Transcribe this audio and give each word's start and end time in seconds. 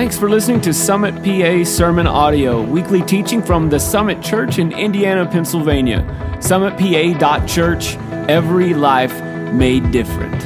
Thanks 0.00 0.18
for 0.18 0.30
listening 0.30 0.62
to 0.62 0.72
Summit 0.72 1.14
PA 1.22 1.62
Sermon 1.62 2.06
Audio, 2.06 2.62
weekly 2.62 3.02
teaching 3.02 3.42
from 3.42 3.68
the 3.68 3.78
Summit 3.78 4.22
Church 4.22 4.58
in 4.58 4.72
Indiana, 4.72 5.26
Pennsylvania. 5.26 5.98
SummitPA.church, 6.38 7.96
every 8.26 8.72
life 8.72 9.12
made 9.52 9.90
different. 9.90 10.42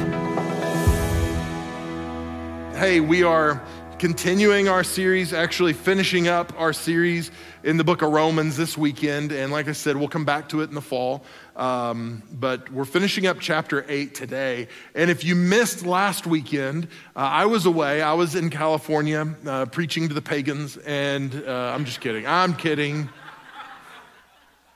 Hey, 2.75 2.99
we 2.99 3.23
are 3.23 3.63
continuing 3.99 4.67
our 4.67 4.83
series, 4.83 5.31
actually 5.31 5.71
finishing 5.71 6.27
up 6.27 6.51
our 6.59 6.73
series 6.73 7.31
in 7.63 7.77
the 7.77 7.83
book 7.83 8.01
of 8.01 8.11
Romans 8.11 8.57
this 8.57 8.77
weekend. 8.77 9.31
And 9.31 9.51
like 9.51 9.69
I 9.69 9.71
said, 9.71 9.95
we'll 9.95 10.09
come 10.09 10.25
back 10.25 10.49
to 10.49 10.61
it 10.61 10.69
in 10.69 10.75
the 10.75 10.81
fall. 10.81 11.23
Um, 11.55 12.21
but 12.33 12.69
we're 12.71 12.85
finishing 12.85 13.25
up 13.25 13.39
chapter 13.39 13.85
8 13.87 14.13
today. 14.13 14.67
And 14.95 15.09
if 15.09 15.23
you 15.23 15.35
missed 15.35 15.85
last 15.85 16.27
weekend, 16.27 16.89
uh, 17.15 17.19
I 17.19 17.45
was 17.45 17.65
away. 17.65 18.01
I 18.01 18.13
was 18.13 18.35
in 18.35 18.49
California 18.49 19.33
uh, 19.47 19.65
preaching 19.67 20.09
to 20.09 20.13
the 20.13 20.21
pagans. 20.21 20.75
And 20.77 21.43
uh, 21.47 21.73
I'm 21.73 21.85
just 21.85 22.01
kidding. 22.01 22.27
I'm 22.27 22.53
kidding. 22.53 23.09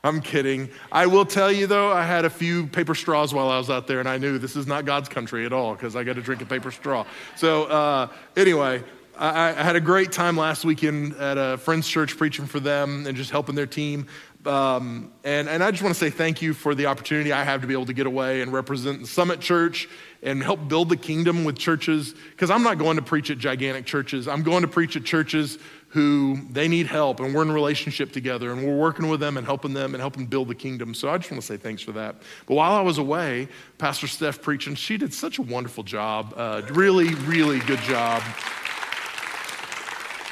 I'm 0.02 0.22
kidding. 0.22 0.70
I 0.90 1.06
will 1.06 1.26
tell 1.26 1.52
you 1.52 1.66
though, 1.66 1.92
I 1.92 2.06
had 2.06 2.24
a 2.24 2.30
few 2.30 2.68
paper 2.68 2.94
straws 2.94 3.34
while 3.34 3.50
I 3.50 3.58
was 3.58 3.68
out 3.68 3.86
there, 3.86 4.00
and 4.00 4.08
I 4.08 4.16
knew 4.16 4.38
this 4.38 4.56
is 4.56 4.66
not 4.66 4.86
God's 4.86 5.10
country 5.10 5.44
at 5.44 5.52
all 5.52 5.74
because 5.74 5.94
I 5.94 6.04
got 6.04 6.16
to 6.16 6.22
drink 6.22 6.40
a 6.40 6.46
paper 6.46 6.70
straw. 6.70 7.04
So, 7.36 7.64
uh, 7.64 8.08
anyway, 8.34 8.82
I, 9.20 9.50
I, 9.50 9.62
had 9.62 9.76
a 9.76 9.80
great 9.80 10.12
time 10.12 10.38
last 10.38 10.64
weekend 10.64 11.14
at 11.16 11.36
a 11.36 11.58
friend's 11.58 11.86
church 11.86 12.16
preaching 12.16 12.46
for 12.46 12.58
them 12.58 13.06
and 13.06 13.14
just 13.14 13.30
helping 13.30 13.54
their 13.54 13.66
team. 13.66 14.06
Um, 14.46 15.12
and, 15.24 15.46
and 15.46 15.62
I 15.62 15.70
just 15.70 15.82
want 15.82 15.94
to 15.94 16.00
say 16.00 16.08
thank 16.08 16.40
you 16.40 16.54
for 16.54 16.74
the 16.74 16.86
opportunity 16.86 17.30
I 17.30 17.44
have 17.44 17.60
to 17.60 17.66
be 17.66 17.74
able 17.74 17.84
to 17.84 17.92
get 17.92 18.06
away 18.06 18.40
and 18.40 18.50
represent 18.50 19.02
the 19.02 19.06
Summit 19.06 19.40
Church 19.40 19.90
and 20.22 20.42
help 20.42 20.66
build 20.68 20.88
the 20.88 20.96
kingdom 20.96 21.44
with 21.44 21.58
churches. 21.58 22.14
Because 22.30 22.48
I'm 22.48 22.62
not 22.62 22.78
going 22.78 22.96
to 22.96 23.02
preach 23.02 23.30
at 23.30 23.36
gigantic 23.36 23.84
churches, 23.84 24.26
I'm 24.26 24.42
going 24.42 24.62
to 24.62 24.68
preach 24.68 24.96
at 24.96 25.04
churches 25.04 25.58
who 25.88 26.38
they 26.50 26.68
need 26.68 26.86
help 26.86 27.20
and 27.20 27.34
we're 27.34 27.42
in 27.42 27.52
relationship 27.52 28.12
together 28.12 28.52
and 28.52 28.66
we're 28.66 28.78
working 28.78 29.08
with 29.08 29.20
them 29.20 29.36
and 29.36 29.44
helping 29.44 29.74
them 29.74 29.94
and 29.94 30.00
helping 30.00 30.24
build 30.24 30.48
the 30.48 30.54
kingdom. 30.54 30.94
So 30.94 31.10
I 31.10 31.18
just 31.18 31.30
want 31.30 31.42
to 31.42 31.46
say 31.46 31.58
thanks 31.58 31.82
for 31.82 31.92
that. 31.92 32.16
But 32.46 32.54
while 32.54 32.72
I 32.72 32.80
was 32.80 32.96
away, 32.96 33.48
Pastor 33.76 34.06
Steph 34.06 34.40
preaching, 34.40 34.76
she 34.76 34.96
did 34.96 35.12
such 35.12 35.38
a 35.38 35.42
wonderful 35.42 35.82
job. 35.82 36.32
Uh, 36.34 36.62
really, 36.70 37.12
really 37.26 37.58
good 37.58 37.80
job. 37.80 38.22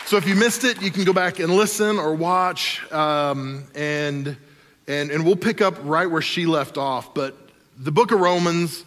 So 0.08 0.16
if 0.16 0.26
you 0.26 0.36
missed 0.36 0.64
it, 0.64 0.80
you 0.80 0.90
can 0.90 1.04
go 1.04 1.12
back 1.12 1.38
and 1.38 1.54
listen 1.54 1.98
or 1.98 2.14
watch, 2.14 2.80
um, 2.90 3.64
and, 3.74 4.38
and, 4.86 5.10
and 5.10 5.22
we'll 5.22 5.36
pick 5.36 5.60
up 5.60 5.74
right 5.82 6.10
where 6.10 6.22
she 6.22 6.46
left 6.46 6.78
off. 6.78 7.12
But 7.12 7.36
the 7.76 7.92
book 7.92 8.10
of 8.10 8.18
Romans 8.18 8.86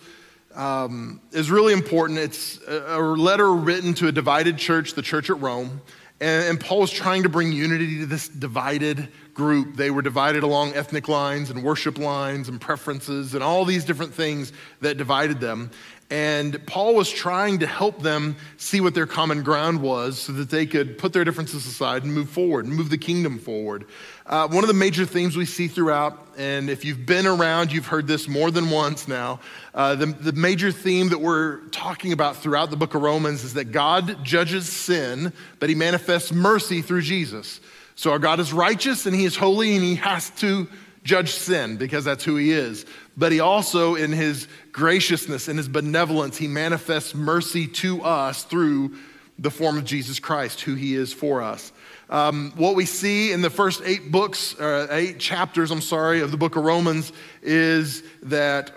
um, 0.55 1.21
is 1.31 1.51
really 1.51 1.73
important. 1.73 2.17
It's 2.17 2.59
a, 2.63 2.97
a, 2.97 2.99
letter 2.99 3.53
written 3.53 3.93
to 3.93 4.07
a 4.07 4.11
divided 4.11 4.57
church, 4.57 4.95
the 4.95 5.03
church 5.03 5.29
at 5.29 5.39
Rome. 5.39 5.81
And, 6.21 6.45
and 6.45 6.59
Paul 6.59 6.81
is 6.81 6.89
trying 6.89 7.21
to 7.21 7.29
bring 7.29 7.51
unity 7.51 7.99
to 7.99 8.07
this 8.07 8.27
divided 8.27 9.07
group. 9.35 9.75
They 9.75 9.91
were 9.91 10.01
divided 10.01 10.41
along 10.41 10.73
ethnic 10.73 11.07
lines 11.07 11.51
and 11.51 11.63
worship 11.63 11.99
lines 11.99 12.49
and 12.49 12.59
preferences 12.59 13.35
and 13.35 13.43
all 13.43 13.63
these 13.63 13.85
different 13.85 14.15
things 14.15 14.53
that 14.81 14.97
divided 14.97 15.39
them. 15.39 15.69
And 16.11 16.63
Paul 16.65 16.93
was 16.93 17.09
trying 17.09 17.59
to 17.59 17.67
help 17.67 18.01
them 18.01 18.35
see 18.57 18.81
what 18.81 18.93
their 18.93 19.05
common 19.05 19.43
ground 19.43 19.81
was 19.81 20.19
so 20.19 20.33
that 20.33 20.49
they 20.49 20.65
could 20.65 20.97
put 20.97 21.13
their 21.13 21.23
differences 21.23 21.65
aside 21.65 22.03
and 22.03 22.13
move 22.13 22.29
forward 22.29 22.65
and 22.65 22.75
move 22.75 22.89
the 22.89 22.97
kingdom 22.97 23.39
forward. 23.39 23.85
Uh, 24.25 24.45
one 24.49 24.61
of 24.61 24.67
the 24.67 24.73
major 24.73 25.05
themes 25.05 25.37
we 25.37 25.45
see 25.45 25.69
throughout, 25.69 26.27
and 26.37 26.69
if 26.69 26.83
you've 26.83 27.05
been 27.05 27.25
around, 27.25 27.71
you've 27.71 27.87
heard 27.87 28.07
this 28.07 28.27
more 28.27 28.51
than 28.51 28.69
once 28.69 29.07
now. 29.07 29.39
Uh, 29.73 29.95
the, 29.95 30.07
the 30.07 30.33
major 30.33 30.69
theme 30.69 31.07
that 31.09 31.21
we're 31.21 31.61
talking 31.69 32.11
about 32.11 32.35
throughout 32.35 32.69
the 32.71 32.77
book 32.77 32.93
of 32.93 33.01
Romans 33.01 33.45
is 33.45 33.53
that 33.53 33.71
God 33.71 34.21
judges 34.21 34.67
sin, 34.67 35.31
but 35.59 35.69
he 35.69 35.75
manifests 35.75 36.33
mercy 36.33 36.81
through 36.81 37.03
Jesus. 37.03 37.61
So 37.95 38.11
our 38.11 38.19
God 38.19 38.41
is 38.41 38.51
righteous 38.51 39.05
and 39.05 39.15
he 39.15 39.23
is 39.23 39.37
holy 39.37 39.75
and 39.75 39.83
he 39.83 39.95
has 39.95 40.29
to 40.41 40.67
judge 41.03 41.31
sin 41.31 41.77
because 41.77 42.05
that's 42.05 42.23
who 42.23 42.35
he 42.35 42.51
is. 42.51 42.85
But 43.17 43.31
he 43.31 43.39
also, 43.39 43.95
in 43.95 44.11
his 44.11 44.47
graciousness 44.71 45.47
and 45.47 45.57
his 45.57 45.67
benevolence, 45.67 46.37
he 46.37 46.47
manifests 46.47 47.13
mercy 47.15 47.67
to 47.67 48.03
us 48.03 48.43
through 48.43 48.95
the 49.39 49.51
form 49.51 49.77
of 49.77 49.85
Jesus 49.85 50.19
Christ, 50.19 50.61
who 50.61 50.75
he 50.75 50.95
is 50.95 51.11
for 51.11 51.41
us. 51.41 51.71
Um, 52.09 52.51
what 52.55 52.75
we 52.75 52.85
see 52.85 53.31
in 53.31 53.41
the 53.41 53.49
first 53.49 53.81
eight 53.85 54.11
books, 54.11 54.59
uh, 54.59 54.87
eight 54.91 55.17
chapters, 55.17 55.71
I'm 55.71 55.81
sorry, 55.81 56.21
of 56.21 56.29
the 56.29 56.37
book 56.37 56.55
of 56.55 56.63
Romans 56.63 57.11
is 57.41 58.03
that 58.23 58.71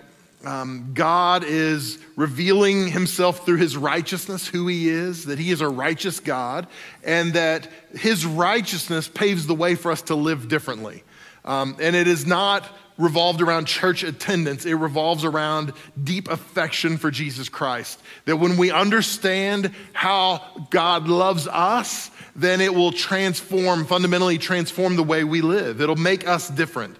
um, 0.44 0.90
God 0.94 1.42
is 1.44 1.98
revealing 2.16 2.88
himself 2.88 3.44
through 3.44 3.56
his 3.56 3.76
righteousness, 3.76 4.46
who 4.46 4.66
he 4.68 4.88
is, 4.88 5.24
that 5.24 5.38
he 5.38 5.50
is 5.50 5.60
a 5.60 5.68
righteous 5.68 6.20
God, 6.20 6.66
and 7.02 7.32
that 7.32 7.68
his 7.96 8.24
righteousness 8.24 9.08
paves 9.08 9.46
the 9.46 9.54
way 9.54 9.74
for 9.74 9.90
us 9.90 10.02
to 10.02 10.14
live 10.14 10.48
differently. 10.48 11.02
Um, 11.44 11.76
and 11.80 11.94
it 11.94 12.08
is 12.08 12.26
not 12.26 12.68
revolved 12.96 13.42
around 13.42 13.66
church 13.66 14.04
attendance, 14.04 14.64
it 14.64 14.74
revolves 14.74 15.24
around 15.24 15.72
deep 16.02 16.28
affection 16.28 16.96
for 16.96 17.10
Jesus 17.10 17.48
Christ. 17.48 18.00
That 18.24 18.36
when 18.36 18.56
we 18.56 18.70
understand 18.70 19.72
how 19.92 20.42
God 20.70 21.08
loves 21.08 21.48
us, 21.48 22.10
then 22.36 22.60
it 22.60 22.72
will 22.72 22.92
transform, 22.92 23.84
fundamentally 23.84 24.38
transform 24.38 24.96
the 24.96 25.02
way 25.02 25.24
we 25.24 25.40
live. 25.40 25.80
It'll 25.80 25.96
make 25.96 26.26
us 26.26 26.48
different. 26.48 26.96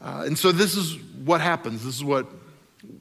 Uh, 0.00 0.24
and 0.26 0.38
so 0.38 0.52
this 0.52 0.76
is 0.76 0.96
what 1.24 1.40
happens. 1.40 1.84
This 1.84 1.96
is 1.96 2.04
what, 2.04 2.26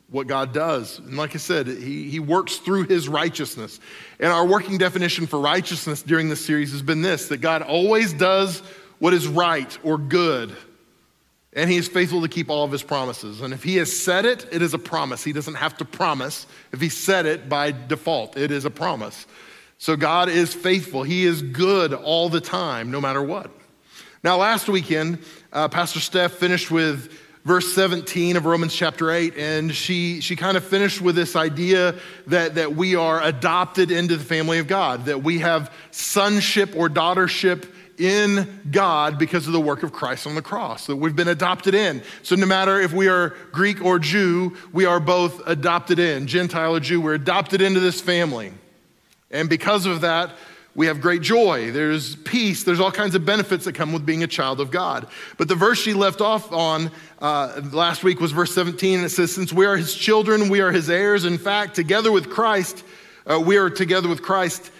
what 0.09 0.25
God 0.25 0.51
does. 0.51 0.97
And 0.99 1.17
like 1.17 1.35
I 1.35 1.39
said, 1.39 1.67
he, 1.67 2.09
he 2.09 2.19
works 2.19 2.57
through 2.57 2.83
his 2.83 3.07
righteousness. 3.07 3.79
And 4.19 4.31
our 4.31 4.45
working 4.45 4.79
definition 4.79 5.27
for 5.27 5.39
righteousness 5.39 6.01
during 6.01 6.29
this 6.29 6.43
series 6.43 6.71
has 6.71 6.81
been 6.81 7.03
this 7.03 7.27
that 7.27 7.37
God 7.37 7.61
always 7.61 8.13
does 8.13 8.61
what 8.97 9.13
is 9.13 9.27
right 9.27 9.77
or 9.83 9.99
good 9.99 10.55
and 11.53 11.69
he 11.69 11.77
is 11.77 11.87
faithful 11.87 12.21
to 12.21 12.29
keep 12.29 12.49
all 12.49 12.63
of 12.63 12.71
his 12.71 12.83
promises. 12.83 13.41
And 13.41 13.53
if 13.53 13.63
he 13.63 13.75
has 13.77 13.95
said 13.95 14.25
it, 14.25 14.45
it 14.51 14.61
is 14.61 14.73
a 14.73 14.79
promise. 14.79 15.23
He 15.23 15.33
doesn't 15.33 15.55
have 15.55 15.75
to 15.77 15.85
promise. 15.85 16.47
If 16.71 16.79
he 16.79 16.89
said 16.89 17.25
it 17.25 17.49
by 17.49 17.71
default, 17.71 18.37
it 18.37 18.51
is 18.51 18.63
a 18.63 18.69
promise. 18.69 19.25
So 19.77 19.95
God 19.95 20.29
is 20.29 20.53
faithful. 20.53 21.03
He 21.03 21.25
is 21.25 21.41
good 21.41 21.93
all 21.93 22.29
the 22.29 22.39
time, 22.39 22.91
no 22.91 23.01
matter 23.01 23.21
what. 23.21 23.51
Now, 24.23 24.37
last 24.37 24.69
weekend, 24.69 25.19
uh, 25.51 25.67
Pastor 25.67 25.99
Steph 25.99 26.33
finished 26.33 26.69
with 26.69 27.11
verse 27.43 27.73
17 27.73 28.37
of 28.37 28.45
Romans 28.45 28.73
chapter 28.73 29.09
8, 29.11 29.35
and 29.35 29.73
she, 29.73 30.21
she 30.21 30.35
kind 30.35 30.55
of 30.55 30.63
finished 30.63 31.01
with 31.01 31.15
this 31.15 31.35
idea 31.35 31.95
that, 32.27 32.55
that 32.55 32.75
we 32.75 32.95
are 32.95 33.21
adopted 33.23 33.89
into 33.89 34.15
the 34.15 34.23
family 34.23 34.59
of 34.59 34.67
God, 34.67 35.05
that 35.05 35.23
we 35.23 35.39
have 35.39 35.73
sonship 35.89 36.75
or 36.75 36.87
daughtership 36.87 37.65
in 38.01 38.61
God 38.71 39.19
because 39.19 39.45
of 39.45 39.53
the 39.53 39.61
work 39.61 39.83
of 39.83 39.93
Christ 39.93 40.25
on 40.25 40.35
the 40.35 40.41
cross, 40.41 40.87
that 40.87 40.95
we've 40.95 41.15
been 41.15 41.27
adopted 41.27 41.75
in. 41.75 42.01
So, 42.23 42.35
no 42.35 42.47
matter 42.47 42.81
if 42.81 42.91
we 42.91 43.07
are 43.07 43.29
Greek 43.51 43.83
or 43.83 43.99
Jew, 43.99 44.57
we 44.73 44.85
are 44.85 44.99
both 44.99 45.41
adopted 45.47 45.99
in, 45.99 46.27
Gentile 46.27 46.75
or 46.75 46.79
Jew, 46.79 46.99
we're 46.99 47.13
adopted 47.13 47.61
into 47.61 47.79
this 47.79 48.01
family. 48.01 48.51
And 49.29 49.47
because 49.47 49.85
of 49.85 50.01
that, 50.01 50.31
we 50.73 50.87
have 50.87 51.01
great 51.01 51.21
joy. 51.21 51.71
There's 51.71 52.15
peace. 52.15 52.63
There's 52.63 52.79
all 52.79 52.91
kinds 52.91 53.13
of 53.13 53.25
benefits 53.25 53.65
that 53.65 53.75
come 53.75 53.91
with 53.91 54.05
being 54.05 54.23
a 54.23 54.27
child 54.27 54.61
of 54.61 54.71
God. 54.71 55.07
But 55.37 55.47
the 55.47 55.55
verse 55.55 55.79
she 55.79 55.93
left 55.93 56.21
off 56.21 56.51
on 56.51 56.91
uh, 57.19 57.61
last 57.71 58.03
week 58.03 58.21
was 58.21 58.31
verse 58.31 58.55
17, 58.55 58.95
and 58.95 59.05
it 59.05 59.09
says, 59.09 59.33
Since 59.33 59.51
we 59.51 59.65
are 59.65 59.75
his 59.75 59.93
children, 59.93 60.49
we 60.49 60.61
are 60.61 60.71
his 60.71 60.89
heirs. 60.89 61.25
In 61.25 61.37
fact, 61.37 61.75
together 61.75 62.11
with 62.11 62.29
Christ, 62.29 62.83
uh, 63.25 63.39
we 63.39 63.57
are 63.57 63.69
together 63.69 64.07
with 64.07 64.21
Christ 64.21 64.71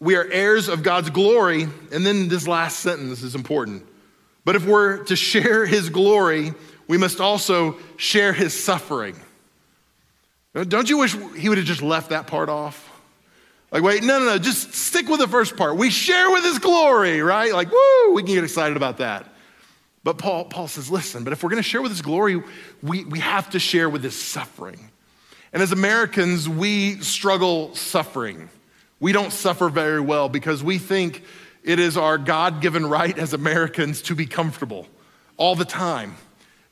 we 0.00 0.16
are 0.16 0.24
heirs 0.24 0.68
of 0.68 0.82
God's 0.82 1.10
glory. 1.10 1.62
And 1.92 2.04
then 2.04 2.28
this 2.28 2.46
last 2.46 2.80
sentence 2.80 3.22
is 3.22 3.34
important. 3.34 3.86
But 4.44 4.56
if 4.56 4.66
we're 4.66 5.04
to 5.04 5.16
share 5.16 5.66
his 5.66 5.88
glory, 5.88 6.54
we 6.88 6.98
must 6.98 7.20
also 7.20 7.76
share 7.96 8.32
his 8.32 8.52
suffering. 8.52 9.16
Don't 10.54 10.88
you 10.88 10.98
wish 10.98 11.14
he 11.36 11.48
would 11.48 11.58
have 11.58 11.66
just 11.66 11.82
left 11.82 12.10
that 12.10 12.26
part 12.26 12.48
off? 12.48 12.92
Like, 13.72 13.82
wait, 13.82 14.04
no, 14.04 14.18
no, 14.20 14.26
no, 14.26 14.38
just 14.38 14.72
stick 14.72 15.08
with 15.08 15.20
the 15.20 15.28
first 15.28 15.56
part. 15.56 15.76
We 15.76 15.90
share 15.90 16.30
with 16.30 16.44
his 16.44 16.58
glory, 16.58 17.20
right? 17.20 17.52
Like, 17.52 17.70
woo, 17.70 18.12
we 18.14 18.22
can 18.22 18.34
get 18.34 18.44
excited 18.44 18.76
about 18.76 18.98
that. 18.98 19.28
But 20.04 20.18
Paul, 20.18 20.44
Paul 20.44 20.68
says, 20.68 20.88
listen, 20.88 21.24
but 21.24 21.32
if 21.32 21.42
we're 21.42 21.50
going 21.50 21.62
to 21.62 21.68
share 21.68 21.82
with 21.82 21.90
his 21.90 22.00
glory, 22.00 22.40
we, 22.82 23.04
we 23.04 23.18
have 23.18 23.50
to 23.50 23.58
share 23.58 23.90
with 23.90 24.04
his 24.04 24.16
suffering. 24.16 24.90
And 25.52 25.62
as 25.62 25.72
Americans, 25.72 26.48
we 26.48 27.00
struggle 27.00 27.74
suffering. 27.74 28.48
We 29.00 29.12
don't 29.12 29.32
suffer 29.32 29.68
very 29.68 30.00
well 30.00 30.28
because 30.28 30.64
we 30.64 30.78
think 30.78 31.22
it 31.62 31.78
is 31.78 31.96
our 31.96 32.16
God 32.16 32.60
given 32.62 32.86
right 32.86 33.16
as 33.18 33.32
Americans 33.32 34.02
to 34.02 34.14
be 34.14 34.26
comfortable 34.26 34.86
all 35.36 35.54
the 35.54 35.64
time. 35.64 36.16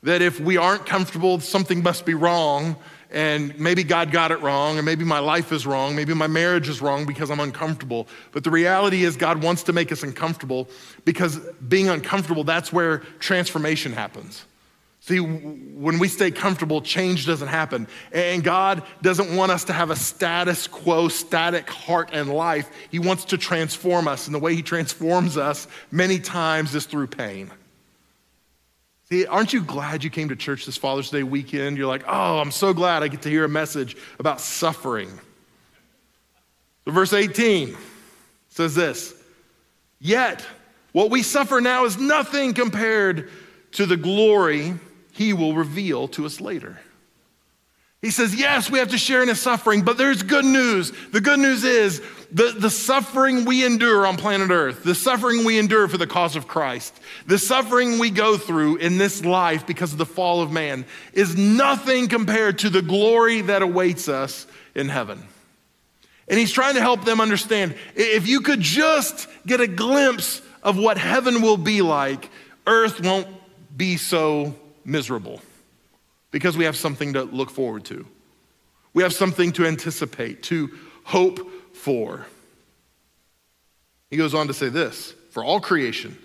That 0.03 0.21
if 0.21 0.39
we 0.39 0.57
aren't 0.57 0.85
comfortable, 0.85 1.39
something 1.39 1.83
must 1.83 2.05
be 2.05 2.13
wrong, 2.13 2.75
and 3.11 3.57
maybe 3.59 3.83
God 3.83 4.11
got 4.11 4.31
it 4.31 4.41
wrong, 4.41 4.77
or 4.77 4.83
maybe 4.83 5.03
my 5.03 5.19
life 5.19 5.51
is 5.51 5.65
wrong, 5.65 5.95
maybe 5.95 6.13
my 6.13 6.27
marriage 6.27 6.69
is 6.69 6.81
wrong 6.81 7.05
because 7.05 7.29
I'm 7.29 7.39
uncomfortable. 7.39 8.07
But 8.31 8.43
the 8.43 8.51
reality 8.51 9.03
is, 9.03 9.15
God 9.15 9.43
wants 9.43 9.63
to 9.63 9.73
make 9.73 9.91
us 9.91 10.03
uncomfortable 10.03 10.69
because 11.05 11.37
being 11.67 11.89
uncomfortable, 11.89 12.43
that's 12.43 12.71
where 12.71 12.99
transformation 13.19 13.93
happens. 13.93 14.45
See, 15.05 15.19
when 15.19 15.99
we 15.99 16.07
stay 16.07 16.31
comfortable, 16.31 16.81
change 16.81 17.27
doesn't 17.27 17.47
happen. 17.47 17.87
And 18.11 18.43
God 18.43 18.81
doesn't 19.03 19.35
want 19.35 19.51
us 19.51 19.65
to 19.65 19.73
have 19.73 19.91
a 19.91 19.95
status 19.95 20.65
quo, 20.65 21.09
static 21.09 21.69
heart 21.69 22.09
and 22.11 22.33
life. 22.33 22.67
He 22.89 22.97
wants 22.97 23.25
to 23.25 23.37
transform 23.37 24.07
us. 24.07 24.25
And 24.25 24.33
the 24.33 24.39
way 24.39 24.55
He 24.55 24.63
transforms 24.63 25.37
us 25.37 25.67
many 25.91 26.17
times 26.17 26.73
is 26.73 26.87
through 26.87 27.05
pain. 27.05 27.51
See, 29.07 29.27
aren't 29.27 29.53
you 29.53 29.61
glad 29.61 30.03
you 30.03 30.09
came 30.09 30.29
to 30.29 30.35
church 30.35 30.65
this 30.65 30.75
Father's 30.75 31.11
Day 31.11 31.21
weekend? 31.21 31.77
You're 31.77 31.85
like, 31.85 32.05
oh, 32.07 32.39
I'm 32.39 32.49
so 32.49 32.73
glad 32.73 33.03
I 33.03 33.07
get 33.07 33.21
to 33.21 33.29
hear 33.29 33.45
a 33.45 33.49
message 33.49 33.95
about 34.17 34.41
suffering. 34.41 35.11
So, 36.83 36.91
verse 36.91 37.13
18 37.13 37.77
says 38.49 38.73
this 38.73 39.13
Yet, 39.99 40.43
what 40.93 41.11
we 41.11 41.21
suffer 41.21 41.61
now 41.61 41.85
is 41.85 41.99
nothing 41.99 42.55
compared 42.55 43.29
to 43.73 43.85
the 43.85 43.97
glory 43.97 44.73
he 45.15 45.33
will 45.33 45.53
reveal 45.53 46.07
to 46.09 46.25
us 46.25 46.41
later. 46.41 46.79
He 48.01 48.11
says, 48.11 48.35
Yes, 48.35 48.69
we 48.69 48.79
have 48.79 48.89
to 48.89 48.97
share 48.97 49.23
in 49.23 49.29
his 49.29 49.41
suffering, 49.41 49.81
but 49.81 49.97
there's 49.97 50.21
good 50.21 50.45
news. 50.45 50.91
The 51.11 51.21
good 51.21 51.39
news 51.39 51.63
is 51.63 52.01
the, 52.31 52.53
the 52.55 52.69
suffering 52.69 53.45
we 53.45 53.65
endure 53.65 54.05
on 54.05 54.17
planet 54.17 54.51
Earth, 54.51 54.83
the 54.83 54.93
suffering 54.93 55.45
we 55.45 55.57
endure 55.57 55.87
for 55.87 55.97
the 55.97 56.05
cause 56.05 56.35
of 56.35 56.47
Christ, 56.47 56.93
the 57.25 57.39
suffering 57.39 57.97
we 57.97 58.11
go 58.11 58.37
through 58.37 58.75
in 58.75 58.97
this 58.97 59.23
life 59.23 59.65
because 59.65 59.91
of 59.93 59.97
the 59.97 60.05
fall 60.05 60.41
of 60.41 60.51
man 60.51 60.85
is 61.13 61.35
nothing 61.35 62.07
compared 62.07 62.59
to 62.59 62.69
the 62.69 62.81
glory 62.81 63.41
that 63.41 63.61
awaits 63.61 64.07
us 64.09 64.45
in 64.75 64.89
heaven. 64.89 65.23
And 66.27 66.37
he's 66.37 66.51
trying 66.51 66.75
to 66.75 66.81
help 66.81 67.05
them 67.05 67.21
understand 67.21 67.73
if 67.95 68.27
you 68.27 68.41
could 68.41 68.59
just 68.59 69.27
get 69.47 69.61
a 69.61 69.67
glimpse 69.67 70.41
of 70.61 70.77
what 70.77 70.97
heaven 70.97 71.41
will 71.41 71.57
be 71.57 71.81
like, 71.81 72.29
earth 72.67 73.01
won't 73.01 73.27
be 73.75 73.97
so 73.97 74.55
miserable 74.85 75.41
because 76.31 76.57
we 76.57 76.65
have 76.65 76.75
something 76.75 77.13
to 77.13 77.23
look 77.23 77.49
forward 77.49 77.85
to. 77.85 78.05
We 78.93 79.03
have 79.03 79.13
something 79.13 79.51
to 79.53 79.65
anticipate, 79.65 80.43
to 80.43 80.69
hope 81.03 81.39
for. 81.75 82.25
He 84.09 84.17
goes 84.17 84.33
on 84.33 84.47
to 84.47 84.53
say 84.53 84.69
this 84.69 85.13
for 85.31 85.43
all 85.43 85.59
creation 85.59 86.17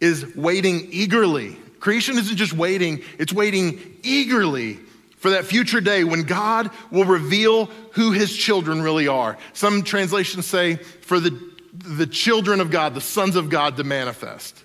is 0.00 0.34
waiting 0.34 0.88
eagerly. 0.90 1.56
Creation 1.78 2.18
isn't 2.18 2.36
just 2.36 2.52
waiting, 2.52 3.02
it's 3.18 3.32
waiting 3.32 3.80
eagerly 4.02 4.74
for 5.16 5.30
that 5.30 5.44
future 5.44 5.80
day 5.80 6.04
when 6.04 6.22
God 6.22 6.70
will 6.90 7.04
reveal 7.04 7.66
who 7.92 8.12
his 8.12 8.34
children 8.34 8.82
really 8.82 9.08
are. 9.08 9.36
Some 9.52 9.82
translations 9.82 10.46
say 10.46 10.76
for 10.76 11.20
the, 11.20 11.38
the 11.74 12.06
children 12.06 12.60
of 12.60 12.70
God, 12.70 12.94
the 12.94 13.00
sons 13.00 13.36
of 13.36 13.50
God 13.50 13.76
to 13.76 13.84
manifest. 13.84 14.64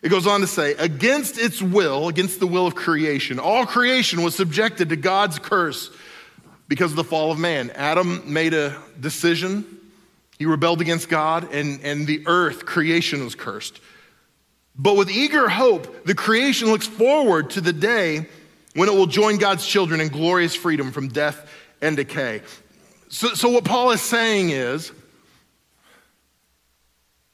It 0.00 0.10
goes 0.10 0.26
on 0.26 0.40
to 0.42 0.46
say, 0.46 0.72
against 0.72 1.38
its 1.38 1.60
will, 1.60 2.08
against 2.08 2.38
the 2.38 2.46
will 2.46 2.66
of 2.66 2.74
creation, 2.74 3.38
all 3.38 3.66
creation 3.66 4.22
was 4.22 4.34
subjected 4.34 4.90
to 4.90 4.96
God's 4.96 5.38
curse 5.38 5.90
because 6.68 6.92
of 6.92 6.96
the 6.96 7.04
fall 7.04 7.32
of 7.32 7.38
man. 7.38 7.70
Adam 7.74 8.32
made 8.32 8.54
a 8.54 8.80
decision, 9.00 9.64
he 10.38 10.46
rebelled 10.46 10.80
against 10.80 11.08
God, 11.08 11.52
and, 11.52 11.80
and 11.82 12.06
the 12.06 12.22
earth, 12.26 12.64
creation, 12.64 13.24
was 13.24 13.34
cursed. 13.34 13.80
But 14.76 14.96
with 14.96 15.10
eager 15.10 15.48
hope, 15.48 16.04
the 16.04 16.14
creation 16.14 16.68
looks 16.68 16.86
forward 16.86 17.50
to 17.50 17.60
the 17.60 17.72
day 17.72 18.26
when 18.74 18.88
it 18.88 18.94
will 18.94 19.06
join 19.06 19.38
God's 19.38 19.66
children 19.66 20.00
in 20.00 20.08
glorious 20.08 20.54
freedom 20.54 20.92
from 20.92 21.08
death 21.08 21.50
and 21.80 21.96
decay. 21.96 22.42
So, 23.08 23.28
so 23.34 23.48
what 23.48 23.64
Paul 23.64 23.90
is 23.90 24.00
saying 24.00 24.50
is 24.50 24.92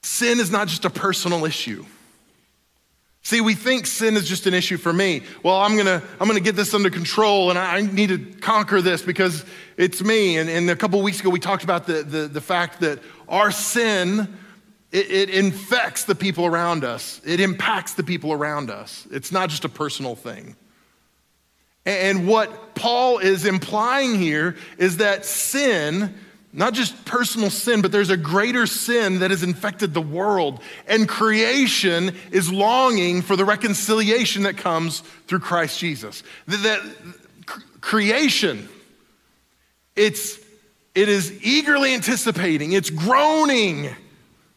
sin 0.02 0.40
is 0.40 0.50
not 0.50 0.68
just 0.68 0.86
a 0.86 0.90
personal 0.90 1.44
issue. 1.44 1.84
See, 3.24 3.40
we 3.40 3.54
think 3.54 3.86
sin 3.86 4.16
is 4.16 4.28
just 4.28 4.46
an 4.46 4.52
issue 4.52 4.76
for 4.76 4.92
me. 4.92 5.22
Well, 5.42 5.56
I'm 5.56 5.78
gonna, 5.78 6.02
I'm 6.20 6.28
gonna 6.28 6.40
get 6.40 6.56
this 6.56 6.74
under 6.74 6.90
control 6.90 7.48
and 7.48 7.58
I, 7.58 7.80
need 7.80 8.10
to 8.10 8.18
conquer 8.18 8.82
this 8.82 9.00
because 9.00 9.46
it's 9.78 10.02
me. 10.02 10.36
And, 10.36 10.50
and 10.50 10.68
a 10.68 10.76
couple 10.76 11.00
weeks 11.00 11.20
ago, 11.20 11.30
we 11.30 11.40
talked 11.40 11.64
about 11.64 11.86
the, 11.86 12.02
the, 12.02 12.28
the 12.28 12.42
fact 12.42 12.80
that 12.80 12.98
our 13.26 13.50
sin, 13.50 14.36
it, 14.92 15.10
it 15.10 15.30
infects 15.30 16.04
the 16.04 16.14
people 16.14 16.44
around 16.44 16.84
us, 16.84 17.22
it 17.24 17.40
impacts 17.40 17.94
the 17.94 18.02
people 18.04 18.30
around 18.30 18.70
us. 18.70 19.08
It's 19.10 19.32
not 19.32 19.48
just 19.48 19.64
a 19.64 19.70
personal 19.70 20.16
thing. 20.16 20.54
And 21.86 22.28
what 22.28 22.74
Paul 22.74 23.18
is 23.18 23.46
implying 23.46 24.18
here 24.18 24.56
is 24.76 24.98
that 24.98 25.24
sin 25.24 26.14
not 26.54 26.72
just 26.72 27.04
personal 27.04 27.50
sin, 27.50 27.82
but 27.82 27.90
there's 27.90 28.10
a 28.10 28.16
greater 28.16 28.64
sin 28.66 29.18
that 29.18 29.32
has 29.32 29.42
infected 29.42 29.92
the 29.92 30.00
world. 30.00 30.60
And 30.86 31.08
creation 31.08 32.14
is 32.30 32.52
longing 32.52 33.22
for 33.22 33.34
the 33.34 33.44
reconciliation 33.44 34.44
that 34.44 34.56
comes 34.56 35.00
through 35.26 35.40
Christ 35.40 35.80
Jesus. 35.80 36.22
That, 36.46 36.80
creation, 37.80 38.68
it's, 39.96 40.38
it 40.94 41.08
is 41.08 41.44
eagerly 41.44 41.92
anticipating, 41.92 42.72
it's 42.72 42.88
groaning, 42.88 43.90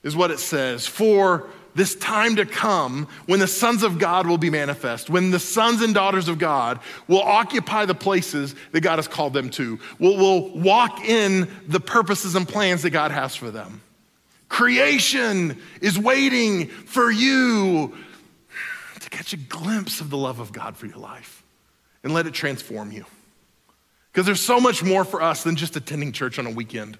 is 0.03 0.15
what 0.15 0.29
it 0.29 0.39
says, 0.39 0.85
for 0.85 1.49
this 1.77 1.95
time 1.95 2.35
to 2.35 2.45
come 2.45 3.07
when 3.27 3.39
the 3.39 3.47
sons 3.47 3.83
of 3.83 3.99
God 3.99 4.25
will 4.25 4.39
be 4.39 4.49
manifest, 4.49 5.09
when 5.09 5.29
the 5.29 5.39
sons 5.39 5.81
and 5.81 5.93
daughters 5.93 6.27
of 6.27 6.39
God 6.39 6.79
will 7.07 7.21
occupy 7.21 7.85
the 7.85 7.95
places 7.95 8.55
that 8.71 8.81
God 8.81 8.97
has 8.97 9.07
called 9.07 9.33
them 9.33 9.49
to, 9.51 9.79
will, 9.99 10.17
will 10.17 10.49
walk 10.57 11.05
in 11.05 11.47
the 11.67 11.79
purposes 11.79 12.33
and 12.35 12.47
plans 12.47 12.81
that 12.81 12.89
God 12.89 13.11
has 13.11 13.35
for 13.35 13.51
them. 13.51 13.81
Creation 14.49 15.61
is 15.79 15.99
waiting 15.99 16.67
for 16.67 17.11
you 17.11 17.95
to 18.99 19.09
catch 19.09 19.33
a 19.33 19.37
glimpse 19.37 20.01
of 20.01 20.09
the 20.09 20.17
love 20.17 20.39
of 20.39 20.51
God 20.51 20.75
for 20.77 20.87
your 20.87 20.97
life 20.97 21.43
and 22.03 22.11
let 22.11 22.25
it 22.25 22.33
transform 22.33 22.91
you. 22.91 23.05
Because 24.11 24.25
there's 24.25 24.41
so 24.41 24.59
much 24.59 24.83
more 24.83 25.05
for 25.05 25.21
us 25.21 25.43
than 25.43 25.55
just 25.55 25.75
attending 25.75 26.11
church 26.11 26.39
on 26.39 26.47
a 26.47 26.51
weekend. 26.51 26.97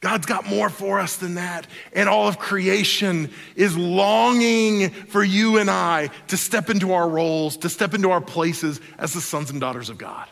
God's 0.00 0.26
got 0.26 0.46
more 0.46 0.68
for 0.68 1.00
us 1.00 1.16
than 1.16 1.36
that. 1.36 1.66
And 1.92 2.08
all 2.08 2.28
of 2.28 2.38
creation 2.38 3.30
is 3.54 3.76
longing 3.76 4.90
for 4.90 5.24
you 5.24 5.58
and 5.58 5.70
I 5.70 6.10
to 6.28 6.36
step 6.36 6.68
into 6.70 6.92
our 6.92 7.08
roles, 7.08 7.56
to 7.58 7.68
step 7.68 7.94
into 7.94 8.10
our 8.10 8.20
places 8.20 8.80
as 8.98 9.14
the 9.14 9.20
sons 9.20 9.50
and 9.50 9.60
daughters 9.60 9.88
of 9.88 9.98
God. 9.98 10.28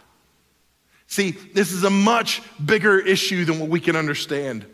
See, 1.07 1.31
this 1.31 1.73
is 1.73 1.85
a 1.85 1.91
much 1.91 2.43
bigger 2.65 2.99
issue 2.99 3.45
than 3.45 3.59
what 3.59 3.69
we 3.69 3.81
can 3.81 3.97
understand. 3.97 4.67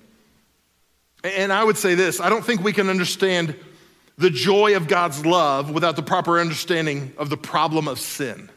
And 1.23 1.53
I 1.53 1.63
would 1.63 1.77
say 1.77 1.95
this 1.95 2.21
I 2.21 2.29
don't 2.29 2.45
think 2.45 2.63
we 2.63 2.73
can 2.73 2.89
understand 2.89 3.55
the 4.19 4.31
joy 4.31 4.77
of 4.77 4.87
God's 4.87 5.25
love 5.25 5.71
without 5.71 5.97
the 5.97 6.03
proper 6.03 6.39
understanding 6.41 7.13
of 7.17 7.31
the 7.31 7.37
problem 7.37 7.89
of 7.89 7.99
sin. 7.99 8.51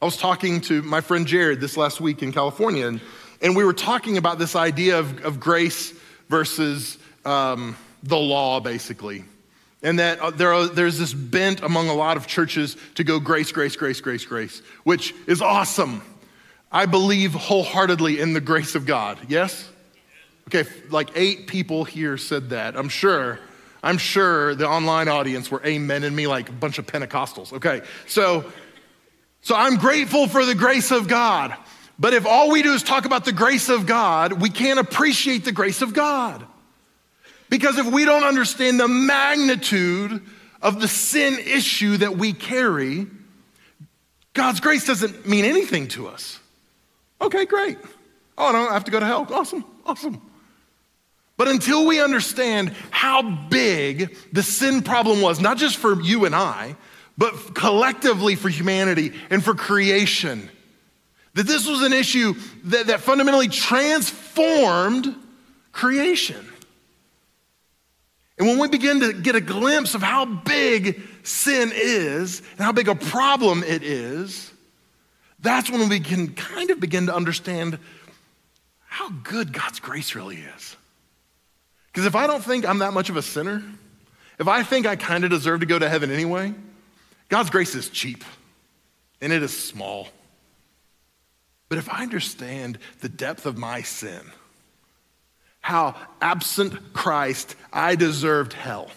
I 0.00 0.04
was 0.04 0.16
talking 0.16 0.60
to 0.62 0.80
my 0.82 1.00
friend 1.00 1.26
Jared 1.26 1.60
this 1.60 1.76
last 1.76 2.00
week 2.00 2.22
in 2.22 2.32
California, 2.32 2.86
and 2.86 3.00
and 3.40 3.56
we 3.56 3.64
were 3.64 3.72
talking 3.72 4.18
about 4.18 4.38
this 4.38 4.56
idea 4.56 4.98
of, 4.98 5.24
of 5.24 5.40
grace 5.40 5.92
versus 6.28 6.98
um, 7.24 7.76
the 8.02 8.16
law, 8.16 8.60
basically. 8.60 9.24
And 9.82 9.98
that 9.98 10.18
uh, 10.20 10.30
there 10.30 10.52
are, 10.52 10.66
there's 10.66 10.98
this 10.98 11.14
bent 11.14 11.62
among 11.62 11.88
a 11.88 11.94
lot 11.94 12.16
of 12.16 12.26
churches 12.26 12.76
to 12.96 13.04
go 13.04 13.20
grace, 13.20 13.52
grace, 13.52 13.76
grace, 13.76 14.00
grace, 14.00 14.24
grace, 14.24 14.60
which 14.82 15.14
is 15.26 15.40
awesome. 15.40 16.02
I 16.70 16.86
believe 16.86 17.32
wholeheartedly 17.32 18.20
in 18.20 18.32
the 18.32 18.40
grace 18.40 18.74
of 18.74 18.86
God. 18.86 19.18
Yes? 19.28 19.68
Okay, 20.48 20.68
like 20.90 21.10
eight 21.14 21.46
people 21.46 21.84
here 21.84 22.16
said 22.16 22.50
that. 22.50 22.76
I'm 22.76 22.88
sure. 22.88 23.38
I'm 23.82 23.98
sure 23.98 24.56
the 24.56 24.66
online 24.66 25.06
audience 25.06 25.50
were 25.50 25.64
amen 25.64 26.02
in 26.02 26.14
me 26.14 26.26
like 26.26 26.48
a 26.48 26.52
bunch 26.52 26.78
of 26.78 26.86
Pentecostals. 26.86 27.52
Okay, 27.52 27.82
so 28.06 28.44
so 29.40 29.54
I'm 29.54 29.76
grateful 29.76 30.26
for 30.26 30.44
the 30.44 30.54
grace 30.54 30.90
of 30.90 31.06
God. 31.06 31.54
But 31.98 32.14
if 32.14 32.26
all 32.26 32.50
we 32.50 32.62
do 32.62 32.72
is 32.74 32.82
talk 32.82 33.04
about 33.04 33.24
the 33.24 33.32
grace 33.32 33.68
of 33.68 33.86
God, 33.86 34.34
we 34.34 34.50
can't 34.50 34.78
appreciate 34.78 35.44
the 35.44 35.52
grace 35.52 35.82
of 35.82 35.94
God. 35.94 36.46
Because 37.50 37.78
if 37.78 37.86
we 37.86 38.04
don't 38.04 38.24
understand 38.24 38.78
the 38.78 38.88
magnitude 38.88 40.22
of 40.62 40.80
the 40.80 40.88
sin 40.88 41.38
issue 41.38 41.96
that 41.96 42.16
we 42.16 42.32
carry, 42.32 43.06
God's 44.34 44.60
grace 44.60 44.86
doesn't 44.86 45.26
mean 45.26 45.44
anything 45.44 45.88
to 45.88 46.06
us. 46.06 46.38
Okay, 47.20 47.46
great. 47.46 47.78
Oh, 48.36 48.46
I 48.46 48.52
don't 48.52 48.72
have 48.72 48.84
to 48.84 48.90
go 48.90 49.00
to 49.00 49.06
hell. 49.06 49.26
Awesome, 49.30 49.64
awesome. 49.84 50.22
But 51.36 51.48
until 51.48 51.86
we 51.86 52.00
understand 52.00 52.74
how 52.90 53.22
big 53.22 54.16
the 54.32 54.42
sin 54.42 54.82
problem 54.82 55.20
was, 55.20 55.40
not 55.40 55.56
just 55.56 55.76
for 55.76 56.00
you 56.00 56.24
and 56.24 56.34
I, 56.34 56.76
but 57.16 57.54
collectively 57.54 58.36
for 58.36 58.48
humanity 58.48 59.12
and 59.30 59.42
for 59.42 59.54
creation, 59.54 60.50
that 61.38 61.46
this 61.46 61.68
was 61.68 61.82
an 61.82 61.92
issue 61.92 62.34
that, 62.64 62.88
that 62.88 63.00
fundamentally 63.00 63.46
transformed 63.46 65.14
creation. 65.70 66.44
And 68.36 68.48
when 68.48 68.58
we 68.58 68.66
begin 68.66 68.98
to 68.98 69.12
get 69.12 69.36
a 69.36 69.40
glimpse 69.40 69.94
of 69.94 70.02
how 70.02 70.24
big 70.24 71.00
sin 71.22 71.70
is 71.72 72.40
and 72.56 72.58
how 72.58 72.72
big 72.72 72.88
a 72.88 72.96
problem 72.96 73.62
it 73.62 73.84
is, 73.84 74.52
that's 75.38 75.70
when 75.70 75.88
we 75.88 76.00
can 76.00 76.34
kind 76.34 76.70
of 76.70 76.80
begin 76.80 77.06
to 77.06 77.14
understand 77.14 77.78
how 78.86 79.10
good 79.22 79.52
God's 79.52 79.78
grace 79.78 80.16
really 80.16 80.38
is. 80.38 80.76
Because 81.86 82.04
if 82.04 82.16
I 82.16 82.26
don't 82.26 82.42
think 82.42 82.66
I'm 82.66 82.78
that 82.80 82.92
much 82.92 83.10
of 83.10 83.16
a 83.16 83.22
sinner, 83.22 83.62
if 84.40 84.48
I 84.48 84.64
think 84.64 84.86
I 84.88 84.96
kind 84.96 85.22
of 85.22 85.30
deserve 85.30 85.60
to 85.60 85.66
go 85.66 85.78
to 85.78 85.88
heaven 85.88 86.10
anyway, 86.10 86.52
God's 87.28 87.50
grace 87.50 87.76
is 87.76 87.88
cheap 87.88 88.24
and 89.20 89.32
it 89.32 89.44
is 89.44 89.56
small. 89.56 90.08
But 91.68 91.78
if 91.78 91.88
I 91.90 92.02
understand 92.02 92.78
the 93.00 93.08
depth 93.08 93.46
of 93.46 93.58
my 93.58 93.82
sin, 93.82 94.22
how 95.60 95.94
absent 96.20 96.92
Christ, 96.92 97.56
I 97.72 97.94
deserved 97.94 98.54
hell. 98.54 98.90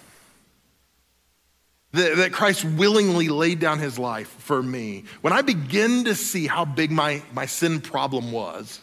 That, 1.93 2.15
that 2.17 2.31
Christ 2.31 2.63
willingly 2.63 3.27
laid 3.27 3.59
down 3.59 3.79
his 3.79 3.99
life 3.99 4.29
for 4.29 4.63
me. 4.63 5.03
When 5.19 5.33
I 5.33 5.41
begin 5.41 6.05
to 6.05 6.15
see 6.15 6.47
how 6.47 6.63
big 6.63 6.89
my, 6.89 7.21
my 7.33 7.45
sin 7.45 7.81
problem 7.81 8.31
was, 8.31 8.79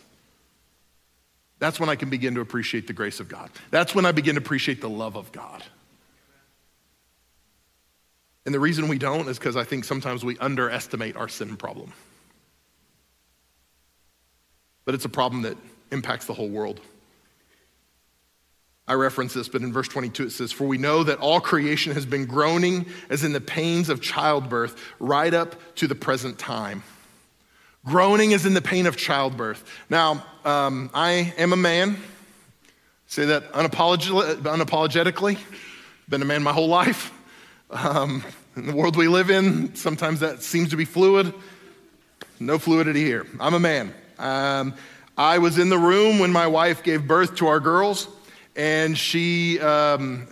that's 1.58 1.80
when 1.80 1.88
I 1.88 1.96
can 1.96 2.10
begin 2.10 2.34
to 2.34 2.42
appreciate 2.42 2.86
the 2.86 2.92
grace 2.92 3.20
of 3.20 3.28
God. 3.28 3.50
That's 3.70 3.94
when 3.94 4.04
I 4.04 4.12
begin 4.12 4.34
to 4.34 4.40
appreciate 4.40 4.82
the 4.82 4.90
love 4.90 5.16
of 5.16 5.32
God. 5.32 5.62
And 8.44 8.54
the 8.54 8.60
reason 8.60 8.88
we 8.88 8.98
don't 8.98 9.28
is 9.28 9.38
because 9.38 9.56
I 9.56 9.64
think 9.64 9.84
sometimes 9.84 10.24
we 10.24 10.38
underestimate 10.38 11.16
our 11.16 11.28
sin 11.28 11.56
problem. 11.56 11.92
But 14.88 14.94
it's 14.94 15.04
a 15.04 15.10
problem 15.10 15.42
that 15.42 15.58
impacts 15.92 16.24
the 16.24 16.32
whole 16.32 16.48
world. 16.48 16.80
I 18.86 18.94
reference 18.94 19.34
this, 19.34 19.46
but 19.46 19.60
in 19.60 19.70
verse 19.70 19.86
22 19.86 20.24
it 20.24 20.30
says, 20.30 20.50
For 20.50 20.66
we 20.66 20.78
know 20.78 21.04
that 21.04 21.18
all 21.18 21.42
creation 21.42 21.92
has 21.92 22.06
been 22.06 22.24
groaning 22.24 22.86
as 23.10 23.22
in 23.22 23.34
the 23.34 23.40
pains 23.42 23.90
of 23.90 24.00
childbirth 24.00 24.82
right 24.98 25.34
up 25.34 25.56
to 25.74 25.88
the 25.88 25.94
present 25.94 26.38
time. 26.38 26.84
Groaning 27.84 28.30
is 28.30 28.46
in 28.46 28.54
the 28.54 28.62
pain 28.62 28.86
of 28.86 28.96
childbirth. 28.96 29.62
Now, 29.90 30.24
um, 30.46 30.88
I 30.94 31.34
am 31.36 31.52
a 31.52 31.56
man. 31.58 31.98
Say 33.08 33.26
that 33.26 33.52
unapologetically. 33.52 35.38
Been 36.08 36.22
a 36.22 36.24
man 36.24 36.42
my 36.42 36.54
whole 36.54 36.68
life. 36.68 37.12
Um, 37.68 38.24
in 38.56 38.68
the 38.68 38.74
world 38.74 38.96
we 38.96 39.06
live 39.06 39.28
in, 39.28 39.74
sometimes 39.74 40.20
that 40.20 40.42
seems 40.42 40.70
to 40.70 40.78
be 40.78 40.86
fluid. 40.86 41.34
No 42.40 42.58
fluidity 42.58 43.04
here. 43.04 43.26
I'm 43.38 43.52
a 43.52 43.60
man. 43.60 43.92
Um, 44.18 44.74
I 45.16 45.38
was 45.38 45.58
in 45.58 45.68
the 45.68 45.78
room 45.78 46.18
when 46.18 46.32
my 46.32 46.46
wife 46.46 46.82
gave 46.82 47.06
birth 47.06 47.36
to 47.36 47.48
our 47.48 47.60
girls 47.60 48.08
and 48.58 48.98
she, 48.98 49.60
um, 49.60 50.26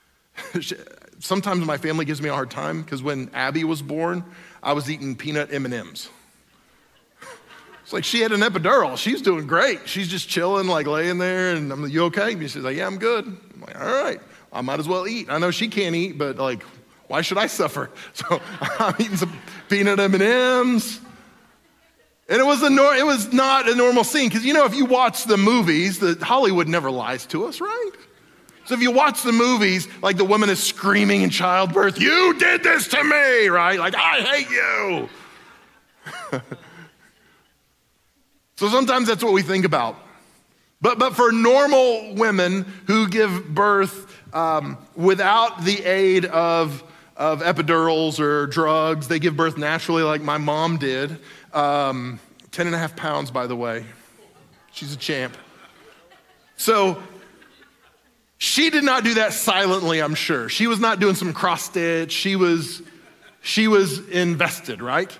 she, 0.60 0.74
sometimes 1.20 1.64
my 1.64 1.78
family 1.78 2.04
gives 2.04 2.20
me 2.20 2.28
a 2.28 2.34
hard 2.34 2.50
time 2.50 2.82
because 2.82 3.02
when 3.02 3.30
Abby 3.32 3.64
was 3.64 3.80
born, 3.80 4.24
I 4.62 4.72
was 4.72 4.90
eating 4.90 5.16
peanut 5.16 5.52
M&Ms. 5.52 6.08
It's 7.82 7.92
like 7.92 8.04
she 8.04 8.20
had 8.20 8.30
an 8.30 8.42
epidural. 8.42 8.96
She's 8.96 9.20
doing 9.20 9.48
great. 9.48 9.88
She's 9.88 10.06
just 10.06 10.28
chilling, 10.28 10.68
like 10.68 10.86
laying 10.86 11.18
there, 11.18 11.56
and 11.56 11.72
I'm 11.72 11.82
like, 11.82 11.92
"You 11.92 12.04
okay?" 12.04 12.34
And 12.34 12.42
she's 12.42 12.54
like, 12.58 12.76
"Yeah, 12.76 12.86
I'm 12.86 12.98
good." 12.98 13.24
I'm 13.26 13.60
like, 13.62 13.80
"All 13.80 14.04
right, 14.04 14.20
I 14.52 14.60
might 14.60 14.78
as 14.78 14.86
well 14.86 15.08
eat." 15.08 15.28
I 15.28 15.38
know 15.38 15.50
she 15.50 15.66
can't 15.66 15.96
eat, 15.96 16.16
but 16.16 16.36
like, 16.36 16.62
why 17.08 17.22
should 17.22 17.38
I 17.38 17.48
suffer? 17.48 17.90
So 18.12 18.40
I'm 18.60 18.94
eating 19.00 19.16
some 19.16 19.36
peanut 19.68 19.98
M&Ms. 19.98 21.00
And 22.30 22.38
it 22.38 22.44
was, 22.44 22.62
a 22.62 22.70
nor- 22.70 22.94
it 22.94 23.04
was 23.04 23.32
not 23.32 23.68
a 23.68 23.74
normal 23.74 24.04
scene 24.04 24.28
because, 24.28 24.44
you 24.44 24.54
know, 24.54 24.64
if 24.64 24.74
you 24.74 24.84
watch 24.84 25.24
the 25.24 25.36
movies, 25.36 25.98
the, 25.98 26.16
Hollywood 26.24 26.68
never 26.68 26.88
lies 26.88 27.26
to 27.26 27.44
us, 27.46 27.60
right? 27.60 27.90
So 28.66 28.74
if 28.74 28.80
you 28.80 28.92
watch 28.92 29.24
the 29.24 29.32
movies, 29.32 29.88
like 30.00 30.16
the 30.16 30.24
woman 30.24 30.48
is 30.48 30.62
screaming 30.62 31.22
in 31.22 31.30
childbirth, 31.30 32.00
You 32.00 32.38
did 32.38 32.62
this 32.62 32.86
to 32.86 33.02
me, 33.02 33.48
right? 33.48 33.80
Like, 33.80 33.96
I 33.96 34.20
hate 34.20 34.48
you. 34.48 35.08
so 38.56 38.68
sometimes 38.68 39.08
that's 39.08 39.24
what 39.24 39.32
we 39.32 39.42
think 39.42 39.64
about. 39.64 39.96
But, 40.80 41.00
but 41.00 41.16
for 41.16 41.32
normal 41.32 42.14
women 42.14 42.64
who 42.86 43.08
give 43.08 43.52
birth 43.52 44.16
um, 44.32 44.78
without 44.94 45.64
the 45.64 45.84
aid 45.84 46.26
of, 46.26 46.84
of 47.16 47.42
epidurals 47.42 48.20
or 48.20 48.46
drugs, 48.46 49.08
they 49.08 49.18
give 49.18 49.36
birth 49.36 49.58
naturally, 49.58 50.04
like 50.04 50.22
my 50.22 50.38
mom 50.38 50.76
did. 50.76 51.18
Um, 51.52 52.20
10 52.52 52.66
and 52.66 52.74
a 52.74 52.78
half 52.78 52.96
pounds, 52.96 53.30
by 53.30 53.46
the 53.46 53.56
way. 53.56 53.84
She's 54.72 54.92
a 54.92 54.96
champ. 54.96 55.36
So 56.56 57.02
she 58.38 58.70
did 58.70 58.84
not 58.84 59.04
do 59.04 59.14
that 59.14 59.32
silently, 59.32 60.00
I'm 60.00 60.14
sure. 60.14 60.48
She 60.48 60.66
was 60.66 60.80
not 60.80 61.00
doing 61.00 61.14
some 61.14 61.32
cross 61.32 61.64
stitch. 61.64 62.12
She 62.12 62.36
was, 62.36 62.82
she 63.42 63.68
was 63.68 64.08
invested, 64.08 64.80
right? 64.80 65.16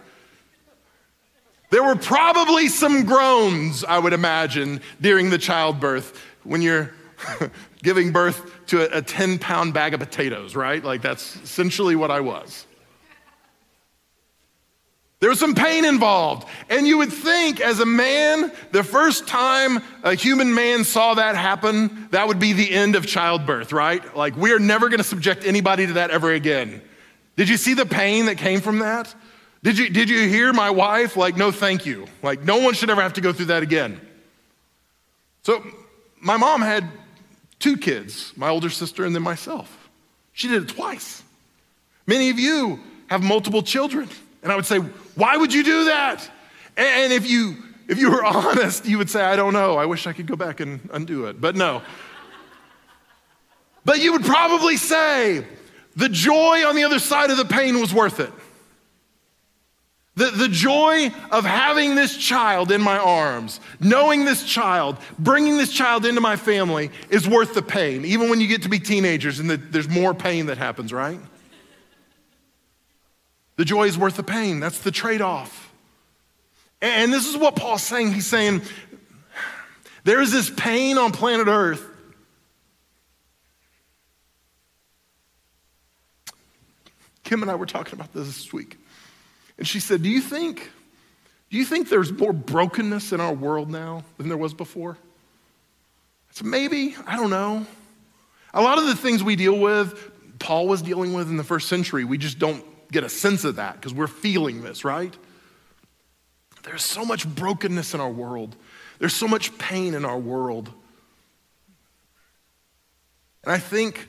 There 1.71 1.85
were 1.85 1.97
probably 1.97 2.69
some 2.69 3.05
groans, 3.05 3.85
I 3.85 3.99
would 3.99 4.13
imagine, 4.13 4.81
during 5.01 5.31
the 5.31 5.39
childbirth 5.39 6.21
when 6.43 6.63
you're 6.63 6.93
giving 7.83 8.11
birth 8.11 8.67
to 8.67 8.97
a 8.97 9.03
10 9.03 9.39
pound 9.39 9.75
bag 9.75 9.95
of 9.95 10.01
potatoes, 10.01 10.57
right? 10.57 10.83
Like 10.83 11.03
that's 11.03 11.37
essentially 11.37 11.97
what 11.97 12.11
I 12.11 12.21
was. 12.21 12.67
There 15.21 15.29
was 15.29 15.39
some 15.39 15.55
pain 15.55 15.85
involved. 15.85 16.49
And 16.71 16.87
you 16.87 16.99
would 16.99 17.13
think, 17.13 17.61
as 17.61 17.79
a 17.79 17.87
man, 17.87 18.51
the 18.73 18.83
first 18.83 19.29
time 19.29 19.81
a 20.03 20.15
human 20.15 20.55
man 20.55 20.83
saw 20.83 21.15
that 21.15 21.37
happen, 21.37 22.09
that 22.11 22.27
would 22.27 22.41
be 22.41 22.55
the 22.55 22.71
end 22.71 22.97
of 22.97 23.07
childbirth, 23.07 23.73
right? 23.73 24.17
Like, 24.17 24.35
we 24.37 24.53
are 24.53 24.59
never 24.59 24.89
going 24.89 24.99
to 24.99 25.05
subject 25.05 25.45
anybody 25.45 25.87
to 25.87 25.93
that 25.95 26.11
ever 26.11 26.33
again. 26.33 26.81
Did 27.37 27.51
you 27.51 27.59
see 27.59 27.75
the 27.75 27.87
pain 27.87 28.27
that 28.27 28.39
came 28.39 28.61
from 28.63 28.79
that? 28.79 29.15
Did 29.63 29.77
you, 29.77 29.91
did 29.91 30.09
you 30.09 30.27
hear 30.27 30.55
my 30.55 30.71
wife? 30.71 31.19
Like, 31.19 31.37
no, 31.37 31.53
thank 31.53 31.85
you. 31.85 32.07
Like, 32.23 32.43
no 32.43 32.59
one 32.59 32.73
should 32.73 32.89
ever 32.89 33.03
have 33.03 33.13
to 33.15 33.21
go 33.21 33.31
through 33.33 33.47
that 33.47 33.63
again. 33.63 34.01
So, 35.43 35.63
my 36.19 36.39
mom 36.39 36.63
had 36.63 36.89
two 37.59 37.77
kids, 37.77 38.33
my 38.37 38.49
older 38.49 38.71
sister 38.71 39.05
and 39.05 39.15
then 39.15 39.23
myself. 39.23 39.91
She 40.33 40.49
did 40.49 40.63
it 40.63 40.69
twice. 40.71 41.23
Many 42.07 42.31
of 42.31 42.39
you 42.39 42.81
have 43.09 43.23
multiple 43.23 43.63
children. 43.63 44.09
And 44.43 44.51
I 44.51 44.57
would 44.57 44.65
say, 44.65 44.81
why 45.15 45.37
would 45.37 45.53
you 45.53 45.63
do 45.63 45.85
that? 45.87 46.29
And 46.77 47.13
if 47.13 47.29
you 47.29 47.57
if 47.91 47.99
you 47.99 48.11
were 48.11 48.25
honest, 48.37 48.87
you 48.87 48.97
would 48.99 49.11
say, 49.11 49.23
I 49.23 49.37
don't 49.37 49.53
know. 49.53 49.77
I 49.77 49.87
wish 49.87 50.07
I 50.07 50.13
could 50.13 50.27
go 50.27 50.37
back 50.37 50.61
and 50.61 50.89
undo 50.93 51.27
it. 51.27 51.41
But 51.41 51.57
no. 51.57 51.83
But 53.85 54.01
you 54.01 54.13
would 54.13 54.25
probably 54.25 54.77
say, 54.77 55.45
the 55.97 56.09
joy 56.09 56.67
on 56.67 56.77
the 56.77 56.85
other 56.85 56.99
side 56.99 57.31
of 57.31 57.37
the 57.37 57.45
pain 57.45 57.81
was 57.81 57.93
worth 57.93 58.21
it. 58.21 58.33
The, 60.17 60.27
the 60.27 60.49
joy 60.49 61.11
of 61.31 61.45
having 61.45 61.95
this 61.95 62.17
child 62.17 62.71
in 62.73 62.83
my 62.83 62.99
arms, 62.99 63.59
knowing 63.81 64.25
this 64.25 64.45
child, 64.45 64.99
bringing 65.19 65.57
this 65.57 65.73
child 65.73 66.05
into 66.05 66.21
my 66.21 66.37
family 66.37 66.91
is 67.09 67.27
worth 67.27 67.55
the 67.55 67.63
pain, 67.63 68.05
even 68.05 68.29
when 68.29 68.41
you 68.41 68.47
get 68.47 68.63
to 68.63 68.69
be 68.69 68.79
teenagers 68.79 69.39
and 69.41 69.49
the, 69.49 69.57
there's 69.57 69.89
more 69.89 70.13
pain 70.13 70.47
that 70.47 70.59
happens, 70.59 70.93
right? 70.93 71.19
The 73.61 73.67
joy 73.67 73.89
is 73.89 73.99
worth 73.99 74.17
the 74.17 74.23
pain. 74.23 74.59
That's 74.59 74.79
the 74.79 74.91
trade 74.91 75.21
off. 75.21 75.71
And 76.81 77.13
this 77.13 77.27
is 77.27 77.37
what 77.37 77.57
Paul's 77.57 77.83
saying. 77.83 78.15
He's 78.15 78.27
saying, 78.27 78.63
there 80.03 80.23
is 80.23 80.33
this 80.33 80.49
pain 80.49 80.97
on 80.97 81.13
planet 81.13 81.47
Earth. 81.47 81.87
Kim 87.23 87.43
and 87.43 87.51
I 87.51 87.55
were 87.57 87.67
talking 87.67 87.93
about 87.93 88.15
this 88.15 88.29
this 88.29 88.51
week. 88.51 88.79
And 89.59 89.69
she 89.69 89.79
said, 89.79 90.03
Do 90.03 90.09
you 90.09 90.23
think, 90.23 90.71
do 91.51 91.59
you 91.59 91.67
think 91.67 91.91
there's 91.91 92.11
more 92.11 92.33
brokenness 92.33 93.13
in 93.13 93.21
our 93.21 93.35
world 93.35 93.69
now 93.69 94.05
than 94.17 94.29
there 94.29 94.39
was 94.39 94.55
before? 94.55 94.97
I 94.97 96.33
said, 96.33 96.47
Maybe. 96.47 96.97
I 97.07 97.17
don't 97.17 97.29
know. 97.29 97.67
A 98.55 98.63
lot 98.63 98.79
of 98.79 98.87
the 98.87 98.97
things 98.97 99.23
we 99.23 99.37
deal 99.37 99.59
with, 99.59 100.39
Paul 100.39 100.67
was 100.67 100.81
dealing 100.81 101.13
with 101.13 101.29
in 101.29 101.37
the 101.37 101.45
first 101.45 101.69
century, 101.69 102.05
we 102.05 102.17
just 102.17 102.39
don't 102.39 102.65
get 102.93 103.05
a 103.05 103.09
sense 103.09 103.45
of 103.45 103.57
that 103.57 103.75
because 103.75 103.95
we're 103.95 104.07
feeling 104.07 104.63
this, 104.63 104.85
right? 104.85 105.15
There's 106.63 106.85
so 106.85 107.05
much 107.05 107.27
brokenness 107.27 107.95
in 107.95 108.01
our 108.01 108.11
world. 108.11 108.57
There's 108.99 109.15
so 109.15 109.27
much 109.27 109.57
pain 109.59 109.95
in 109.95 110.05
our 110.05 110.19
world. 110.19 110.71
And 113.45 113.53
I 113.53 113.59
think 113.59 114.09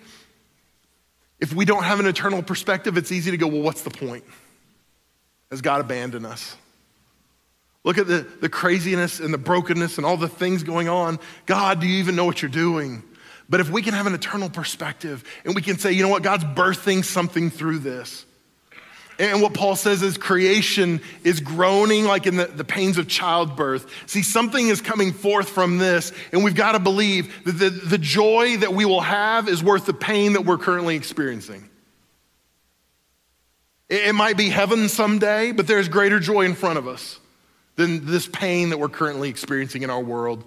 if 1.40 1.54
we 1.54 1.66
don't 1.66 1.84
have 1.84 2.00
an 2.00 2.06
eternal 2.06 2.44
perspective, 2.44 2.98
it's 2.98 3.12
easy 3.12 3.32
to 3.32 3.38
go, 3.38 3.48
well, 3.48 3.62
what's 3.62 3.84
the 3.84 3.90
point? 3.90 4.24
Has 5.50 5.62
God 5.62 5.82
abandoned 5.82 6.26
us? 6.26 6.56
Look 7.84 7.98
at 7.98 8.08
the, 8.08 8.28
the 8.42 8.50
craziness 8.50 9.20
and 9.20 9.34
the 9.34 9.40
brokenness 9.40 9.98
and 9.98 10.06
all 10.06 10.18
the 10.18 10.28
things 10.28 10.64
going 10.64 10.88
on. 10.88 11.20
God, 11.46 11.80
do 11.80 11.88
you 11.88 12.00
even 12.00 12.16
know 12.16 12.26
what 12.26 12.42
you're 12.42 12.52
doing? 12.52 13.04
But 13.50 13.60
if 13.60 13.70
we 13.70 13.82
can 13.82 13.94
have 13.94 14.06
an 14.06 14.14
eternal 14.14 14.50
perspective 14.50 15.24
and 15.46 15.56
we 15.56 15.62
can 15.62 15.78
say, 15.80 15.92
you 15.92 16.04
know 16.04 16.10
what, 16.10 16.24
God's 16.24 16.44
birthing 16.44 17.04
something 17.04 17.50
through 17.50 17.80
this. 17.80 18.26
And 19.20 19.42
what 19.42 19.54
Paul 19.54 19.76
says 19.76 20.02
is 20.02 20.18
creation 20.18 21.02
is 21.24 21.42
groaning 21.42 22.06
like 22.06 22.26
in 22.26 22.38
the, 22.38 22.46
the 22.46 22.64
pains 22.64 22.98
of 22.98 23.08
childbirth. 23.08 23.86
See, 24.08 24.24
something 24.24 24.68
is 24.68 24.82
coming 24.82 25.12
forth 25.12 25.50
from 25.50 25.78
this, 25.78 26.12
and 26.32 26.44
we've 26.44 26.56
got 26.56 26.72
to 26.72 26.80
believe 26.80 27.44
that 27.46 27.52
the, 27.52 27.70
the 27.70 27.98
joy 27.98 28.58
that 28.58 28.74
we 28.74 28.86
will 28.86 29.02
have 29.02 29.48
is 29.48 29.64
worth 29.64 29.86
the 29.86 29.94
pain 29.94 30.34
that 30.34 30.46
we're 30.46 30.58
currently 30.58 30.96
experiencing. 30.96 31.70
It, 33.90 34.08
it 34.08 34.14
might 34.14 34.38
be 34.38 34.50
heaven 34.50 34.90
someday, 34.90 35.52
but 35.52 35.68
there's 35.68 35.88
greater 35.88 36.20
joy 36.20 36.42
in 36.42 36.56
front 36.56 36.80
of 36.80 36.88
us 36.88 37.20
than 37.76 38.06
this 38.06 38.28
pain 38.28 38.70
that 38.70 38.80
we're 38.80 38.90
currently 38.90 39.30
experiencing 39.30 39.84
in 39.84 39.90
our 39.90 40.02
world, 40.02 40.44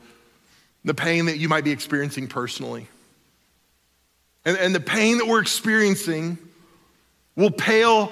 the 0.84 0.94
pain 0.94 1.26
that 1.26 1.38
you 1.38 1.48
might 1.48 1.64
be 1.64 1.70
experiencing 1.70 2.26
personally. 2.26 2.88
And, 4.44 4.56
and 4.58 4.74
the 4.74 4.80
pain 4.80 5.18
that 5.18 5.26
we're 5.26 5.40
experiencing 5.40 6.38
will 7.36 7.50
pale 7.50 8.10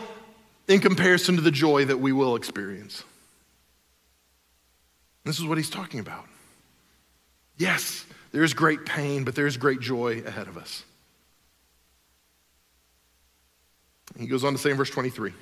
in 0.72 0.80
comparison 0.80 1.36
to 1.36 1.42
the 1.42 1.50
joy 1.50 1.84
that 1.84 1.98
we 1.98 2.12
will 2.12 2.36
experience. 2.36 3.04
This 5.24 5.38
is 5.38 5.44
what 5.44 5.58
he's 5.58 5.70
talking 5.70 6.00
about. 6.00 6.24
Yes, 7.56 8.04
there 8.32 8.42
is 8.42 8.54
great 8.54 8.86
pain, 8.86 9.24
but 9.24 9.34
there 9.34 9.46
is 9.46 9.56
great 9.56 9.80
joy 9.80 10.22
ahead 10.26 10.48
of 10.48 10.56
us. 10.56 10.84
He 14.18 14.26
goes 14.26 14.44
on 14.44 14.52
to 14.52 14.58
say 14.58 14.70
in 14.70 14.76
verse 14.76 14.90
23 14.90 15.32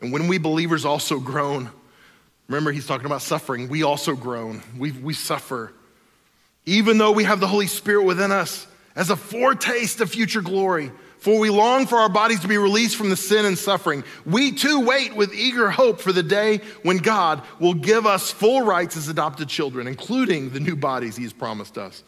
And 0.00 0.12
when 0.12 0.26
we 0.26 0.38
believers 0.38 0.84
also 0.84 1.20
groan, 1.20 1.70
remember 2.48 2.72
he's 2.72 2.86
talking 2.86 3.06
about 3.06 3.22
suffering, 3.22 3.68
we 3.68 3.82
also 3.82 4.14
groan, 4.14 4.62
we, 4.76 4.92
we 4.92 5.14
suffer. 5.14 5.72
Even 6.64 6.98
though 6.98 7.12
we 7.12 7.24
have 7.24 7.40
the 7.40 7.48
Holy 7.48 7.66
Spirit 7.66 8.04
within 8.04 8.30
us 8.32 8.66
as 8.94 9.10
a 9.10 9.16
foretaste 9.16 10.00
of 10.00 10.10
future 10.10 10.42
glory. 10.42 10.90
For 11.22 11.38
we 11.38 11.50
long 11.50 11.86
for 11.86 11.98
our 11.98 12.08
bodies 12.08 12.40
to 12.40 12.48
be 12.48 12.58
released 12.58 12.96
from 12.96 13.08
the 13.08 13.16
sin 13.16 13.44
and 13.44 13.56
suffering. 13.56 14.02
We 14.26 14.50
too 14.50 14.84
wait 14.84 15.14
with 15.14 15.32
eager 15.32 15.70
hope 15.70 16.00
for 16.00 16.12
the 16.12 16.24
day 16.24 16.62
when 16.82 16.96
God 16.96 17.42
will 17.60 17.74
give 17.74 18.06
us 18.06 18.32
full 18.32 18.62
rights 18.62 18.96
as 18.96 19.06
adopted 19.06 19.48
children, 19.48 19.86
including 19.86 20.50
the 20.50 20.58
new 20.58 20.74
bodies 20.74 21.14
He's 21.14 21.32
promised 21.32 21.78
us. 21.78 22.02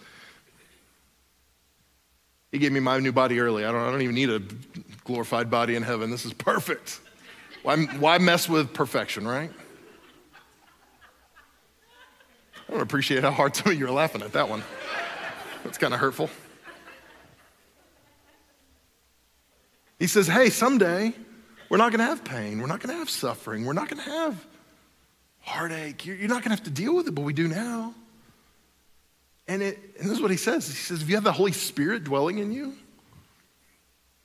He 2.51 2.59
gave 2.59 2.73
me 2.73 2.81
my 2.81 2.99
new 2.99 3.13
body 3.13 3.39
early. 3.39 3.65
I 3.65 3.71
don't, 3.71 3.83
I 3.83 3.93
don't 3.93 4.03
even 4.03 4.17
need 4.17 4.31
a 4.31 4.43
glorified 5.05 5.49
body 5.49 5.77
in 5.77 5.85
heaven. 5.85 6.11
This 6.11 6.25
is 6.25 6.33
perfect. 6.33 6.99
Why, 7.63 7.85
why 7.85 8.19
mess 8.19 8.49
with 8.49 8.75
perfection, 8.75 9.29
right? 9.29 9.53
I 12.69 12.73
don't 12.73 12.83
appreciate 12.83 13.23
how 13.23 13.31
hard 13.31 13.55
some 13.55 13.71
of 13.71 13.79
you 13.79 13.87
are 13.87 13.93
laughing 13.93 14.23
at 14.23 14.33
that 14.33 14.49
one. 14.49 14.65
That's 15.63 15.79
kind 15.79 15.95
of 15.95 16.01
hurtful. 16.01 16.31
He 20.05 20.09
says, 20.09 20.27
hey, 20.27 20.51
someday 20.51 21.15
we're 21.71 21.79
not 21.79 21.91
going 21.91 22.01
to 22.01 22.05
have 22.05 22.25
pain. 22.25 22.61
We're 22.61 22.67
not 22.67 22.81
going 22.81 22.93
to 22.93 22.99
have 22.99 23.09
suffering. 23.09 23.65
We're 23.65 23.73
not 23.73 23.89
going 23.89 24.05
to 24.05 24.11
have 24.11 24.47
heartache. 25.41 26.05
You're, 26.05 26.19
not 26.29 26.43
going 26.43 26.43
to 26.43 26.49
have 26.51 26.65
to 26.65 26.71
deal 26.71 26.95
with 26.95 27.09
it, 27.09 27.13
but 27.13 27.23
we 27.23 27.33
do 27.33 27.49
now. 27.49 27.95
And, 29.49 29.63
it, 29.63 29.79
and 29.99 30.05
this 30.05 30.19
is 30.19 30.21
what 30.21 30.31
he 30.31 30.37
says. 30.37 30.67
He 30.67 30.75
says, 30.75 31.01
if 31.01 31.09
you 31.09 31.15
have 31.15 31.25
the 31.25 31.33
Holy 31.33 31.53
Spirit 31.53 32.05
dwelling 32.05 32.37
in 32.37 32.53
you, 32.53 32.75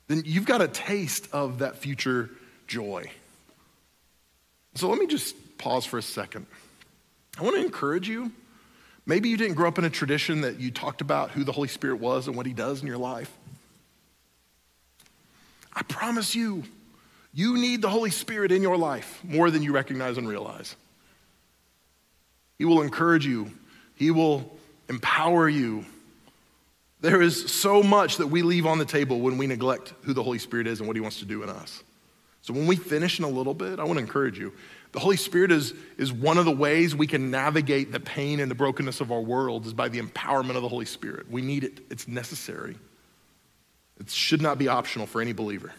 then 0.08 0.22
you've 0.26 0.44
got 0.44 0.60
a 0.60 0.68
taste 0.68 1.28
of 1.32 1.60
that 1.60 1.76
future 1.76 2.28
joy. 2.66 3.10
So 4.74 4.90
let 4.90 4.98
me 4.98 5.06
just 5.06 5.34
pause 5.56 5.86
for 5.86 5.96
a 5.96 6.02
second. 6.02 6.44
I 7.38 7.42
want 7.42 7.56
to 7.56 7.64
encourage 7.64 8.06
you. 8.06 8.32
Maybe 9.06 9.30
you 9.30 9.38
didn't 9.38 9.54
grow 9.54 9.68
up 9.68 9.78
in 9.78 9.86
a 9.86 9.90
tradition 9.90 10.42
that 10.42 10.60
you 10.60 10.72
talked 10.72 11.00
about 11.00 11.30
who 11.30 11.42
the 11.42 11.52
Holy 11.52 11.68
Spirit 11.68 12.00
was 12.00 12.26
and 12.26 12.36
what 12.36 12.44
he 12.44 12.52
does 12.52 12.82
in 12.82 12.86
your 12.86 12.98
life. 12.98 13.34
I 15.72 15.82
promise 15.82 16.34
you, 16.34 16.64
you 17.32 17.56
need 17.56 17.82
the 17.82 17.88
Holy 17.88 18.10
Spirit 18.10 18.50
in 18.52 18.62
your 18.62 18.76
life 18.76 19.20
more 19.22 19.50
than 19.50 19.62
you 19.62 19.72
recognize 19.72 20.18
and 20.18 20.28
realize. 20.28 20.74
He 22.58 22.64
will 22.64 22.82
encourage 22.82 23.24
you, 23.24 23.50
He 23.94 24.10
will 24.10 24.58
empower 24.88 25.48
you. 25.48 25.84
There 27.00 27.22
is 27.22 27.50
so 27.50 27.82
much 27.82 28.18
that 28.18 28.26
we 28.26 28.42
leave 28.42 28.66
on 28.66 28.78
the 28.78 28.84
table 28.84 29.20
when 29.20 29.38
we 29.38 29.46
neglect 29.46 29.94
who 30.02 30.12
the 30.12 30.22
Holy 30.22 30.38
Spirit 30.38 30.66
is 30.66 30.80
and 30.80 30.86
what 30.86 30.96
He 30.96 31.00
wants 31.00 31.20
to 31.20 31.24
do 31.24 31.42
in 31.42 31.48
us. 31.48 31.82
So, 32.42 32.52
when 32.52 32.66
we 32.66 32.76
finish 32.76 33.18
in 33.18 33.24
a 33.24 33.28
little 33.28 33.54
bit, 33.54 33.78
I 33.78 33.84
want 33.84 33.98
to 33.98 34.04
encourage 34.04 34.38
you. 34.38 34.52
The 34.92 34.98
Holy 34.98 35.16
Spirit 35.16 35.52
is, 35.52 35.72
is 35.98 36.12
one 36.12 36.36
of 36.36 36.44
the 36.44 36.50
ways 36.50 36.96
we 36.96 37.06
can 37.06 37.30
navigate 37.30 37.92
the 37.92 38.00
pain 38.00 38.40
and 38.40 38.50
the 38.50 38.54
brokenness 38.54 39.00
of 39.00 39.12
our 39.12 39.20
world 39.20 39.66
is 39.66 39.72
by 39.72 39.88
the 39.88 40.00
empowerment 40.00 40.56
of 40.56 40.62
the 40.62 40.68
Holy 40.68 40.84
Spirit. 40.84 41.30
We 41.30 41.42
need 41.42 41.64
it, 41.64 41.80
it's 41.90 42.08
necessary. 42.08 42.76
It 44.00 44.10
should 44.10 44.40
not 44.40 44.58
be 44.58 44.66
optional 44.66 45.06
for 45.06 45.20
any 45.20 45.32
believer. 45.32 45.72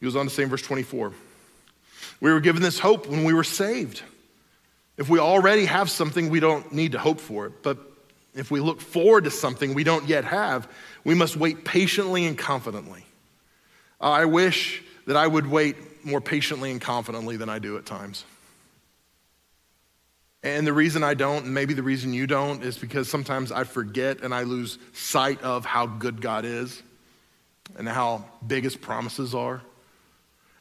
He 0.00 0.06
goes 0.06 0.16
on 0.16 0.26
to 0.26 0.30
say 0.30 0.42
in 0.42 0.48
verse 0.48 0.62
24 0.62 1.12
We 2.20 2.32
were 2.32 2.40
given 2.40 2.62
this 2.62 2.78
hope 2.78 3.06
when 3.06 3.24
we 3.24 3.34
were 3.34 3.44
saved. 3.44 4.02
If 4.96 5.08
we 5.08 5.18
already 5.18 5.66
have 5.66 5.90
something, 5.90 6.30
we 6.30 6.40
don't 6.40 6.72
need 6.72 6.92
to 6.92 6.98
hope 6.98 7.20
for 7.20 7.46
it. 7.46 7.62
But 7.62 7.78
if 8.34 8.50
we 8.50 8.60
look 8.60 8.80
forward 8.80 9.24
to 9.24 9.30
something 9.30 9.74
we 9.74 9.84
don't 9.84 10.08
yet 10.08 10.24
have, 10.24 10.68
we 11.04 11.14
must 11.14 11.36
wait 11.36 11.64
patiently 11.64 12.26
and 12.26 12.38
confidently. 12.38 13.04
I 14.00 14.24
wish 14.24 14.82
that 15.06 15.16
I 15.16 15.26
would 15.26 15.46
wait 15.46 16.04
more 16.04 16.20
patiently 16.20 16.70
and 16.70 16.80
confidently 16.80 17.36
than 17.36 17.48
I 17.48 17.58
do 17.58 17.76
at 17.76 17.86
times. 17.86 18.24
And 20.44 20.66
the 20.66 20.74
reason 20.74 21.02
I 21.02 21.14
don't, 21.14 21.46
and 21.46 21.54
maybe 21.54 21.72
the 21.72 21.82
reason 21.82 22.12
you 22.12 22.26
don't, 22.26 22.62
is 22.62 22.76
because 22.76 23.08
sometimes 23.08 23.50
I 23.50 23.64
forget 23.64 24.20
and 24.20 24.34
I 24.34 24.42
lose 24.42 24.78
sight 24.92 25.42
of 25.42 25.64
how 25.64 25.86
good 25.86 26.20
God 26.20 26.44
is 26.44 26.82
and 27.78 27.88
how 27.88 28.26
big 28.46 28.62
his 28.62 28.76
promises 28.76 29.34
are 29.34 29.62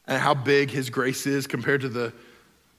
and 0.08 0.22
how 0.22 0.36
big 0.36 0.72
his 0.72 0.90
grace 0.90 1.28
is 1.28 1.48
compared 1.48 1.82
to 1.82 1.90
the, 1.90 2.14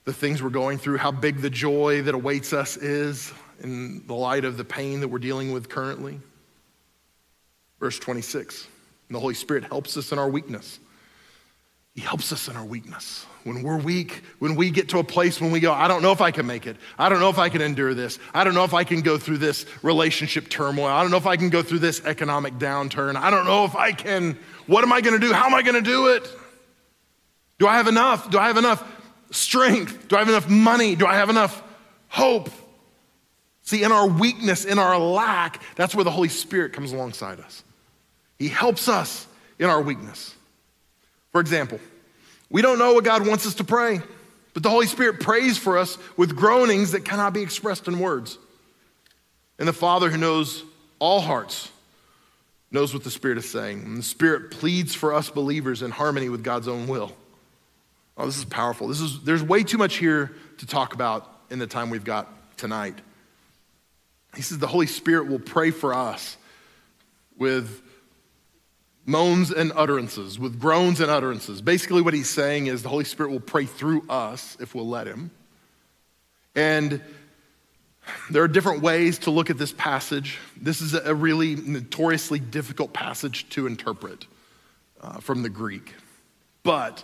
the 0.05 0.13
things 0.13 0.41
we're 0.41 0.49
going 0.49 0.79
through, 0.79 0.97
how 0.97 1.11
big 1.11 1.41
the 1.41 1.49
joy 1.49 2.01
that 2.01 2.15
awaits 2.15 2.53
us 2.53 2.75
is 2.75 3.31
in 3.61 4.05
the 4.07 4.15
light 4.15 4.43
of 4.43 4.57
the 4.57 4.65
pain 4.65 4.99
that 5.01 5.07
we're 5.07 5.19
dealing 5.19 5.53
with 5.53 5.69
currently. 5.69 6.19
Verse 7.79 7.99
26 7.99 8.67
the 9.11 9.19
Holy 9.19 9.35
Spirit 9.35 9.63
helps 9.65 9.95
us 9.97 10.11
in 10.11 10.17
our 10.17 10.27
weakness. 10.27 10.79
He 11.95 12.01
helps 12.01 12.33
us 12.33 12.49
in 12.49 12.57
our 12.57 12.65
weakness. 12.65 13.25
When 13.45 13.63
we're 13.63 13.77
weak, 13.77 14.23
when 14.39 14.55
we 14.55 14.69
get 14.69 14.89
to 14.89 14.99
a 14.99 15.03
place 15.03 15.39
when 15.39 15.51
we 15.51 15.59
go, 15.61 15.71
I 15.71 15.87
don't 15.87 16.01
know 16.01 16.11
if 16.11 16.19
I 16.19 16.31
can 16.31 16.45
make 16.45 16.67
it. 16.67 16.75
I 16.97 17.09
don't 17.09 17.19
know 17.19 17.29
if 17.29 17.37
I 17.37 17.47
can 17.47 17.61
endure 17.61 17.93
this. 17.93 18.19
I 18.33 18.43
don't 18.43 18.53
know 18.53 18.65
if 18.65 18.73
I 18.73 18.83
can 18.83 19.01
go 19.01 19.17
through 19.17 19.37
this 19.37 19.65
relationship 19.81 20.49
turmoil. 20.49 20.87
I 20.87 21.01
don't 21.01 21.11
know 21.11 21.17
if 21.17 21.27
I 21.27 21.37
can 21.37 21.49
go 21.49 21.61
through 21.61 21.79
this 21.79 22.03
economic 22.03 22.55
downturn. 22.55 23.15
I 23.15 23.29
don't 23.29 23.45
know 23.45 23.63
if 23.63 23.75
I 23.75 23.93
can. 23.93 24.37
What 24.67 24.83
am 24.83 24.91
I 24.91 24.99
going 24.99 25.19
to 25.19 25.25
do? 25.25 25.31
How 25.31 25.45
am 25.45 25.53
I 25.53 25.61
going 25.61 25.75
to 25.75 25.89
do 25.89 26.07
it? 26.07 26.29
Do 27.59 27.67
I 27.67 27.77
have 27.77 27.87
enough? 27.87 28.29
Do 28.29 28.39
I 28.39 28.47
have 28.47 28.57
enough 28.57 28.83
strength? 29.31 30.09
Do 30.09 30.17
I 30.17 30.19
have 30.19 30.29
enough 30.29 30.49
money? 30.49 30.95
Do 30.95 31.05
I 31.05 31.15
have 31.15 31.29
enough 31.29 31.63
hope? 32.09 32.49
See, 33.61 33.83
in 33.83 33.91
our 33.91 34.07
weakness, 34.07 34.65
in 34.65 34.79
our 34.79 34.97
lack, 34.99 35.61
that's 35.75 35.95
where 35.95 36.03
the 36.03 36.11
Holy 36.11 36.29
Spirit 36.29 36.73
comes 36.73 36.91
alongside 36.91 37.39
us. 37.39 37.63
He 38.37 38.49
helps 38.49 38.89
us 38.89 39.27
in 39.59 39.69
our 39.69 39.81
weakness. 39.81 40.34
For 41.35 41.41
example, 41.41 41.81
we 42.49 42.61
don't 42.61 42.79
know 42.79 42.93
what 42.93 43.03
God 43.03 43.27
wants 43.27 43.45
us 43.45 43.55
to 43.55 43.65
pray, 43.65 43.99
but 44.53 44.63
the 44.63 44.69
Holy 44.69 44.87
Spirit 44.87 45.19
prays 45.19 45.57
for 45.57 45.77
us 45.77 45.97
with 46.15 46.33
groanings 46.33 46.93
that 46.93 47.03
cannot 47.03 47.33
be 47.33 47.41
expressed 47.41 47.89
in 47.89 47.99
words. 47.99 48.37
And 49.59 49.67
the 49.67 49.73
Father 49.73 50.09
who 50.09 50.15
knows 50.15 50.63
all 50.97 51.19
hearts 51.19 51.69
knows 52.71 52.93
what 52.93 53.03
the 53.03 53.11
Spirit 53.11 53.37
is 53.37 53.49
saying. 53.49 53.81
And 53.83 53.97
the 53.97 54.03
Spirit 54.03 54.49
pleads 54.49 54.95
for 54.95 55.13
us 55.13 55.29
believers 55.29 55.81
in 55.81 55.91
harmony 55.91 56.29
with 56.29 56.41
God's 56.41 56.69
own 56.69 56.87
will. 56.87 57.11
Oh, 58.15 58.25
this 58.25 58.37
is 58.37 58.45
powerful. 58.45 58.87
This 58.87 59.01
is, 59.01 59.21
there's 59.23 59.43
way 59.43 59.63
too 59.63 59.77
much 59.77 59.97
here 59.97 60.31
to 60.59 60.65
talk 60.65 60.93
about 60.93 61.29
in 61.49 61.59
the 61.59 61.67
time 61.67 61.89
we've 61.89 62.05
got 62.05 62.29
tonight. 62.55 62.95
He 64.37 64.41
says 64.41 64.57
the 64.57 64.67
Holy 64.67 64.87
Spirit 64.87 65.27
will 65.27 65.39
pray 65.39 65.71
for 65.71 65.93
us 65.93 66.37
with 67.37 67.81
moans 69.05 69.51
and 69.51 69.71
utterances, 69.75 70.39
with 70.39 70.59
groans 70.59 70.99
and 70.99 71.11
utterances. 71.11 71.61
Basically, 71.61 72.01
what 72.01 72.13
he's 72.13 72.29
saying 72.29 72.67
is 72.67 72.81
the 72.83 72.89
Holy 72.89 73.05
Spirit 73.05 73.31
will 73.31 73.39
pray 73.39 73.65
through 73.65 74.03
us 74.09 74.57
if 74.59 74.73
we'll 74.73 74.87
let 74.87 75.07
him. 75.07 75.31
And 76.55 77.01
there 78.29 78.43
are 78.43 78.47
different 78.47 78.81
ways 78.81 79.19
to 79.19 79.31
look 79.31 79.49
at 79.49 79.57
this 79.57 79.71
passage. 79.71 80.39
This 80.59 80.81
is 80.81 80.93
a 80.93 81.13
really 81.13 81.55
notoriously 81.55 82.39
difficult 82.39 82.93
passage 82.93 83.49
to 83.49 83.67
interpret 83.67 84.25
uh, 85.01 85.19
from 85.19 85.43
the 85.43 85.49
Greek. 85.49 85.93
But 86.63 87.03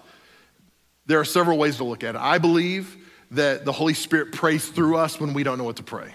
there 1.06 1.20
are 1.20 1.26
several 1.26 1.58
ways 1.58 1.78
to 1.78 1.84
look 1.84 2.04
at 2.04 2.16
it. 2.16 2.22
I 2.22 2.38
believe 2.38 2.98
that 3.32 3.66
the 3.66 3.72
Holy 3.72 3.94
Spirit 3.94 4.32
prays 4.32 4.68
through 4.68 4.98
us 4.98 5.20
when 5.20 5.34
we 5.34 5.44
don't 5.44 5.58
know 5.58 5.64
what 5.64 5.78
to 5.78 5.84
pray. 5.84 6.14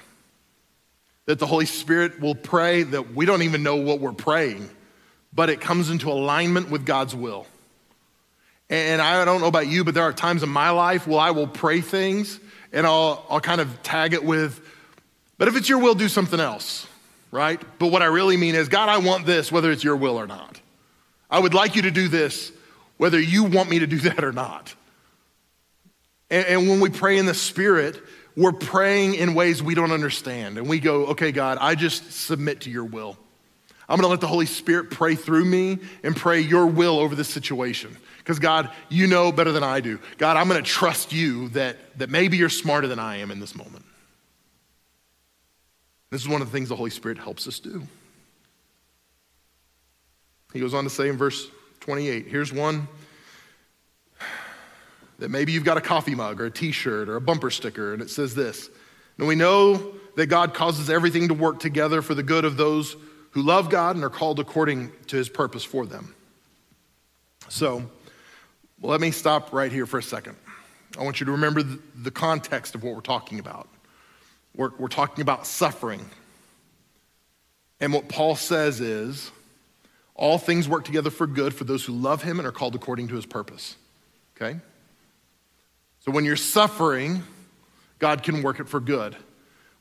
That 1.27 1.39
the 1.39 1.47
Holy 1.47 1.67
Spirit 1.67 2.21
will 2.21 2.35
pray 2.35 2.83
that 2.83 3.15
we 3.15 3.27
don't 3.27 3.43
even 3.43 3.63
know 3.63 3.77
what 3.77 4.01
we're 4.01 4.13
praying 4.13 4.69
but 5.33 5.51
it 5.51 5.61
comes 5.61 5.91
into 5.91 6.11
alignment 6.11 6.71
with 6.71 6.87
God's 6.87 7.15
will. 7.15 7.47
And 8.69 9.01
I 9.01 9.25
don't 9.25 9.41
know 9.41 9.47
about 9.47 9.69
you, 9.69 9.85
but 9.85 9.95
there 9.95 10.03
are 10.03 10.13
times 10.13 10.43
in 10.43 10.49
my 10.49 10.71
life 10.71 11.07
where 11.07 11.21
I 11.21 11.31
will 11.31 11.47
pray 11.47 11.81
things 11.81 12.41
and 12.73 12.87
I'll, 12.87 13.25
I'll 13.31 13.41
kind 13.41 13.61
of 13.61 13.83
tag 13.83 14.13
it 14.13 14.25
with, 14.25 14.61
but 15.39 15.49
if 15.49 15.57
it's 15.57 15.69
your 15.69 15.79
will, 15.79 15.95
do 15.95 16.09
something 16.09 16.41
else, 16.41 16.87
right? 17.31 17.61
But 17.79 17.93
what 17.93 18.03
I 18.03 18.07
really 18.07 18.37
mean 18.37 18.55
is, 18.55 18.69
God, 18.69 18.89
I 18.89 18.99
want 18.99 19.25
this, 19.25 19.53
whether 19.53 19.71
it's 19.71 19.85
your 19.85 19.97
will 19.97 20.17
or 20.17 20.27
not. 20.27 20.61
I 21.31 21.39
would 21.39 21.55
like 21.55 21.77
you 21.77 21.83
to 21.83 21.91
do 21.91 22.09
this, 22.09 22.51
whether 22.97 23.21
you 23.21 23.45
want 23.45 23.71
me 23.71 23.79
to 23.81 23.87
do 23.87 23.99
that 24.01 24.25
or 24.25 24.33
not. 24.33 24.75
And, 26.31 26.47
and 26.47 26.69
when 26.69 26.81
we 26.81 26.91
pray 26.91 27.19
in 27.19 27.27
the 27.27 27.35
Spirit, 27.35 28.01
we're 28.37 28.53
praying 28.53 29.15
in 29.15 29.35
ways 29.35 29.63
we 29.63 29.75
don't 29.75 29.93
understand. 29.93 30.59
And 30.59 30.69
we 30.69 30.81
go, 30.81 31.07
okay, 31.07 31.33
God, 31.33 31.59
I 31.61 31.75
just 31.75 32.13
submit 32.13 32.63
to 32.63 32.71
your 32.71 32.85
will. 32.85 33.17
I'm 33.89 33.97
going 33.97 34.07
to 34.07 34.11
let 34.11 34.21
the 34.21 34.27
Holy 34.27 34.47
Spirit 34.47 34.91
pray 34.91 35.15
through 35.15 35.45
me 35.45 35.79
and 36.03 36.17
pray 36.17 36.41
your 36.41 36.67
will 36.67 36.99
over 36.99 37.15
this 37.15 37.29
situation. 37.29 37.97
Because, 38.19 38.41
God, 38.41 38.71
you 38.89 39.07
know 39.07 39.31
better 39.31 39.53
than 39.53 39.63
I 39.63 39.81
do. 39.81 40.01
God, 40.19 40.37
I'm 40.37 40.49
going 40.49 40.63
to 40.63 40.69
trust 40.69 41.13
you 41.13 41.49
that, 41.51 41.77
that 41.99 42.11
maybe 42.11 42.37
you're 42.37 42.49
smarter 42.49 42.89
than 42.89 42.99
I 42.99 43.19
am 43.19 43.31
in 43.31 43.39
this 43.39 43.55
moment. 43.55 43.85
This 46.11 46.23
is 46.23 46.29
one 46.29 46.41
of 46.41 46.49
the 46.49 46.53
things 46.53 46.69
the 46.69 46.77
Holy 46.77 46.91
Spirit 46.91 47.19
helps 47.19 47.47
us 47.47 47.61
do. 47.61 47.83
He 50.53 50.61
goes 50.61 50.75
on 50.75 50.85
to 50.85 50.91
say 50.91 51.09
in 51.09 51.17
verse 51.17 51.49
28 51.81 52.27
here's 52.27 52.53
one 52.53 52.89
that 55.19 55.31
maybe 55.31 55.53
you've 55.53 55.65
got 55.65 55.77
a 55.77 55.81
coffee 55.81 56.15
mug 56.15 56.41
or 56.41 56.47
a 56.47 56.51
t 56.51 56.73
shirt 56.73 57.09
or 57.09 57.17
a 57.17 57.21
bumper 57.21 57.51
sticker, 57.51 57.93
and 57.93 58.03
it 58.03 58.11
says 58.11 58.35
this. 58.35 58.69
And 59.19 59.27
we 59.27 59.35
know 59.35 59.95
that 60.17 60.27
God 60.27 60.55
causes 60.55 60.91
everything 60.91 61.29
to 61.29 61.35
work 61.35 61.59
together 61.61 62.03
for 62.03 62.15
the 62.15 62.23
good 62.23 62.45
of 62.45 62.57
those 62.57 62.97
who 63.37 63.43
love 63.43 63.69
God 63.69 63.97
and 63.97 64.03
are 64.03 64.09
called 64.09 64.41
according 64.41 64.91
to 65.09 65.17
his 65.19 65.29
purpose 65.29 65.63
for 65.63 65.85
them. 65.85 66.15
So, 67.51 67.85
let 68.81 68.99
me 68.99 69.11
stop 69.11 69.53
right 69.53 69.71
here 69.71 69.85
for 69.85 69.99
a 69.99 70.03
second. 70.03 70.37
I 70.99 71.03
want 71.05 71.21
you 71.21 71.27
to 71.27 71.33
remember 71.33 71.63
the, 71.63 72.11
context 72.11 72.75
of 72.75 72.83
what 72.83 72.95
we're 72.95 73.03
talking 73.03 73.39
about. 73.39 73.69
We're, 74.55 74.71
we're 74.79 74.89
talking 74.89 75.21
about 75.21 75.47
suffering. 75.47 76.09
And 77.79 77.93
what 77.93 78.09
Paul 78.09 78.37
says 78.37 78.81
is 78.81 79.31
all 80.15 80.39
things 80.39 80.67
work 80.67 80.87
together 80.87 81.11
for 81.11 81.27
good 81.27 81.53
for 81.53 81.65
those 81.65 81.85
who 81.85 81.93
love 81.93 82.23
him 82.23 82.39
and 82.39 82.49
are 82.49 82.53
called 82.53 82.75
according 82.75 83.09
to 83.09 83.17
his 83.17 83.27
purpose. 83.27 83.77
Okay? 84.35 84.59
So 86.07 86.11
when 86.11 86.25
you're 86.25 86.37
suffering, 86.37 87.23
God 87.99 88.23
can 88.23 88.43
work 88.43 88.61
it 88.61 88.69
for 88.71 88.81
good. 88.81 89.15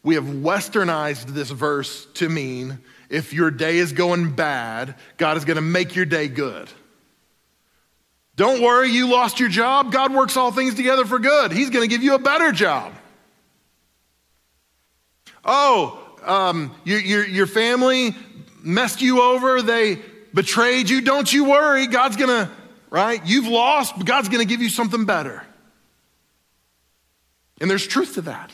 We 0.05 0.15
have 0.15 0.25
westernized 0.25 1.25
this 1.29 1.49
verse 1.49 2.05
to 2.13 2.29
mean 2.29 2.77
if 3.09 3.33
your 3.33 3.49
day 3.49 3.77
is 3.77 3.91
going 3.91 4.33
bad, 4.35 4.93
God 5.17 5.35
is 5.35 5.45
going 5.45 5.55
to 5.55 5.63
make 5.63 5.95
your 5.95 6.05
day 6.05 6.27
good. 6.27 6.69
Don't 8.35 8.61
worry, 8.61 8.91
you 8.91 9.09
lost 9.09 9.39
your 9.39 9.49
job. 9.49 9.91
God 9.91 10.13
works 10.13 10.37
all 10.37 10.51
things 10.51 10.75
together 10.75 11.05
for 11.05 11.17
good. 11.17 11.51
He's 11.51 11.71
going 11.71 11.81
to 11.81 11.87
give 11.87 12.03
you 12.03 12.13
a 12.13 12.19
better 12.19 12.51
job. 12.51 12.93
Oh, 15.43 15.99
um, 16.23 16.75
your, 16.83 16.99
your, 16.99 17.25
your 17.25 17.47
family 17.47 18.15
messed 18.61 19.01
you 19.01 19.23
over, 19.23 19.63
they 19.63 19.99
betrayed 20.35 20.87
you. 20.87 21.01
Don't 21.01 21.33
you 21.33 21.45
worry, 21.45 21.87
God's 21.87 22.15
going 22.15 22.29
to, 22.29 22.51
right? 22.91 23.21
You've 23.25 23.47
lost, 23.47 23.97
but 23.97 24.05
God's 24.05 24.29
going 24.29 24.45
to 24.45 24.47
give 24.47 24.61
you 24.61 24.69
something 24.69 25.05
better. 25.05 25.43
And 27.59 27.71
there's 27.71 27.87
truth 27.87 28.13
to 28.15 28.21
that. 28.21 28.51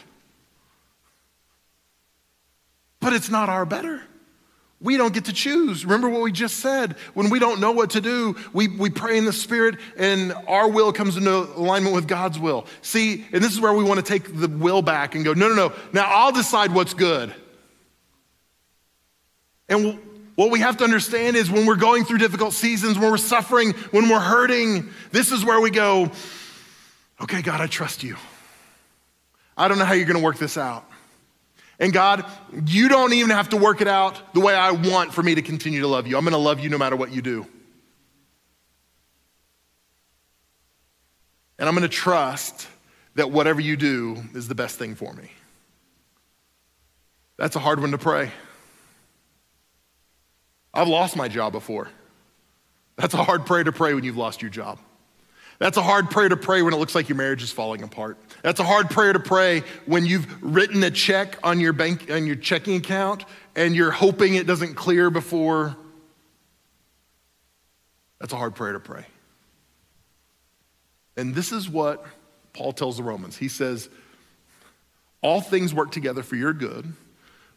But 3.02 3.14
it's 3.14 3.30
not 3.30 3.50
our 3.50 3.66
better. 3.66 4.02
We 4.80 4.98
don't 4.98 5.14
get 5.14 5.26
to 5.26 5.34
choose. 5.34 5.86
Remember 5.86 6.10
what 6.10 6.22
we 6.22 6.32
just 6.32 6.58
said. 6.58 6.96
When 7.14 7.30
we 7.30 7.38
don't 7.38 7.60
know 7.60 7.72
what 7.72 7.92
to 7.92 8.02
do, 8.02 8.36
we, 8.52 8.68
we 8.68 8.90
pray 8.90 9.18
in 9.18 9.26
the 9.26 9.34
Spirit 9.34 9.76
and 9.96 10.34
our 10.48 10.68
will 10.68 10.92
comes 10.92 11.18
into 11.18 11.32
alignment 11.32 11.94
with 11.94 12.08
God's 12.08 12.40
will. 12.40 12.66
See, 12.82 13.26
and 13.32 13.44
this 13.44 13.54
is 13.54 13.60
where 13.60 13.74
we 13.74 13.84
want 13.84 14.04
to 14.04 14.06
take 14.06 14.40
the 14.40 14.48
will 14.48 14.82
back 14.82 15.14
and 15.14 15.24
go, 15.24 15.34
no, 15.34 15.50
no, 15.50 15.54
no. 15.54 15.74
Now 15.94 16.06
I'll 16.06 16.32
decide 16.32 16.74
what's 16.74 16.96
good. 16.96 17.34
And 19.70 20.00
what 20.36 20.50
we 20.50 20.60
have 20.62 20.78
to 20.78 20.84
understand 20.84 21.36
is 21.36 21.52
when 21.52 21.68
we're 21.68 21.76
going 21.76 22.04
through 22.04 22.18
difficult 22.18 22.54
seasons, 22.54 22.98
when 22.98 23.12
we're 23.12 23.18
suffering, 23.18 23.74
when 23.92 24.10
we're 24.10 24.20
hurting, 24.20 24.90
this 25.12 25.32
is 25.32 25.46
where 25.46 25.62
we 25.62 25.70
go, 25.70 26.10
okay, 27.22 27.44
God, 27.44 27.62
I 27.62 27.68
trust 27.68 28.02
you. 28.04 28.16
I 29.56 29.68
don't 29.68 29.78
know 29.78 29.86
how 29.86 29.94
you're 29.94 30.08
going 30.08 30.18
to 30.18 30.24
work 30.24 30.40
this 30.40 30.58
out. 30.58 30.91
And 31.82 31.92
God, 31.92 32.24
you 32.68 32.88
don't 32.90 33.12
even 33.12 33.32
have 33.32 33.50
to 33.50 33.58
work 33.58 33.82
it 33.82 33.88
out 33.88 34.36
the 34.36 34.40
way 34.40 34.54
I 34.54 34.70
want 34.70 35.16
for 35.16 35.24
me 35.24 35.34
to 35.34 35.42
continue 35.42 35.82
to 35.82 35.88
love 35.88 36.06
you. 36.06 36.16
I'm 36.16 36.24
going 36.24 36.34
to 36.34 36.38
love 36.38 36.60
you 36.60 36.70
no 36.70 36.78
matter 36.78 36.96
what 36.96 37.12
you 37.12 37.24
do. 37.24 37.48
And 41.58 41.68
I'm 41.68 41.76
going 41.76 41.90
to 41.90 41.94
trust 41.94 42.68
that 43.16 43.32
whatever 43.32 43.60
you 43.60 43.76
do 43.78 44.24
is 44.36 44.48
the 44.48 44.54
best 44.54 44.78
thing 44.78 44.94
for 44.94 45.12
me. 45.12 45.32
That's 47.38 47.56
a 47.56 47.60
hard 47.60 47.80
one 47.82 47.92
to 47.92 47.98
pray. 47.98 48.32
I've 50.72 50.88
lost 50.88 51.16
my 51.16 51.28
job 51.28 51.52
before. 51.52 51.90
That's 52.96 53.16
a 53.16 53.24
hard 53.24 53.48
prayer 53.48 53.64
to 53.64 53.72
pray 53.72 53.96
when 53.96 54.04
you've 54.04 54.18
lost 54.18 54.44
your 54.44 54.52
job. 54.52 54.78
That's 55.62 55.78
a 55.78 55.84
hard 55.84 56.10
prayer 56.10 56.28
to 56.28 56.38
pray 56.38 56.64
when 56.64 56.74
it 56.74 56.78
looks 56.78 56.96
like 56.96 57.08
your 57.08 57.20
marriage 57.20 57.44
is 57.44 57.52
falling 57.52 57.84
apart. 57.84 58.18
That's 58.42 58.60
a 58.60 58.64
hard 58.64 58.90
prayer 58.90 59.14
to 59.14 59.20
pray 59.20 59.62
when 59.86 60.08
you've 60.08 60.26
written 60.42 60.82
a 60.82 60.90
check 60.90 61.38
on 61.44 61.60
your 61.60 61.72
bank 61.72 62.10
on 62.10 62.26
your 62.26 62.36
checking 62.36 62.78
account 62.78 63.26
and 63.56 63.76
you're 63.76 63.92
hoping 63.92 64.34
it 64.34 64.48
doesn't 64.48 64.74
clear 64.74 65.12
before. 65.12 65.78
That's 68.20 68.34
a 68.34 68.38
hard 68.38 68.56
prayer 68.56 68.74
to 68.74 68.80
pray. 68.80 69.06
And 71.16 71.36
this 71.36 71.52
is 71.52 71.70
what 71.70 72.04
Paul 72.54 72.74
tells 72.74 72.98
the 72.98 73.04
Romans. 73.04 73.38
He 73.38 73.48
says, 73.48 73.88
All 75.22 75.42
things 75.42 75.76
work 75.76 75.92
together 75.92 76.24
for 76.24 76.38
your 76.38 76.54
good, 76.54 76.92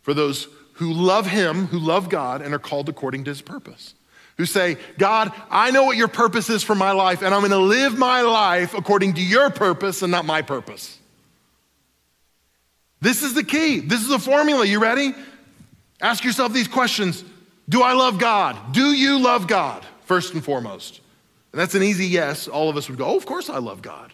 for 0.02 0.12
those 0.12 0.46
who 0.74 0.92
love 0.92 1.26
him, 1.26 1.68
who 1.68 1.78
love 1.78 2.10
God, 2.10 2.42
and 2.42 2.52
are 2.52 2.58
called 2.58 2.90
according 2.90 3.24
to 3.24 3.30
his 3.30 3.40
purpose 3.40 3.94
who 4.36 4.46
say, 4.46 4.76
God, 4.98 5.32
I 5.50 5.70
know 5.70 5.84
what 5.84 5.96
your 5.96 6.08
purpose 6.08 6.50
is 6.50 6.62
for 6.62 6.74
my 6.74 6.92
life, 6.92 7.22
and 7.22 7.34
I'm 7.34 7.42
gonna 7.42 7.58
live 7.58 7.96
my 7.96 8.22
life 8.22 8.74
according 8.74 9.14
to 9.14 9.22
your 9.22 9.50
purpose 9.50 10.02
and 10.02 10.10
not 10.10 10.24
my 10.24 10.42
purpose. 10.42 10.98
This 13.00 13.22
is 13.22 13.34
the 13.34 13.44
key. 13.44 13.80
This 13.80 14.00
is 14.00 14.08
the 14.08 14.18
formula. 14.18 14.64
You 14.64 14.80
ready? 14.80 15.14
Ask 16.00 16.24
yourself 16.24 16.52
these 16.52 16.68
questions 16.68 17.22
Do 17.68 17.82
I 17.82 17.92
love 17.92 18.18
God? 18.18 18.72
Do 18.72 18.92
you 18.92 19.18
love 19.18 19.46
God? 19.46 19.84
First 20.04 20.34
and 20.34 20.44
foremost. 20.44 21.00
And 21.52 21.60
that's 21.60 21.74
an 21.74 21.82
easy 21.82 22.06
yes. 22.06 22.48
All 22.48 22.68
of 22.68 22.76
us 22.76 22.88
would 22.88 22.98
go, 22.98 23.06
Oh, 23.06 23.16
of 23.16 23.26
course 23.26 23.48
I 23.48 23.58
love 23.58 23.82
God. 23.82 24.12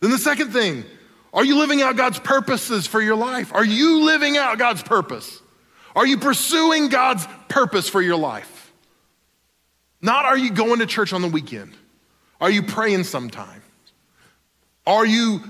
Then 0.00 0.10
the 0.10 0.18
second 0.18 0.52
thing, 0.52 0.84
are 1.32 1.44
you 1.44 1.56
living 1.56 1.82
out 1.82 1.96
God's 1.96 2.18
purposes 2.18 2.86
for 2.86 3.00
your 3.00 3.16
life? 3.16 3.54
Are 3.54 3.64
you 3.64 4.04
living 4.04 4.36
out 4.36 4.58
God's 4.58 4.82
purpose? 4.82 5.40
Are 5.96 6.06
you 6.06 6.18
pursuing 6.18 6.88
God's 6.88 7.26
purpose 7.48 7.88
for 7.88 8.02
your 8.02 8.16
life? 8.16 8.53
Not 10.04 10.26
are 10.26 10.36
you 10.36 10.50
going 10.50 10.80
to 10.80 10.86
church 10.86 11.14
on 11.14 11.22
the 11.22 11.28
weekend? 11.28 11.72
Are 12.38 12.50
you 12.50 12.62
praying 12.62 13.04
sometimes? 13.04 13.62
Are 14.86 15.06
you 15.06 15.40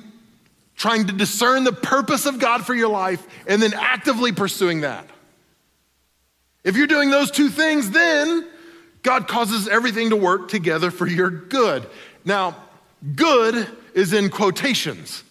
trying 0.76 1.08
to 1.08 1.12
discern 1.12 1.64
the 1.64 1.72
purpose 1.72 2.24
of 2.24 2.38
God 2.38 2.64
for 2.64 2.72
your 2.72 2.86
life 2.86 3.26
and 3.48 3.60
then 3.60 3.74
actively 3.74 4.30
pursuing 4.30 4.82
that? 4.82 5.08
If 6.62 6.76
you're 6.76 6.86
doing 6.86 7.10
those 7.10 7.32
two 7.32 7.48
things, 7.48 7.90
then 7.90 8.46
God 9.02 9.26
causes 9.26 9.66
everything 9.66 10.10
to 10.10 10.16
work 10.16 10.46
together 10.46 10.92
for 10.92 11.08
your 11.08 11.30
good. 11.30 11.84
Now, 12.24 12.54
good 13.16 13.66
is 13.92 14.12
in 14.12 14.30
quotations 14.30 15.24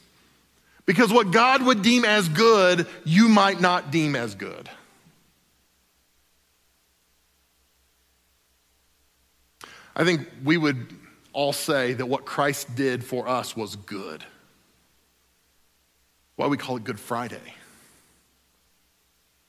because 0.85 1.13
what 1.13 1.31
God 1.31 1.63
would 1.63 1.81
deem 1.81 2.03
as 2.03 2.27
good, 2.27 2.87
you 3.05 3.29
might 3.29 3.61
not 3.61 3.89
deem 3.89 4.17
as 4.17 4.35
good. 4.35 4.69
I 9.95 10.03
think 10.03 10.27
we 10.43 10.57
would 10.57 10.87
all 11.33 11.53
say 11.53 11.93
that 11.93 12.05
what 12.05 12.25
Christ 12.25 12.75
did 12.75 13.03
for 13.03 13.27
us 13.27 13.55
was 13.55 13.75
good. 13.75 14.23
Why 16.35 16.47
we 16.47 16.57
call 16.57 16.77
it 16.77 16.83
Good 16.83 16.99
Friday. 16.99 17.53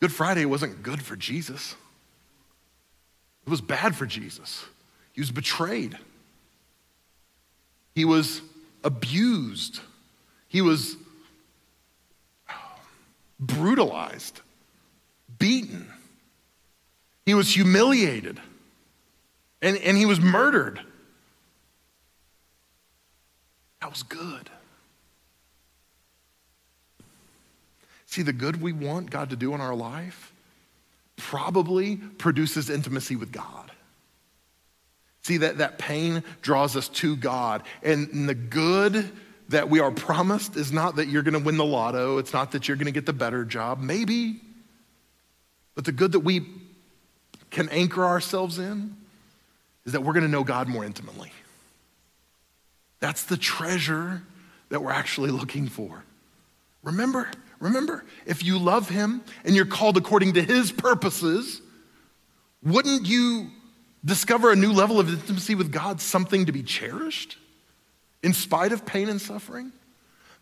Good 0.00 0.12
Friday 0.12 0.44
wasn't 0.44 0.82
good 0.82 1.02
for 1.02 1.16
Jesus. 1.16 1.74
It 3.46 3.50
was 3.50 3.60
bad 3.60 3.94
for 3.94 4.06
Jesus. 4.06 4.64
He 5.12 5.20
was 5.20 5.30
betrayed. 5.30 5.96
He 7.94 8.04
was 8.04 8.42
abused. 8.82 9.80
He 10.48 10.60
was 10.60 10.96
brutalized, 13.38 14.40
beaten. 15.38 15.90
He 17.24 17.34
was 17.34 17.54
humiliated 17.54 18.40
and, 19.64 19.78
and 19.78 19.96
he 19.96 20.04
was 20.04 20.20
murdered. 20.20 20.78
That 23.80 23.88
was 23.88 24.02
good. 24.02 24.50
See, 28.04 28.20
the 28.20 28.34
good 28.34 28.60
we 28.60 28.74
want 28.74 29.10
God 29.10 29.30
to 29.30 29.36
do 29.36 29.54
in 29.54 29.62
our 29.62 29.74
life 29.74 30.34
probably 31.16 31.96
produces 31.96 32.68
intimacy 32.68 33.16
with 33.16 33.32
God. 33.32 33.72
See, 35.22 35.38
that, 35.38 35.58
that 35.58 35.78
pain 35.78 36.22
draws 36.42 36.76
us 36.76 36.88
to 36.88 37.16
God. 37.16 37.62
And 37.82 38.28
the 38.28 38.34
good 38.34 39.10
that 39.48 39.70
we 39.70 39.80
are 39.80 39.90
promised 39.90 40.56
is 40.56 40.72
not 40.72 40.96
that 40.96 41.08
you're 41.08 41.22
going 41.22 41.38
to 41.38 41.44
win 41.44 41.56
the 41.56 41.64
lotto, 41.64 42.18
it's 42.18 42.34
not 42.34 42.52
that 42.52 42.68
you're 42.68 42.76
going 42.76 42.86
to 42.86 42.92
get 42.92 43.06
the 43.06 43.14
better 43.14 43.46
job, 43.46 43.80
maybe. 43.80 44.42
But 45.74 45.86
the 45.86 45.92
good 45.92 46.12
that 46.12 46.20
we 46.20 46.46
can 47.50 47.70
anchor 47.70 48.04
ourselves 48.04 48.58
in 48.58 48.96
is 49.86 49.92
that 49.92 50.02
we're 50.02 50.12
going 50.12 50.24
to 50.24 50.30
know 50.30 50.44
God 50.44 50.68
more 50.68 50.84
intimately. 50.84 51.30
That's 53.00 53.24
the 53.24 53.36
treasure 53.36 54.22
that 54.70 54.82
we're 54.82 54.92
actually 54.92 55.30
looking 55.30 55.68
for. 55.68 56.04
Remember, 56.82 57.30
remember, 57.60 58.04
if 58.26 58.42
you 58.42 58.58
love 58.58 58.88
Him 58.88 59.22
and 59.44 59.54
you're 59.54 59.66
called 59.66 59.96
according 59.96 60.34
to 60.34 60.42
His 60.42 60.72
purposes, 60.72 61.60
wouldn't 62.62 63.06
you 63.06 63.50
discover 64.04 64.52
a 64.52 64.56
new 64.56 64.72
level 64.72 65.00
of 65.00 65.08
intimacy 65.08 65.54
with 65.54 65.70
God, 65.70 66.00
something 66.00 66.46
to 66.46 66.52
be 66.52 66.62
cherished 66.62 67.36
in 68.22 68.32
spite 68.32 68.72
of 68.72 68.86
pain 68.86 69.08
and 69.08 69.20
suffering? 69.20 69.72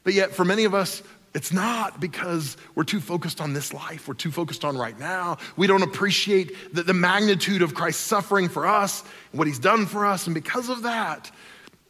But 0.04 0.14
yet, 0.14 0.32
for 0.32 0.44
many 0.44 0.64
of 0.64 0.74
us, 0.74 1.02
it's 1.34 1.52
not 1.52 1.98
because 1.98 2.56
we're 2.74 2.84
too 2.84 3.00
focused 3.00 3.40
on 3.40 3.54
this 3.54 3.72
life, 3.72 4.06
we're 4.06 4.14
too 4.14 4.30
focused 4.30 4.64
on 4.64 4.76
right 4.76 4.98
now. 4.98 5.38
We 5.56 5.66
don't 5.66 5.82
appreciate 5.82 6.74
the, 6.74 6.82
the, 6.82 6.94
magnitude 6.94 7.62
of 7.62 7.74
Christ's 7.74 8.02
suffering 8.02 8.48
for 8.48 8.66
us 8.66 9.02
and 9.30 9.38
what 9.38 9.46
he's 9.46 9.58
done 9.58 9.86
for 9.86 10.04
us. 10.04 10.26
And 10.26 10.34
because 10.34 10.68
of 10.68 10.82
that, 10.82 11.30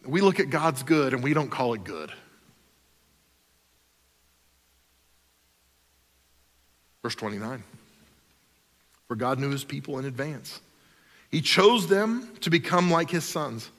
we 0.07 0.21
look 0.21 0.39
at 0.39 0.51
God's 0.51 0.83
good 0.83 1.13
and 1.13 1.23
we 1.23 1.35
don't 1.35 1.51
call 1.51 1.75
it 1.75 1.83
good. 1.83 2.13
Verse 7.03 7.17
29. 7.17 7.65
For 9.09 9.17
God 9.17 9.41
knew 9.41 9.51
his 9.51 9.65
people 9.65 9.99
in 9.99 10.05
advance. 10.05 10.61
He 11.31 11.41
chose 11.41 11.89
them 11.89 12.29
to 12.43 12.51
become 12.51 12.91
like 12.91 13.11
his 13.11 13.25
sons, 13.25 13.71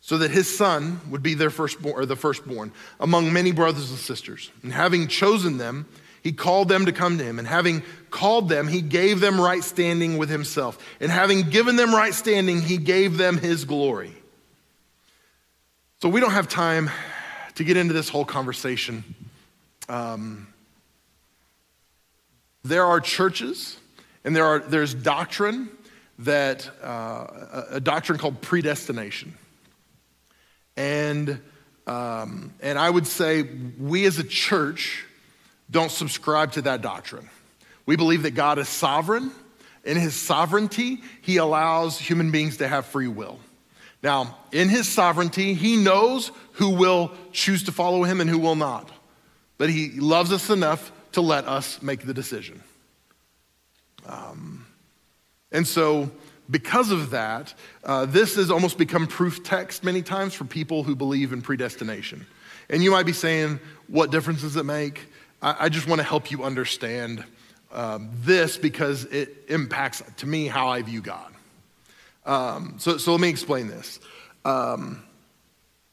so 0.00 0.18
that 0.18 0.30
his 0.30 0.54
son 0.54 1.00
would 1.10 1.22
be 1.22 1.34
their 1.34 1.50
firstborn 1.50 1.94
or 1.94 2.06
the 2.06 2.16
firstborn 2.16 2.72
among 2.98 3.32
many 3.32 3.52
brothers 3.52 3.90
and 3.90 3.98
sisters. 3.98 4.50
And 4.62 4.72
having 4.72 5.08
chosen 5.08 5.58
them, 5.58 5.86
he 6.22 6.32
called 6.32 6.68
them 6.68 6.86
to 6.86 6.92
come 6.92 7.18
to 7.18 7.24
him. 7.24 7.38
And 7.38 7.46
having 7.46 7.82
called 8.10 8.48
them, 8.48 8.68
he 8.68 8.82
gave 8.82 9.20
them 9.20 9.40
right 9.40 9.62
standing 9.62 10.18
with 10.18 10.28
himself. 10.28 10.78
And 11.00 11.10
having 11.10 11.50
given 11.50 11.76
them 11.76 11.94
right 11.94 12.14
standing, 12.14 12.60
he 12.60 12.76
gave 12.76 13.18
them 13.18 13.38
his 13.38 13.64
glory. 13.64 14.14
So 16.00 16.08
we 16.08 16.20
don't 16.20 16.32
have 16.32 16.48
time 16.48 16.90
to 17.56 17.64
get 17.64 17.76
into 17.76 17.92
this 17.92 18.08
whole 18.08 18.24
conversation. 18.24 19.04
Um, 19.88 20.46
there 22.64 22.86
are 22.86 23.00
churches 23.00 23.76
and 24.24 24.34
there 24.34 24.44
are, 24.46 24.60
there's 24.60 24.94
doctrine 24.94 25.68
that, 26.20 26.70
uh, 26.82 27.66
a 27.70 27.80
doctrine 27.80 28.18
called 28.18 28.40
predestination. 28.40 29.34
And, 30.80 31.42
um, 31.86 32.54
and 32.62 32.78
I 32.78 32.88
would 32.88 33.06
say 33.06 33.42
we 33.78 34.06
as 34.06 34.18
a 34.18 34.24
church 34.24 35.04
don't 35.70 35.90
subscribe 35.90 36.52
to 36.52 36.62
that 36.62 36.80
doctrine. 36.80 37.28
We 37.84 37.96
believe 37.96 38.22
that 38.22 38.30
God 38.30 38.58
is 38.58 38.66
sovereign. 38.66 39.30
In 39.84 39.98
his 39.98 40.14
sovereignty, 40.14 41.02
he 41.20 41.36
allows 41.36 41.98
human 41.98 42.30
beings 42.30 42.56
to 42.58 42.68
have 42.68 42.86
free 42.86 43.08
will. 43.08 43.38
Now, 44.02 44.38
in 44.52 44.70
his 44.70 44.88
sovereignty, 44.88 45.52
he 45.52 45.76
knows 45.76 46.32
who 46.52 46.70
will 46.70 47.12
choose 47.30 47.64
to 47.64 47.72
follow 47.72 48.04
him 48.04 48.22
and 48.22 48.30
who 48.30 48.38
will 48.38 48.56
not. 48.56 48.90
But 49.58 49.68
he 49.68 49.90
loves 50.00 50.32
us 50.32 50.48
enough 50.48 50.92
to 51.12 51.20
let 51.20 51.46
us 51.46 51.82
make 51.82 52.06
the 52.06 52.14
decision. 52.14 52.62
Um, 54.06 54.64
and 55.52 55.68
so, 55.68 56.10
because 56.50 56.90
of 56.90 57.10
that, 57.10 57.54
uh, 57.84 58.06
this 58.06 58.36
has 58.36 58.50
almost 58.50 58.78
become 58.78 59.06
proof 59.06 59.42
text 59.42 59.84
many 59.84 60.02
times 60.02 60.34
for 60.34 60.44
people 60.44 60.82
who 60.82 60.96
believe 60.96 61.32
in 61.32 61.42
predestination. 61.42 62.26
And 62.68 62.82
you 62.82 62.90
might 62.90 63.06
be 63.06 63.12
saying, 63.12 63.60
what 63.88 64.10
difference 64.10 64.42
does 64.42 64.56
it 64.56 64.64
make? 64.64 65.06
I, 65.42 65.66
I 65.66 65.68
just 65.68 65.86
want 65.86 66.00
to 66.00 66.06
help 66.06 66.30
you 66.30 66.42
understand 66.44 67.24
um, 67.72 68.10
this 68.14 68.56
because 68.56 69.04
it 69.04 69.44
impacts, 69.48 70.02
to 70.18 70.26
me, 70.26 70.46
how 70.46 70.68
I 70.68 70.82
view 70.82 71.00
God. 71.00 71.32
Um, 72.26 72.74
so, 72.78 72.98
so 72.98 73.12
let 73.12 73.20
me 73.20 73.28
explain 73.28 73.68
this. 73.68 74.00
Um, 74.44 75.02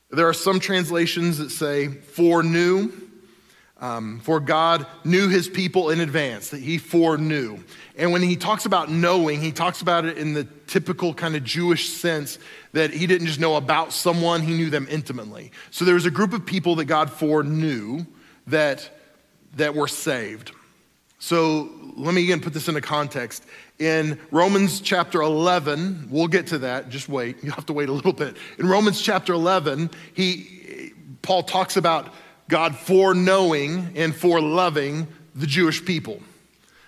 there 0.10 0.28
are 0.28 0.34
some 0.34 0.60
translations 0.60 1.38
that 1.38 1.52
say, 1.52 1.88
foreknew. 1.88 2.92
Um, 3.80 4.22
for 4.22 4.40
God 4.40 4.88
knew 5.04 5.30
his 5.30 5.48
people 5.48 5.92
in 5.92 6.00
advance, 6.00 6.50
that 6.50 6.62
he 6.62 6.80
foreknew. 6.80 7.60
And 7.98 8.12
when 8.12 8.22
he 8.22 8.36
talks 8.36 8.66
about 8.66 8.92
knowing, 8.92 9.42
he 9.42 9.52
talks 9.52 9.82
about 9.82 10.06
it 10.06 10.20
in 10.20 10.34
the 10.34 10.44
typical 10.68 11.16
kind 11.16 11.36
of 11.36 11.44
Jewish 11.44 11.90
sense 11.90 12.38
that 12.74 12.92
he 12.92 13.08
didn't 13.08 13.26
just 13.26 13.40
know 13.40 13.56
about 13.56 13.92
someone, 13.92 14.42
he 14.42 14.54
knew 14.54 14.70
them 14.70 14.88
intimately. 14.90 15.52
So 15.72 15.84
there 15.84 15.96
was 15.96 16.06
a 16.06 16.12
group 16.12 16.32
of 16.32 16.46
people 16.46 16.76
that 16.76 16.86
God 16.86 17.12
foreknew 17.12 18.06
that, 18.46 18.88
that 19.56 19.74
were 19.74 19.88
saved. 19.88 20.52
So 21.18 21.72
let 21.96 22.14
me 22.14 22.24
again 22.24 22.40
put 22.40 22.54
this 22.54 22.68
into 22.68 22.82
context. 22.82 23.44
In 23.80 24.20
Romans 24.30 24.80
chapter 24.80 25.22
11, 25.22 26.10
we'll 26.12 26.28
get 26.28 26.48
to 26.48 26.60
that, 26.60 26.90
just 26.90 27.10
wait, 27.10 27.44
you 27.44 27.50
have 27.50 27.66
to 27.66 27.74
wait 27.74 27.90
a 27.90 27.92
little 27.92 28.14
bit. 28.14 28.38
In 28.60 28.68
Romans 28.68 29.02
chapter 29.02 29.34
11, 29.34 29.90
he, 30.14 30.94
Paul 31.24 31.42
talks 31.42 31.78
about 31.78 32.14
God 32.48 32.76
foreknowing 32.76 33.94
and 33.96 34.14
foreloving 34.14 35.08
the 35.34 35.48
Jewish 35.48 35.84
people. 35.84 36.22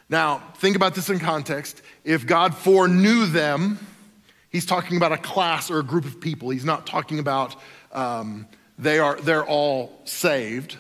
Now, 0.09 0.41
think 0.57 0.75
about 0.75 0.95
this 0.95 1.09
in 1.09 1.19
context. 1.19 1.81
If 2.03 2.25
God 2.25 2.55
foreknew 2.55 3.27
them, 3.27 3.79
he's 4.49 4.65
talking 4.65 4.97
about 4.97 5.11
a 5.11 5.17
class 5.17 5.69
or 5.69 5.79
a 5.79 5.83
group 5.83 6.05
of 6.05 6.19
people. 6.19 6.49
He's 6.49 6.65
not 6.65 6.87
talking 6.87 7.19
about 7.19 7.55
um, 7.91 8.47
they 8.77 8.97
are, 8.99 9.19
they're 9.21 9.45
all 9.45 9.99
saved 10.05 10.77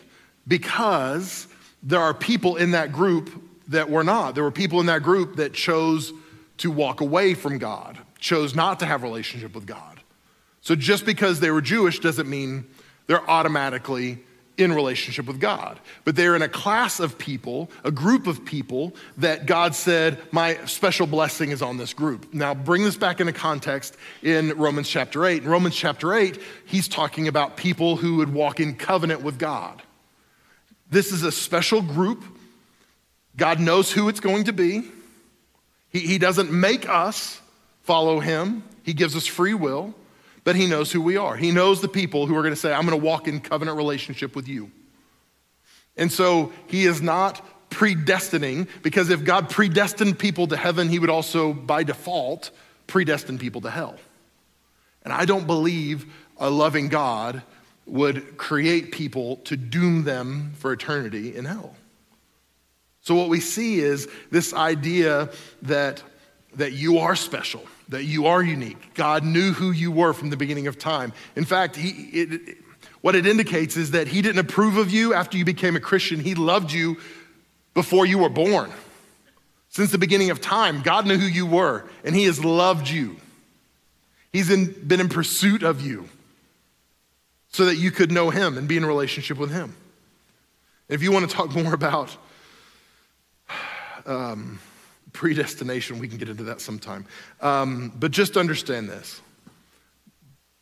because 0.47 1.47
there 1.83 1.99
are 1.99 2.13
people 2.13 2.55
in 2.55 2.71
that 2.71 2.91
group 2.91 3.29
that 3.67 3.89
were 3.89 4.03
not. 4.03 4.33
There 4.33 4.43
were 4.43 4.51
people 4.51 4.79
in 4.79 4.87
that 4.87 5.03
group 5.03 5.35
that 5.35 5.53
chose 5.53 6.11
to 6.57 6.71
walk 6.71 7.01
away 7.01 7.35
from 7.35 7.59
God, 7.59 7.97
chose 8.19 8.55
not 8.55 8.79
to 8.79 8.85
have 8.85 9.03
a 9.03 9.05
relationship 9.05 9.53
with 9.53 9.65
God. 9.65 10.01
So 10.61 10.75
just 10.75 11.05
because 11.05 11.39
they 11.39 11.51
were 11.51 11.61
Jewish 11.61 11.99
doesn't 11.99 12.29
mean 12.29 12.65
they're 13.07 13.27
automatically 13.29 14.19
in 14.59 14.73
relationship 14.73 15.25
with 15.25 15.39
God. 15.39 15.79
But 16.03 16.15
they're 16.15 16.35
in 16.35 16.41
a 16.41 16.49
class 16.49 16.99
of 16.99 17.17
people, 17.17 17.71
a 17.83 17.91
group 17.91 18.27
of 18.27 18.43
people 18.43 18.93
that 19.17 19.45
God 19.45 19.73
said, 19.73 20.19
My 20.31 20.57
special 20.65 21.07
blessing 21.07 21.51
is 21.51 21.61
on 21.61 21.77
this 21.77 21.93
group. 21.93 22.33
Now, 22.33 22.53
bring 22.53 22.83
this 22.83 22.97
back 22.97 23.21
into 23.21 23.33
context 23.33 23.95
in 24.21 24.49
Romans 24.57 24.89
chapter 24.89 25.25
8. 25.25 25.43
In 25.43 25.49
Romans 25.49 25.75
chapter 25.75 26.13
8, 26.13 26.39
he's 26.65 26.87
talking 26.87 27.27
about 27.27 27.55
people 27.55 27.95
who 27.95 28.17
would 28.17 28.33
walk 28.33 28.59
in 28.59 28.75
covenant 28.75 29.21
with 29.21 29.39
God. 29.39 29.81
This 30.91 31.11
is 31.11 31.23
a 31.23 31.31
special 31.31 31.81
group. 31.81 32.23
God 33.37 33.59
knows 33.59 33.91
who 33.91 34.09
it's 34.09 34.19
going 34.19 34.45
to 34.45 34.53
be. 34.53 34.83
He, 35.89 35.99
he 35.99 36.17
doesn't 36.17 36.51
make 36.51 36.87
us 36.89 37.39
follow 37.83 38.19
him, 38.19 38.63
He 38.83 38.93
gives 38.93 39.15
us 39.15 39.25
free 39.25 39.53
will 39.53 39.95
but 40.43 40.55
he 40.55 40.67
knows 40.67 40.91
who 40.91 41.01
we 41.01 41.17
are. 41.17 41.35
He 41.35 41.51
knows 41.51 41.81
the 41.81 41.87
people 41.87 42.25
who 42.25 42.35
are 42.35 42.41
going 42.41 42.53
to 42.53 42.59
say, 42.59 42.73
I'm 42.73 42.85
going 42.85 42.99
to 42.99 43.05
walk 43.05 43.27
in 43.27 43.39
covenant 43.41 43.77
relationship 43.77 44.35
with 44.35 44.47
you. 44.47 44.71
And 45.97 46.11
so 46.11 46.53
he 46.67 46.85
is 46.85 47.01
not 47.01 47.45
predestining, 47.69 48.67
because 48.81 49.09
if 49.09 49.23
God 49.23 49.49
predestined 49.49 50.17
people 50.17 50.47
to 50.47 50.57
heaven, 50.57 50.89
he 50.89 50.99
would 50.99 51.09
also, 51.09 51.53
by 51.53 51.83
default, 51.83 52.51
predestine 52.87 53.37
people 53.37 53.61
to 53.61 53.69
hell. 53.69 53.95
And 55.03 55.13
I 55.13 55.25
don't 55.25 55.45
believe 55.45 56.05
a 56.37 56.49
loving 56.49 56.89
God 56.89 57.43
would 57.85 58.37
create 58.37 58.91
people 58.91 59.37
to 59.37 59.57
doom 59.57 60.03
them 60.03 60.53
for 60.55 60.71
eternity 60.71 61.35
in 61.35 61.45
hell. 61.45 61.75
So, 63.01 63.15
what 63.15 63.29
we 63.29 63.39
see 63.39 63.79
is 63.79 64.07
this 64.29 64.53
idea 64.53 65.29
that, 65.63 66.03
that 66.55 66.73
you 66.73 66.99
are 66.99 67.15
special 67.15 67.63
that 67.89 68.03
you 68.03 68.27
are 68.27 68.41
unique. 68.41 68.93
God 68.93 69.23
knew 69.23 69.51
who 69.51 69.71
you 69.71 69.91
were 69.91 70.13
from 70.13 70.29
the 70.29 70.37
beginning 70.37 70.67
of 70.67 70.77
time. 70.77 71.11
In 71.35 71.43
fact, 71.43 71.75
he, 71.75 71.89
it, 71.89 72.57
what 73.01 73.15
it 73.15 73.25
indicates 73.25 73.75
is 73.75 73.91
that 73.91 74.07
He 74.07 74.21
didn't 74.21 74.39
approve 74.39 74.77
of 74.77 74.91
you 74.91 75.13
after 75.13 75.37
you 75.37 75.45
became 75.45 75.75
a 75.75 75.79
Christian, 75.79 76.19
He 76.19 76.35
loved 76.35 76.71
you 76.71 76.97
before 77.73 78.05
you 78.05 78.19
were 78.19 78.29
born. 78.29 78.71
Since 79.69 79.91
the 79.91 79.97
beginning 79.97 80.31
of 80.31 80.41
time, 80.41 80.81
God 80.81 81.05
knew 81.05 81.17
who 81.17 81.27
you 81.27 81.45
were, 81.45 81.85
and 82.03 82.15
He 82.15 82.25
has 82.25 82.43
loved 82.43 82.89
you. 82.89 83.17
He's 84.31 84.49
in, 84.49 84.71
been 84.87 84.99
in 84.99 85.09
pursuit 85.09 85.63
of 85.63 85.81
you 85.81 86.07
so 87.51 87.65
that 87.65 87.77
you 87.77 87.89
could 87.89 88.11
know 88.11 88.29
Him 88.29 88.57
and 88.57 88.67
be 88.67 88.77
in 88.77 88.85
relationship 88.85 89.37
with 89.37 89.51
Him. 89.51 89.75
If 90.87 91.01
you 91.01 91.11
want 91.11 91.29
to 91.29 91.35
talk 91.35 91.51
more 91.55 91.73
about 91.73 92.15
um, 94.05 94.59
predestination. 95.13 95.99
We 95.99 96.07
can 96.07 96.17
get 96.17 96.29
into 96.29 96.43
that 96.43 96.61
sometime. 96.61 97.05
Um, 97.41 97.91
but 97.99 98.11
just 98.11 98.37
understand 98.37 98.89
this. 98.89 99.21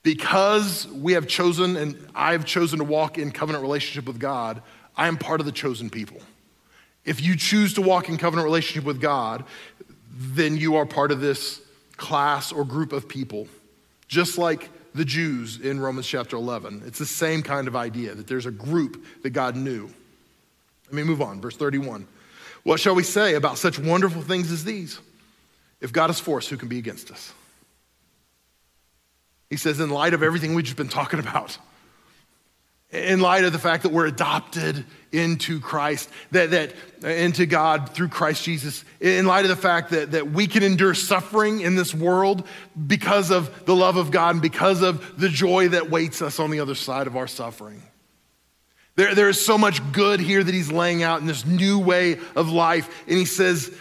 Because 0.03 0.87
we 0.87 1.13
have 1.13 1.27
chosen, 1.27 1.75
and 1.75 2.07
I've 2.15 2.45
chosen 2.45 2.79
to 2.79 2.85
walk 2.85 3.17
in 3.17 3.31
covenant 3.31 3.61
relationship 3.61 4.05
with 4.05 4.19
God, 4.19 4.61
I 4.95 5.07
am 5.07 5.17
part 5.17 5.39
of 5.39 5.45
the 5.45 5.51
chosen 5.51 5.89
people. 5.89 6.21
If 7.03 7.21
you 7.21 7.35
choose 7.35 7.73
to 7.75 7.81
walk 7.81 8.09
in 8.09 8.17
covenant 8.17 8.45
relationship 8.45 8.85
with 8.85 9.01
God, 9.01 9.43
then 10.11 10.57
you 10.57 10.77
are 10.77 10.85
part 10.85 11.11
of 11.11 11.19
this 11.19 11.61
class 11.97 12.51
or 12.51 12.63
group 12.63 12.93
of 12.93 13.07
people. 13.07 13.47
Just 14.07 14.37
like 14.37 14.69
the 14.97 15.05
Jews 15.05 15.59
in 15.59 15.79
Romans 15.79 16.07
chapter 16.07 16.35
11. 16.35 16.83
It's 16.85 16.99
the 16.99 17.05
same 17.05 17.43
kind 17.43 17.67
of 17.67 17.75
idea 17.75 18.15
that 18.15 18.27
there's 18.27 18.45
a 18.45 18.51
group 18.51 19.03
that 19.23 19.29
God 19.29 19.55
knew. 19.55 19.89
Let 20.87 20.93
me 20.93 21.03
move 21.03 21.21
on, 21.21 21.39
verse 21.39 21.55
31. 21.55 22.07
What 22.67 22.81
shall 22.81 22.95
we 22.95 23.03
say 23.03 23.35
about 23.35 23.57
such 23.57 23.79
wonderful 23.79 24.21
things 24.21 24.51
as 24.51 24.65
these? 24.65 24.99
If 25.79 25.93
God 25.93 26.09
is 26.09 26.19
for 26.19 26.39
us, 26.39 26.49
who 26.49 26.57
can 26.57 26.67
be 26.67 26.79
against 26.79 27.11
us? 27.11 27.33
He 29.49 29.55
says, 29.55 29.79
in 29.79 29.89
light 29.89 30.13
of 30.13 30.21
everything 30.21 30.53
we've 30.53 30.65
just 30.65 30.75
been 30.75 30.89
talking 30.89 31.21
about, 31.21 31.57
in 32.91 33.21
light 33.21 33.45
of 33.45 33.53
the 33.53 33.57
fact 33.57 33.83
that 33.83 33.93
we're 33.93 34.05
adopted 34.05 34.83
into 35.13 35.61
Christ, 35.61 36.09
that, 36.31 36.51
that 36.51 36.73
into 37.05 37.45
God 37.45 37.93
through 37.93 38.09
Christ 38.09 38.43
Jesus, 38.43 38.83
in 38.99 39.25
light 39.25 39.45
of 39.45 39.49
the 39.49 39.55
fact 39.55 39.91
that, 39.91 40.11
that 40.11 40.31
we 40.31 40.45
can 40.45 40.61
endure 40.61 40.93
suffering 40.93 41.61
in 41.61 41.75
this 41.75 41.93
world 41.93 42.45
because 42.85 43.31
of 43.31 43.63
the 43.63 43.77
love 43.77 43.95
of 43.95 44.11
God 44.11 44.35
and 44.35 44.41
because 44.41 44.81
of 44.81 45.17
the 45.17 45.29
joy 45.29 45.69
that 45.69 45.89
waits 45.89 46.21
us 46.21 46.37
on 46.37 46.51
the 46.51 46.59
other 46.59 46.75
side 46.75 47.07
of 47.07 47.15
our 47.15 47.27
suffering. 47.27 47.81
There, 48.97 49.15
there 49.15 49.29
is 49.29 49.43
so 49.43 49.57
much 49.57 49.79
good 49.93 50.19
here 50.19 50.43
that 50.43 50.53
he's 50.53 50.71
laying 50.71 51.03
out 51.03 51.21
in 51.21 51.27
this 51.27 51.45
new 51.45 51.79
way 51.79 52.19
of 52.35 52.49
life. 52.49 52.89
And 53.07 53.17
he 53.17 53.25
says, 53.25 53.73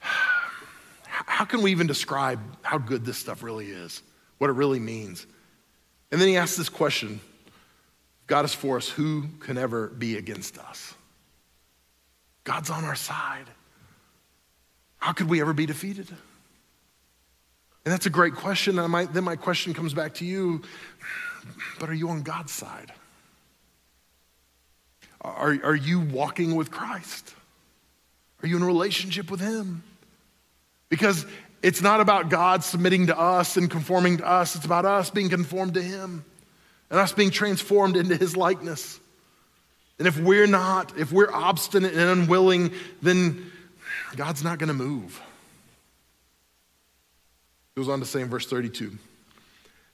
How 0.00 1.44
can 1.44 1.62
we 1.62 1.70
even 1.70 1.86
describe 1.86 2.40
how 2.62 2.78
good 2.78 3.04
this 3.04 3.18
stuff 3.18 3.44
really 3.44 3.66
is? 3.66 4.02
What 4.38 4.50
it 4.50 4.54
really 4.54 4.80
means? 4.80 5.26
And 6.10 6.20
then 6.20 6.28
he 6.28 6.36
asks 6.36 6.56
this 6.56 6.68
question 6.68 7.20
God 8.26 8.44
is 8.44 8.54
for 8.54 8.76
us, 8.76 8.88
who 8.88 9.28
can 9.38 9.56
ever 9.56 9.88
be 9.88 10.16
against 10.16 10.58
us? 10.58 10.94
God's 12.44 12.70
on 12.70 12.84
our 12.84 12.96
side. 12.96 13.46
How 14.96 15.12
could 15.12 15.28
we 15.28 15.40
ever 15.40 15.52
be 15.52 15.66
defeated? 15.66 16.08
And 17.84 17.92
that's 17.92 18.06
a 18.06 18.10
great 18.10 18.34
question. 18.34 18.78
And 18.78 18.90
my, 18.90 19.04
then 19.04 19.24
my 19.24 19.36
question 19.36 19.74
comes 19.74 19.92
back 19.94 20.14
to 20.14 20.24
you 20.24 20.62
but 21.78 21.90
are 21.90 21.94
you 21.94 22.08
on 22.08 22.22
God's 22.22 22.52
side? 22.52 22.92
Are, 25.22 25.56
are 25.62 25.74
you 25.74 26.00
walking 26.00 26.56
with 26.56 26.70
Christ? 26.70 27.34
Are 28.42 28.48
you 28.48 28.56
in 28.56 28.62
a 28.62 28.66
relationship 28.66 29.30
with 29.30 29.40
Him? 29.40 29.84
Because 30.88 31.24
it's 31.62 31.80
not 31.80 32.00
about 32.00 32.28
God 32.28 32.64
submitting 32.64 33.06
to 33.06 33.18
us 33.18 33.56
and 33.56 33.70
conforming 33.70 34.18
to 34.18 34.28
us, 34.28 34.56
it's 34.56 34.64
about 34.64 34.84
us 34.84 35.10
being 35.10 35.28
conformed 35.28 35.74
to 35.74 35.82
Him 35.82 36.24
and 36.90 36.98
us 36.98 37.12
being 37.12 37.30
transformed 37.30 37.96
into 37.96 38.16
His 38.16 38.36
likeness. 38.36 38.98
And 39.98 40.08
if 40.08 40.18
we're 40.18 40.48
not, 40.48 40.98
if 40.98 41.12
we're 41.12 41.32
obstinate 41.32 41.94
and 41.94 42.22
unwilling, 42.22 42.72
then 43.00 43.52
God's 44.16 44.42
not 44.42 44.58
going 44.58 44.68
to 44.68 44.74
move. 44.74 45.20
He 47.74 47.80
goes 47.80 47.88
on 47.88 48.00
to 48.00 48.06
say 48.06 48.20
in 48.20 48.28
verse 48.28 48.46
32 48.46 48.98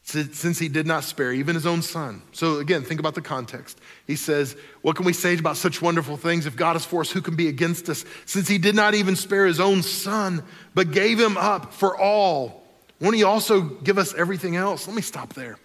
since 0.09 0.59
he 0.59 0.69
did 0.69 0.87
not 0.87 1.05
spare 1.05 1.35
even 1.35 1.55
his 1.55 1.67
own 1.67 1.83
son. 1.83 2.23
So 2.33 2.61
again, 2.61 2.83
think 2.83 2.99
about 2.99 3.15
the 3.15 3.21
context. 3.21 3.79
He 4.07 4.17
says, 4.17 4.57
What 4.81 4.97
can 4.97 5.05
we 5.05 5.13
say 5.13 5.37
about 5.37 5.59
such 5.59 5.83
wonderful 5.83 6.17
things? 6.17 6.47
If 6.47 6.57
God 6.57 6.77
is 6.77 6.85
for 6.87 7.03
us, 7.03 7.11
who 7.11 7.21
can 7.21 7.37
be 7.37 7.49
against 7.49 7.91
us? 7.91 8.07
Since 8.25 8.49
he 8.49 8.57
did 8.57 8.75
not 8.75 8.95
even 8.95 9.17
spare 9.17 9.45
his 9.45 9.61
own 9.61 9.83
son, 9.83 10.43
but 10.75 10.93
gave 10.93 11.21
him 11.21 11.37
up 11.37 11.75
for 11.75 11.95
all, 11.95 12.67
won't 13.01 13.17
he 13.17 13.23
also 13.23 13.61
give 13.61 13.99
us 13.99 14.15
everything 14.15 14.57
else? 14.57 14.87
Let 14.87 14.97
me 14.97 15.03
stop 15.03 15.35
there. 15.35 15.59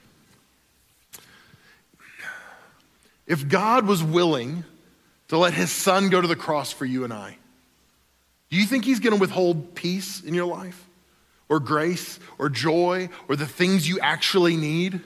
If 3.25 3.47
God 3.47 3.87
was 3.87 4.03
willing 4.03 4.65
to 5.29 5.37
let 5.37 5.53
his 5.53 5.71
son 5.71 6.09
go 6.09 6.19
to 6.19 6.27
the 6.27 6.35
cross 6.35 6.73
for 6.73 6.83
you 6.83 7.05
and 7.05 7.13
I, 7.13 7.37
do 8.49 8.57
you 8.57 8.65
think 8.65 8.83
he's 8.83 8.99
going 8.99 9.15
to 9.15 9.21
withhold 9.21 9.73
peace 9.73 10.21
in 10.21 10.33
your 10.33 10.47
life? 10.47 10.85
Or 11.53 11.59
grace 11.59 12.19
or 12.39 12.49
joy 12.49 13.07
or 13.29 13.35
the 13.35 13.45
things 13.45 13.87
you 13.87 13.99
actually 13.99 14.57
need? 14.57 14.99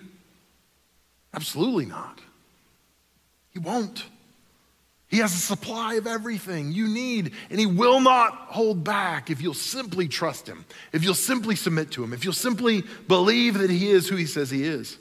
Absolutely 1.34 1.86
not. 1.86 2.22
He 3.50 3.60
won't. 3.60 4.06
He 5.10 5.18
has 5.18 5.34
a 5.34 5.40
supply 5.40 5.96
of 5.96 6.08
everything 6.08 6.72
you 6.72 6.88
need, 6.88 7.34
and 7.50 7.60
He 7.60 7.66
will 7.66 8.00
not 8.00 8.32
hold 8.34 8.86
back 8.86 9.30
if 9.30 9.42
you'll 9.42 9.54
simply 9.54 10.08
trust 10.08 10.48
Him, 10.48 10.66
if 10.94 11.04
you'll 11.04 11.16
simply 11.16 11.58
submit 11.58 11.92
to 11.92 12.04
Him, 12.04 12.14
if 12.14 12.24
you'll 12.24 12.34
simply 12.34 12.84
believe 13.10 13.58
that 13.58 13.70
He 13.70 13.90
is 13.90 14.08
who 14.08 14.16
He 14.16 14.26
says 14.26 14.50
He 14.50 14.64
is. 14.64 14.98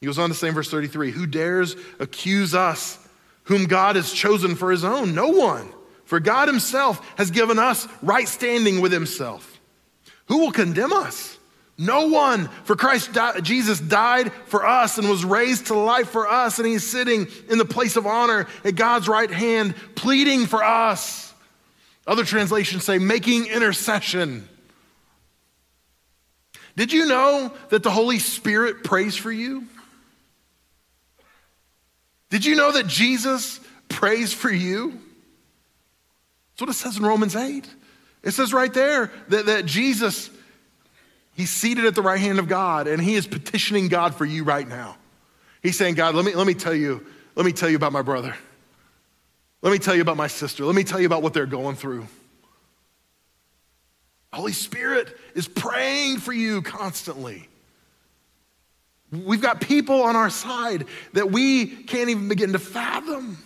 He 0.00 0.06
goes 0.06 0.18
on 0.18 0.28
to 0.28 0.34
say 0.34 0.48
in 0.48 0.54
verse 0.54 0.70
33 0.70 1.10
Who 1.10 1.26
dares 1.26 1.74
accuse 1.98 2.54
us, 2.54 3.00
whom 3.44 3.64
God 3.64 3.96
has 3.96 4.12
chosen 4.12 4.54
for 4.54 4.70
His 4.70 4.84
own? 4.84 5.16
No 5.16 5.28
one. 5.28 5.72
For 6.04 6.20
God 6.20 6.46
Himself 6.46 7.04
has 7.16 7.32
given 7.32 7.58
us 7.58 7.88
right 8.00 8.28
standing 8.28 8.80
with 8.80 8.92
Himself. 8.92 9.51
Who 10.32 10.38
will 10.38 10.52
condemn 10.52 10.94
us? 10.94 11.36
No 11.76 12.06
one. 12.06 12.48
For 12.64 12.74
Christ, 12.74 13.12
di- 13.12 13.40
Jesus 13.42 13.78
died 13.78 14.32
for 14.46 14.66
us 14.66 14.96
and 14.96 15.06
was 15.06 15.26
raised 15.26 15.66
to 15.66 15.74
life 15.74 16.08
for 16.08 16.26
us, 16.26 16.58
and 16.58 16.66
he's 16.66 16.90
sitting 16.90 17.26
in 17.50 17.58
the 17.58 17.66
place 17.66 17.96
of 17.96 18.06
honor 18.06 18.46
at 18.64 18.74
God's 18.74 19.08
right 19.08 19.30
hand, 19.30 19.74
pleading 19.94 20.46
for 20.46 20.64
us. 20.64 21.34
Other 22.06 22.24
translations 22.24 22.82
say, 22.82 22.96
making 22.96 23.44
intercession. 23.44 24.48
Did 26.78 26.94
you 26.94 27.04
know 27.04 27.52
that 27.68 27.82
the 27.82 27.90
Holy 27.90 28.18
Spirit 28.18 28.84
prays 28.84 29.14
for 29.14 29.30
you? 29.30 29.66
Did 32.30 32.46
you 32.46 32.56
know 32.56 32.72
that 32.72 32.86
Jesus 32.86 33.60
prays 33.90 34.32
for 34.32 34.50
you? 34.50 34.92
That's 36.52 36.60
what 36.62 36.70
it 36.70 36.72
says 36.72 36.96
in 36.96 37.04
Romans 37.04 37.36
8. 37.36 37.68
It 38.22 38.32
says 38.32 38.52
right 38.52 38.72
there 38.72 39.10
that, 39.28 39.46
that 39.46 39.66
Jesus, 39.66 40.30
he's 41.34 41.50
seated 41.50 41.84
at 41.84 41.94
the 41.94 42.02
right 42.02 42.20
hand 42.20 42.38
of 42.38 42.48
God 42.48 42.86
and 42.86 43.02
he 43.02 43.14
is 43.14 43.26
petitioning 43.26 43.88
God 43.88 44.14
for 44.14 44.24
you 44.24 44.44
right 44.44 44.66
now. 44.66 44.96
He's 45.62 45.76
saying, 45.76 45.94
God, 45.94 46.14
let 46.14 46.24
me, 46.24 46.34
let 46.34 46.46
me 46.46 46.54
tell 46.54 46.74
you, 46.74 47.04
let 47.34 47.46
me 47.46 47.52
tell 47.52 47.68
you 47.68 47.76
about 47.76 47.92
my 47.92 48.02
brother. 48.02 48.34
Let 49.60 49.72
me 49.72 49.78
tell 49.78 49.94
you 49.94 50.02
about 50.02 50.16
my 50.16 50.26
sister. 50.26 50.64
Let 50.64 50.74
me 50.74 50.84
tell 50.84 51.00
you 51.00 51.06
about 51.06 51.22
what 51.22 51.34
they're 51.34 51.46
going 51.46 51.76
through. 51.76 52.06
Holy 54.32 54.52
Spirit 54.52 55.16
is 55.34 55.46
praying 55.46 56.18
for 56.18 56.32
you 56.32 56.62
constantly. 56.62 57.48
We've 59.12 59.42
got 59.42 59.60
people 59.60 60.02
on 60.02 60.16
our 60.16 60.30
side 60.30 60.86
that 61.12 61.30
we 61.30 61.66
can't 61.66 62.08
even 62.08 62.28
begin 62.28 62.54
to 62.54 62.58
fathom. 62.58 63.36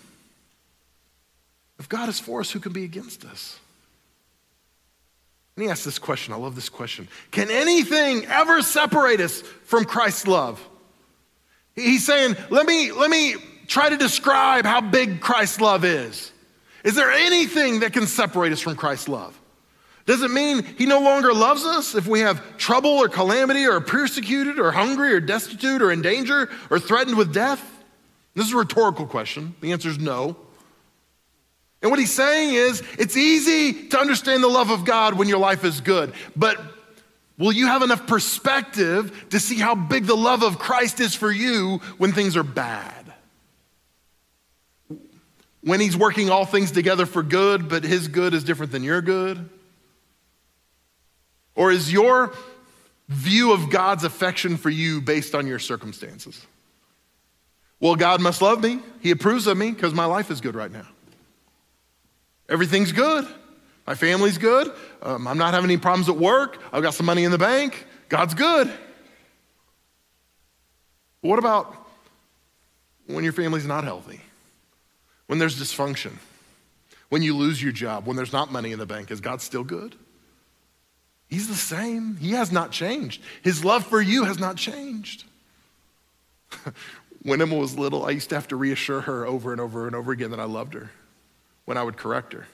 If 1.79 1.89
God 1.89 2.09
is 2.09 2.21
for 2.21 2.41
us, 2.41 2.51
who 2.53 2.61
can 2.61 2.73
be 2.73 2.85
against 2.85 3.25
us? 3.25 3.59
Let 5.57 5.65
me 5.65 5.71
ask 5.71 5.85
this 5.85 5.99
question. 5.99 6.35
I 6.35 6.37
love 6.37 6.55
this 6.55 6.69
question. 6.69 7.09
Can 7.31 7.51
anything 7.51 8.27
ever 8.27 8.61
separate 8.61 9.21
us 9.21 9.41
from 9.65 9.87
Christ's 9.87 10.27
love? 10.27 10.63
He's 11.75 12.05
saying, 12.05 12.37
let 12.51 12.67
me, 12.67 12.93
let 12.93 13.11
me 13.11 13.37
try 13.67 13.89
to 13.89 13.97
describe 13.97 14.67
how 14.67 14.83
big 14.83 15.21
Christ's 15.21 15.61
love 15.61 15.85
is. 15.85 16.33
Is 16.85 16.95
there 16.95 17.11
anything 17.11 17.81
that 17.81 17.95
can 17.95 18.07
separate 18.07 18.53
us 18.53 18.61
from 18.61 18.77
Christ's 18.77 19.09
love? 19.09 19.39
Does 20.05 20.23
it 20.23 20.31
mean 20.31 20.63
he 20.63 20.87
no 20.87 21.01
longer 21.01 21.33
loves 21.33 21.65
us 21.65 21.95
if 21.95 22.07
we 22.07 22.21
have 22.21 22.59
trouble 22.59 22.91
or 22.91 23.09
calamity 23.09 23.67
or 23.67 23.81
persecuted 23.81 24.59
or 24.59 24.71
hungry 24.71 25.13
or 25.13 25.21
destitute 25.21 25.83
or 25.83 25.91
in 25.91 26.01
danger 26.01 26.49
or 26.71 26.79
threatened 26.79 27.17
with 27.17 27.33
death? 27.33 27.83
This 28.35 28.47
is 28.47 28.53
a 28.53 28.59
rhetorical 28.59 29.07
question. 29.07 29.55
The 29.63 29.73
answer 29.73 29.89
is 29.89 29.99
no. 29.99 30.37
And 31.87 31.93
what 31.93 32.01
he's 32.01 32.13
saying 32.13 32.53
is, 32.53 32.83
it's 32.99 33.17
easy 33.17 33.91
to 33.91 34.01
understand 34.01 34.43
the 34.43 34.49
love 34.49 34.71
of 34.71 34.85
God 34.85 35.15
when 35.15 35.29
your 35.29 35.39
life 35.39 35.63
is 35.63 35.81
good, 35.81 36.13
but 36.35 36.61
will 37.39 37.53
you 37.53 37.69
have 37.69 37.83
enough 37.83 38.09
perspective 38.09 39.29
to 39.31 39.39
see 39.39 39.55
how 39.55 39.77
big 39.77 40.07
the 40.07 40.17
love 40.17 40.43
of 40.43 40.59
Christ 40.59 40.99
is 40.99 41.15
for 41.15 41.31
you 41.31 41.79
when 41.97 42.11
things 42.11 42.37
are 42.37 42.43
bad? 42.43 43.15
When 45.61 45.79
he's 45.79 45.97
working 45.97 46.29
all 46.29 46.45
things 46.45 46.73
together 46.73 47.07
for 47.07 47.23
good, 47.23 47.69
but 47.69 47.85
his 47.85 48.09
good 48.09 48.35
is 48.35 48.43
different 48.43 48.73
than 48.73 48.83
your 48.83 49.01
good? 49.01 49.49
Or 51.55 51.71
is 51.71 51.93
your 51.93 52.35
view 53.09 53.53
of 53.53 53.71
God's 53.71 54.03
affection 54.03 54.57
for 54.57 54.71
you 54.71 55.01
based 55.01 55.37
on 55.37 55.47
your 55.47 55.61
circumstances? 55.61 56.45
Well, 57.79 57.95
God 57.95 58.21
must 58.21 58.43
love 58.43 58.61
me. 58.61 58.81
He 59.03 59.13
approves 59.13 59.47
of 59.47 59.57
me 59.57 59.71
because 59.71 59.95
my 59.95 60.07
life 60.07 60.33
is 60.33 60.41
good 60.41 60.57
right 60.57 60.73
now. 60.73 60.89
Everything's 62.49 62.93
good. 62.93 63.27
My 63.87 63.95
family's 63.95 64.39
good. 64.39 64.73
Um, 65.03 65.27
I'm 65.29 65.39
not 65.39 65.55
having 65.55 65.71
any 65.71 65.79
problems 65.79 66.09
at 66.09 66.17
work. 66.17 66.59
I've 66.73 66.83
got 66.83 66.95
some 66.95 67.07
money 67.07 67.25
in 67.25 67.31
the 67.31 67.39
bank. 67.39 67.87
God's 68.09 68.35
good. 68.35 68.67
But 71.23 71.29
what 71.29 71.39
about 71.39 71.75
when 73.07 73.25
your 73.25 73.33
family's 73.33 73.67
not 73.67 73.85
healthy? 73.85 74.21
When 75.27 75.39
there's 75.39 75.61
dysfunction? 75.61 76.13
When 77.09 77.23
you 77.23 77.37
lose 77.37 77.63
your 77.63 77.73
job? 77.73 78.07
When 78.07 78.17
there's 78.17 78.33
not 78.33 78.51
money 78.51 78.73
in 78.73 78.79
the 78.79 78.87
bank? 78.87 79.11
Is 79.11 79.21
God 79.21 79.41
still 79.41 79.65
good? 79.65 79.95
He's 81.29 81.49
the 81.49 81.55
same. 81.55 82.17
He 82.17 82.33
has 82.33 82.53
not 82.53 82.71
changed. 82.71 83.23
His 83.43 83.65
love 83.65 83.85
for 83.87 84.01
you 84.01 84.25
has 84.25 84.39
not 84.39 84.57
changed. 84.57 85.25
when 87.23 87.43
Emma 87.43 87.57
was 87.57 87.77
little, 87.77 88.05
I 88.05 88.11
used 88.11 88.29
to 88.29 88.37
have 88.37 88.49
to 88.49 88.57
reassure 88.57 89.01
her 89.03 89.27
over 89.27 89.51
and 89.53 89.61
over 89.61 89.87
and 89.87 89.97
over 89.97 90.13
again 90.13 90.31
that 90.31 90.41
I 90.41 90.45
loved 90.45 90.75
her 90.75 90.91
when 91.67 91.77
I 91.77 91.83
would 91.83 91.99
correct 91.99 92.33
her. 92.33 92.47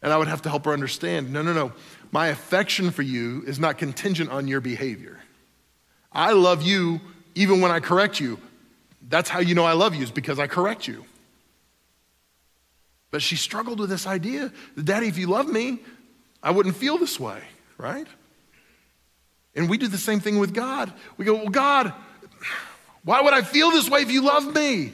And 0.00 0.12
I 0.12 0.16
would 0.16 0.28
have 0.28 0.42
to 0.42 0.48
help 0.48 0.64
her 0.64 0.72
understand 0.72 1.32
no, 1.32 1.42
no, 1.42 1.52
no. 1.52 1.72
My 2.10 2.28
affection 2.28 2.90
for 2.90 3.02
you 3.02 3.42
is 3.46 3.58
not 3.58 3.76
contingent 3.76 4.30
on 4.30 4.48
your 4.48 4.60
behavior. 4.60 5.20
I 6.12 6.32
love 6.32 6.62
you 6.62 7.00
even 7.34 7.60
when 7.60 7.70
I 7.70 7.80
correct 7.80 8.20
you. 8.20 8.38
That's 9.06 9.28
how 9.28 9.40
you 9.40 9.54
know 9.54 9.64
I 9.64 9.72
love 9.72 9.94
you, 9.94 10.02
is 10.02 10.10
because 10.10 10.38
I 10.38 10.46
correct 10.46 10.88
you. 10.88 11.04
But 13.10 13.22
she 13.22 13.36
struggled 13.36 13.80
with 13.80 13.90
this 13.90 14.06
idea 14.06 14.52
Daddy, 14.82 15.08
if 15.08 15.18
you 15.18 15.26
love 15.26 15.48
me, 15.48 15.78
I 16.42 16.50
wouldn't 16.50 16.76
feel 16.76 16.98
this 16.98 17.18
way, 17.20 17.42
right? 17.78 18.06
And 19.54 19.68
we 19.70 19.78
do 19.78 19.88
the 19.88 19.98
same 19.98 20.20
thing 20.20 20.38
with 20.38 20.52
God. 20.52 20.92
We 21.16 21.24
go, 21.24 21.34
Well, 21.34 21.48
God, 21.48 21.92
why 23.04 23.20
would 23.20 23.34
I 23.34 23.42
feel 23.42 23.70
this 23.70 23.88
way 23.88 24.00
if 24.00 24.10
you 24.10 24.22
love 24.22 24.54
me? 24.54 24.92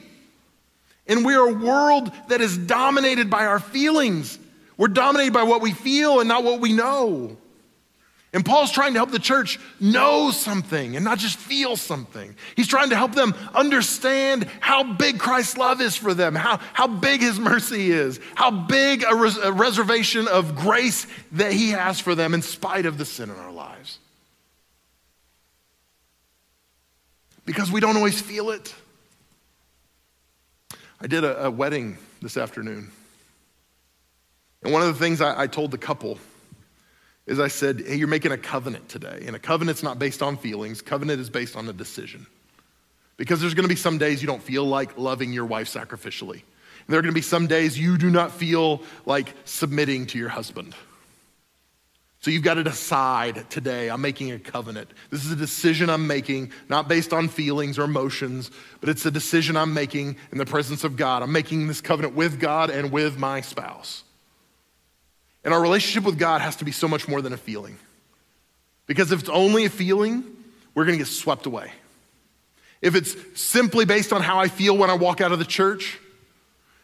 And 1.07 1.24
we're 1.24 1.48
a 1.48 1.53
world 1.53 2.12
that 2.28 2.40
is 2.40 2.57
dominated 2.57 3.30
by 3.30 3.46
our 3.46 3.61
feelings. 3.61 4.38
We're 4.76 4.88
dominated 4.88 5.32
by 5.32 5.42
what 5.42 5.61
we 5.61 5.72
feel 5.72 6.20
and 6.20 6.28
not 6.28 6.44
what 6.44 6.61
we 6.61 6.72
know. 6.72 7.36
And 8.32 8.44
Paul's 8.44 8.70
trying 8.70 8.92
to 8.92 9.01
help 9.01 9.11
the 9.11 9.18
church 9.18 9.59
know 9.80 10.30
something 10.30 10.94
and 10.94 11.05
not 11.05 11.18
just 11.18 11.36
feel 11.36 11.76
something. 11.76 12.36
He's 12.55 12.68
trying 12.68 12.90
to 12.90 12.96
help 12.96 13.12
them 13.12 13.34
understand 13.55 14.46
how 14.61 14.84
big 14.84 15.18
Christ's 15.18 15.57
love 15.57 15.80
is 15.80 15.96
for 15.96 16.14
them, 16.14 16.36
how, 16.36 16.61
how 16.72 16.86
big 16.86 17.22
his 17.22 17.40
mercy 17.40 17.90
is, 17.90 18.20
how 18.36 18.53
big 18.53 19.03
a, 19.03 19.16
res- 19.16 19.36
a 19.36 19.53
reservation 19.53 20.28
of 20.28 20.55
grace 20.55 21.09
that 21.32 21.53
he 21.53 21.70
has 21.70 21.98
for 21.98 22.14
them 22.14 22.32
in 22.32 22.42
spite 22.42 22.86
of 22.86 22.98
the 22.98 23.05
sin 23.05 23.30
in 23.30 23.36
our 23.36 23.51
lives. 23.51 23.98
because 27.51 27.72
we 27.72 27.80
don't 27.80 27.96
always 27.96 28.20
feel 28.20 28.51
it. 28.51 28.72
I 31.01 31.07
did 31.07 31.24
a, 31.24 31.46
a 31.46 31.51
wedding 31.51 31.96
this 32.20 32.36
afternoon. 32.36 32.90
And 34.62 34.72
one 34.72 34.82
of 34.82 34.88
the 34.88 34.94
things 34.94 35.20
I, 35.20 35.42
I 35.42 35.46
told 35.46 35.70
the 35.70 35.78
couple 35.78 36.18
is 37.26 37.40
I 37.40 37.48
said, 37.48 37.82
hey, 37.86 37.96
you're 37.96 38.09
making 38.09 38.32
a 38.32 38.38
covenant 38.38 38.88
today. 38.88 39.24
And 39.26 39.34
a 39.34 39.38
covenant's 39.38 39.82
not 39.82 39.98
based 39.98 40.22
on 40.22 40.36
feelings, 40.36 40.82
covenant 40.82 41.20
is 41.20 41.30
based 41.30 41.57
on 41.57 41.68
a 41.68 41.72
decision. 41.72 42.26
Because 43.16 43.40
there's 43.40 43.55
gonna 43.55 43.68
be 43.68 43.76
some 43.76 43.98
days 43.98 44.20
you 44.20 44.26
don't 44.26 44.42
feel 44.42 44.64
like 44.64 44.98
loving 44.98 45.32
your 45.32 45.46
wife 45.46 45.72
sacrificially. 45.72 46.42
And 46.42 46.88
there 46.88 46.98
are 46.98 47.03
gonna 47.03 47.12
be 47.12 47.22
some 47.22 47.46
days 47.46 47.78
you 47.78 47.96
do 47.96 48.11
not 48.11 48.32
feel 48.32 48.82
like 49.07 49.34
submitting 49.44 50.07
to 50.09 50.18
your 50.18 50.28
husband. 50.28 50.74
So 52.21 52.31
you've 52.31 52.43
got 52.43 52.55
to 52.55 52.64
decide 52.64 53.49
today, 53.49 53.89
I'm 53.89 54.03
making 54.03 54.31
a 54.31 54.39
covenant. 54.39 54.91
This 55.09 55.25
is 55.25 55.33
a 55.33 55.37
decision 55.37 55.89
I'm 55.89 56.07
making, 56.07 56.53
not 56.68 56.87
based 56.87 57.14
on 57.14 57.29
feelings 57.29 57.79
or 57.79 57.85
emotions, 57.85 58.51
but 58.81 58.91
it's 58.91 59.07
a 59.07 59.11
decision 59.11 59.57
I'm 59.57 59.73
making 59.73 60.16
in 60.31 60.37
the 60.37 60.45
presence 60.45 60.85
of 60.85 60.97
God. 60.97 61.23
I'm 61.23 61.33
making 61.33 61.66
this 61.66 61.81
covenant 61.81 62.14
with 62.14 62.39
God 62.39 62.68
and 62.68 62.93
with 62.93 63.18
my 63.18 63.41
spouse. 63.41 64.05
And 65.45 65.55
our 65.55 65.62
relationship 65.62 66.05
with 66.05 66.18
God 66.18 66.43
has 66.43 66.57
to 66.57 66.66
be 66.66 66.73
so 66.73 66.87
much 66.87 67.09
more 67.09 67.23
than 67.23 67.33
a 67.33 67.39
feeling. 67.39 67.79
Because 68.87 69.12
if 69.12 69.21
it's 69.21 69.31
only 69.31 69.64
a 69.64 69.71
feeling, 69.71 70.23
we're 70.75 70.85
going 70.85 70.99
to 70.99 71.03
get 71.03 71.11
swept 71.11 71.47
away. 71.47 71.73
If 72.83 72.95
it's 72.95 73.16
simply 73.41 73.87
based 73.87 74.12
on 74.12 74.21
how 74.21 74.39
I 74.39 74.49
feel 74.49 74.77
when 74.77 74.91
I 74.91 74.95
walk 74.95 75.23
out 75.23 75.33
of 75.33 75.39
the 75.39 75.47
church, 75.47 75.99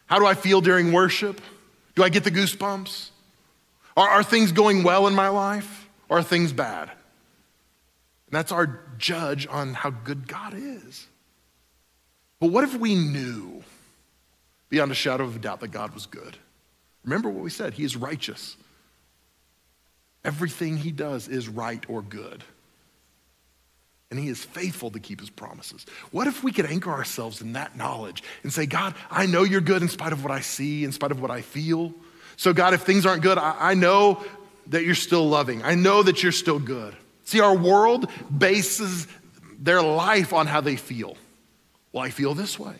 how 0.07 0.17
do 0.17 0.25
I 0.25 0.33
feel 0.33 0.61
during 0.61 0.93
worship? 0.93 1.41
Do 1.95 2.03
I 2.03 2.09
get 2.09 2.23
the 2.23 2.31
goosebumps? 2.31 3.11
Are, 3.97 4.07
are 4.07 4.23
things 4.23 4.51
going 4.51 4.83
well 4.83 5.07
in 5.07 5.15
my 5.15 5.29
life 5.29 5.89
or 6.07 6.19
are 6.19 6.23
things 6.23 6.53
bad? 6.53 6.89
And 6.89 8.31
that's 8.31 8.51
our 8.51 8.79
judge 8.97 9.47
on 9.49 9.73
how 9.73 9.89
good 9.89 10.27
God 10.27 10.53
is. 10.55 11.07
But 12.39 12.51
what 12.51 12.63
if 12.63 12.75
we 12.75 12.93
knew 12.93 13.63
beyond 14.69 14.91
a 14.91 14.95
shadow 14.95 15.23
of 15.23 15.35
a 15.35 15.39
doubt 15.39 15.61
that 15.61 15.69
God 15.69 15.93
was 15.93 16.05
good? 16.05 16.37
Remember 17.03 17.29
what 17.29 17.43
we 17.43 17.49
said 17.49 17.73
He 17.73 17.83
is 17.83 17.95
righteous. 17.95 18.55
Everything 20.23 20.77
He 20.77 20.91
does 20.91 21.27
is 21.27 21.49
right 21.49 21.83
or 21.89 22.03
good. 22.03 22.43
And 24.11 24.19
He 24.19 24.27
is 24.27 24.43
faithful 24.43 24.91
to 24.91 24.99
keep 24.99 25.21
His 25.21 25.31
promises. 25.31 25.85
What 26.11 26.27
if 26.27 26.43
we 26.43 26.51
could 26.51 26.67
anchor 26.67 26.91
ourselves 26.91 27.41
in 27.41 27.53
that 27.53 27.75
knowledge 27.75 28.21
and 28.43 28.53
say, 28.53 28.67
God, 28.67 28.93
I 29.09 29.25
know 29.25 29.43
you're 29.43 29.61
good 29.61 29.81
in 29.81 29.87
spite 29.87 30.13
of 30.13 30.23
what 30.23 30.31
I 30.31 30.41
see, 30.41 30.83
in 30.83 30.91
spite 30.91 31.11
of 31.11 31.19
what 31.19 31.31
I 31.31 31.41
feel. 31.41 31.95
So, 32.37 32.53
God, 32.53 32.73
if 32.75 32.83
things 32.83 33.05
aren't 33.05 33.23
good, 33.23 33.39
I, 33.39 33.71
I 33.71 33.73
know 33.73 34.23
that 34.67 34.85
you're 34.85 34.95
still 34.95 35.27
loving. 35.27 35.63
I 35.63 35.75
know 35.75 36.03
that 36.03 36.21
you're 36.21 36.31
still 36.31 36.59
good. 36.59 36.95
See, 37.25 37.41
our 37.41 37.55
world 37.55 38.09
bases 38.35 39.07
their 39.59 39.81
life 39.81 40.33
on 40.33 40.45
how 40.45 40.61
they 40.61 40.75
feel. 40.75 41.17
Well, 41.91 42.03
I 42.03 42.11
feel 42.11 42.35
this 42.35 42.59
way. 42.59 42.75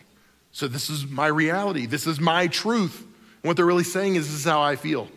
So, 0.51 0.67
this 0.67 0.91
is 0.91 1.07
my 1.07 1.27
reality. 1.27 1.87
This 1.87 2.05
is 2.05 2.19
my 2.19 2.47
truth. 2.47 2.99
And 2.99 3.49
what 3.49 3.57
they're 3.57 3.65
really 3.65 3.83
saying 3.83 4.15
is, 4.15 4.27
this 4.27 4.39
is 4.39 4.45
how 4.45 4.61
I 4.61 4.75
feel. 4.75 5.07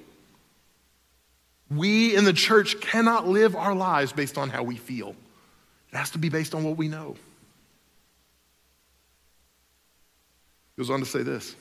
We 1.71 2.17
in 2.17 2.25
the 2.25 2.33
church 2.33 2.81
cannot 2.81 3.29
live 3.29 3.55
our 3.55 3.75
lives 3.75 4.13
based 4.13 4.39
on 4.39 4.49
how 4.49 4.63
we 4.63 4.77
feel, 4.77 5.15
it 5.93 5.97
has 5.97 6.11
to 6.11 6.19
be 6.19 6.31
based 6.31 6.55
on 6.55 6.65
what 6.65 6.77
we 6.77 6.89
know. 6.89 7.15
He 10.77 10.83
goes 10.83 10.91
on 10.91 11.01
to 11.01 11.07
say 11.07 11.23
this. 11.23 11.55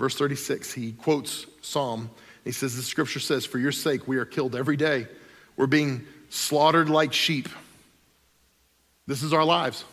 Verse 0.00 0.16
36, 0.16 0.72
he 0.72 0.92
quotes 0.92 1.44
Psalm. 1.60 2.08
He 2.42 2.52
says, 2.52 2.74
The 2.74 2.82
scripture 2.82 3.20
says, 3.20 3.44
For 3.44 3.58
your 3.58 3.70
sake, 3.70 4.08
we 4.08 4.16
are 4.16 4.24
killed 4.24 4.56
every 4.56 4.78
day. 4.78 5.06
We're 5.58 5.66
being 5.66 6.06
slaughtered 6.30 6.88
like 6.88 7.12
sheep. 7.12 7.50
This 9.06 9.22
is 9.22 9.34
our 9.34 9.44
lives. 9.44 9.84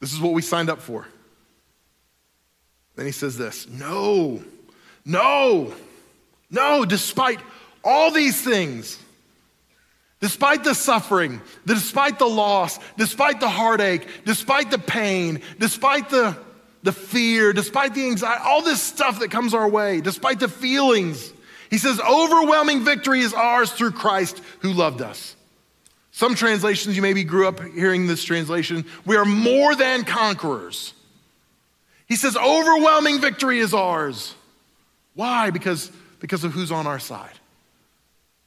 This 0.00 0.12
is 0.12 0.20
what 0.20 0.32
we 0.32 0.42
signed 0.42 0.70
up 0.70 0.80
for. 0.80 1.06
Then 2.96 3.06
he 3.06 3.12
says 3.12 3.38
this 3.38 3.68
No, 3.68 4.42
no, 5.04 5.72
no, 6.50 6.84
despite 6.84 7.38
all 7.84 8.10
these 8.10 8.42
things, 8.42 8.98
despite 10.18 10.64
the 10.64 10.74
suffering, 10.74 11.40
despite 11.64 12.18
the 12.18 12.26
loss, 12.26 12.80
despite 12.98 13.38
the 13.38 13.48
heartache, 13.48 14.04
despite 14.24 14.72
the 14.72 14.80
pain, 14.80 15.42
despite 15.60 16.10
the 16.10 16.36
the 16.84 16.92
fear, 16.92 17.54
despite 17.54 17.94
the 17.94 18.06
anxiety, 18.06 18.42
all 18.44 18.62
this 18.62 18.80
stuff 18.80 19.20
that 19.20 19.30
comes 19.30 19.54
our 19.54 19.66
way, 19.66 20.02
despite 20.02 20.38
the 20.38 20.48
feelings. 20.48 21.32
He 21.70 21.78
says, 21.78 21.98
overwhelming 21.98 22.84
victory 22.84 23.20
is 23.20 23.32
ours 23.32 23.72
through 23.72 23.92
Christ 23.92 24.40
who 24.60 24.72
loved 24.72 25.00
us. 25.00 25.34
Some 26.12 26.34
translations, 26.34 26.94
you 26.94 27.00
maybe 27.00 27.24
grew 27.24 27.48
up 27.48 27.60
hearing 27.60 28.06
this 28.06 28.22
translation, 28.22 28.84
we 29.06 29.16
are 29.16 29.24
more 29.24 29.74
than 29.74 30.04
conquerors. 30.04 30.92
He 32.06 32.16
says, 32.16 32.36
overwhelming 32.36 33.18
victory 33.18 33.60
is 33.60 33.72
ours. 33.72 34.34
Why? 35.14 35.48
Because, 35.48 35.90
because 36.20 36.44
of 36.44 36.52
who's 36.52 36.70
on 36.70 36.86
our 36.86 36.98
side. 36.98 37.32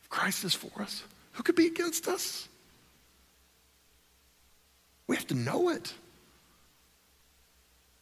If 0.04 0.10
Christ 0.10 0.44
is 0.44 0.54
for 0.54 0.80
us, 0.80 1.04
who 1.34 1.44
could 1.44 1.56
be 1.56 1.66
against 1.66 2.08
us? 2.08 2.48
We 5.08 5.16
have 5.16 5.28
to 5.28 5.36
know 5.36 5.70
it. 5.70 5.92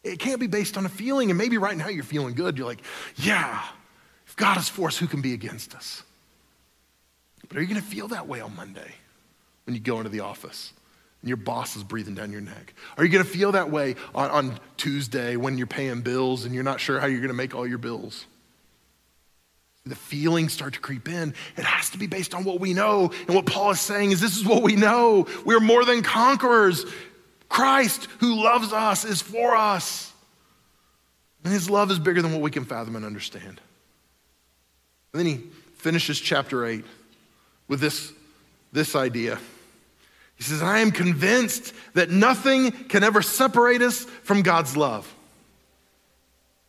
It 0.05 0.19
can't 0.19 0.39
be 0.39 0.47
based 0.47 0.77
on 0.77 0.85
a 0.85 0.89
feeling. 0.89 1.31
And 1.31 1.37
maybe 1.37 1.57
right 1.57 1.75
now 1.75 1.87
you're 1.87 2.03
feeling 2.03 2.35
good. 2.35 2.57
You're 2.57 2.67
like, 2.67 2.83
yeah, 3.15 3.61
if 4.27 4.35
God 4.35 4.57
is 4.57 4.69
for 4.69 4.87
us, 4.87 4.97
who 4.97 5.07
can 5.07 5.21
be 5.21 5.33
against 5.33 5.75
us? 5.75 6.03
But 7.47 7.57
are 7.57 7.61
you 7.61 7.67
going 7.67 7.81
to 7.81 7.87
feel 7.87 8.07
that 8.09 8.27
way 8.27 8.39
on 8.39 8.55
Monday 8.55 8.93
when 9.65 9.73
you 9.73 9.81
go 9.81 9.97
into 9.97 10.09
the 10.09 10.21
office 10.21 10.73
and 11.21 11.27
your 11.29 11.37
boss 11.37 11.75
is 11.75 11.83
breathing 11.83 12.13
down 12.13 12.31
your 12.31 12.41
neck? 12.41 12.73
Are 12.97 13.03
you 13.03 13.11
going 13.11 13.23
to 13.23 13.29
feel 13.29 13.51
that 13.53 13.71
way 13.71 13.95
on, 14.13 14.29
on 14.29 14.59
Tuesday 14.77 15.35
when 15.37 15.57
you're 15.57 15.67
paying 15.67 16.01
bills 16.01 16.45
and 16.45 16.53
you're 16.53 16.63
not 16.63 16.79
sure 16.79 16.99
how 16.99 17.07
you're 17.07 17.19
going 17.19 17.29
to 17.29 17.35
make 17.35 17.55
all 17.55 17.67
your 17.67 17.77
bills? 17.79 18.25
The 19.87 19.95
feelings 19.95 20.51
start 20.53 20.73
to 20.73 20.79
creep 20.79 21.07
in. 21.07 21.35
It 21.57 21.63
has 21.63 21.91
to 21.91 21.99
be 21.99 22.07
based 22.07 22.33
on 22.33 22.43
what 22.43 22.59
we 22.59 22.73
know. 22.73 23.11
And 23.27 23.35
what 23.35 23.45
Paul 23.45 23.71
is 23.71 23.79
saying 23.79 24.11
is 24.11 24.19
this 24.19 24.35
is 24.35 24.43
what 24.43 24.63
we 24.63 24.75
know. 24.75 25.27
We're 25.45 25.59
more 25.59 25.85
than 25.85 26.01
conquerors. 26.01 26.85
Christ, 27.55 28.09
who 28.19 28.43
loves 28.43 28.73
us, 28.73 29.05
is 29.05 29.21
for 29.21 29.55
us. 29.55 30.11
And 31.45 31.53
his 31.53 31.69
love 31.69 31.89
is 31.89 31.99
bigger 31.99 32.21
than 32.21 32.33
what 32.33 32.41
we 32.41 32.51
can 32.51 32.65
fathom 32.65 32.97
and 32.97 33.05
understand. 33.05 33.61
And 35.13 35.19
then 35.19 35.25
he 35.25 35.37
finishes 35.77 36.19
chapter 36.19 36.65
8 36.65 36.83
with 37.69 37.79
this, 37.79 38.11
this 38.73 38.93
idea. 38.93 39.39
He 40.35 40.43
says, 40.43 40.61
I 40.61 40.79
am 40.79 40.91
convinced 40.91 41.73
that 41.93 42.09
nothing 42.09 42.71
can 42.71 43.05
ever 43.05 43.21
separate 43.21 43.81
us 43.81 44.03
from 44.03 44.41
God's 44.41 44.75
love. 44.75 45.15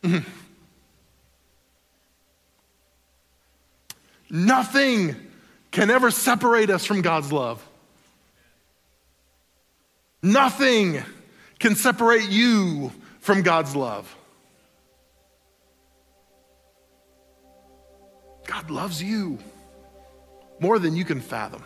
Mm-hmm. 0.03 0.29
Nothing 4.29 5.17
can 5.71 5.89
ever 5.89 6.11
separate 6.11 6.69
us 6.69 6.85
from 6.85 7.01
God's 7.01 7.33
love. 7.33 7.66
Nothing 10.21 11.03
can 11.59 11.75
separate 11.75 12.29
you 12.29 12.91
from 13.19 13.41
God's 13.41 13.75
love. 13.75 14.13
God 18.47 18.69
loves 18.71 19.03
you 19.03 19.37
more 20.59 20.79
than 20.79 20.95
you 20.95 21.05
can 21.05 21.21
fathom. 21.21 21.63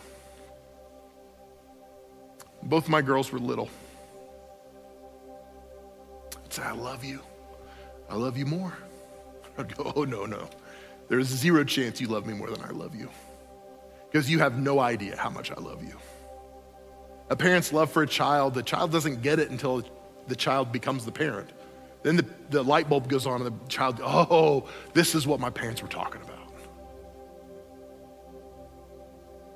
Both 2.64 2.90
my 2.90 3.02
girls 3.02 3.32
were 3.32 3.40
little. 3.40 3.70
I'd 6.44 6.54
say, 6.54 6.64
I 6.64 6.72
love 6.72 7.04
you. 7.04 7.22
I 8.10 8.16
love 8.16 8.38
you 8.38 8.46
more. 8.46 8.74
I'd 9.58 9.76
go, 9.78 9.94
oh, 9.96 10.04
no, 10.04 10.26
no. 10.26 10.50
There's 11.08 11.28
zero 11.28 11.64
chance 11.64 12.02
you 12.02 12.08
love 12.08 12.26
me 12.26 12.34
more 12.34 12.50
than 12.50 12.62
I 12.64 12.70
love 12.70 12.96
you. 12.96 13.10
Because 14.12 14.30
you 14.30 14.40
have 14.40 14.60
no 14.60 14.80
idea 14.80 15.16
how 15.16 15.30
much 15.30 15.52
I 15.52 15.56
love 15.56 15.84
you 15.84 15.98
a 17.32 17.36
parent's 17.36 17.72
love 17.72 17.90
for 17.90 18.04
a 18.04 18.08
child, 18.08 18.54
the 18.54 18.62
child 18.62 18.92
doesn't 18.92 19.22
get 19.22 19.40
it 19.40 19.50
until 19.50 19.84
the 20.28 20.36
child 20.36 20.74
becomes 20.74 21.06
the 21.06 21.14
parent. 21.14 21.50
Then 22.04 22.18
the, 22.18 22.26
the 22.50 22.62
light 22.62 22.90
bulb 22.90 23.08
goes 23.08 23.26
on, 23.26 23.42
and 23.42 23.46
the 23.46 23.70
child, 23.70 24.02
oh, 24.04 24.68
this 24.94 25.16
is 25.16 25.26
what 25.26 25.40
my 25.40 25.50
parents 25.50 25.82
were 25.82 25.88
talking 25.88 26.22
about. 26.22 26.38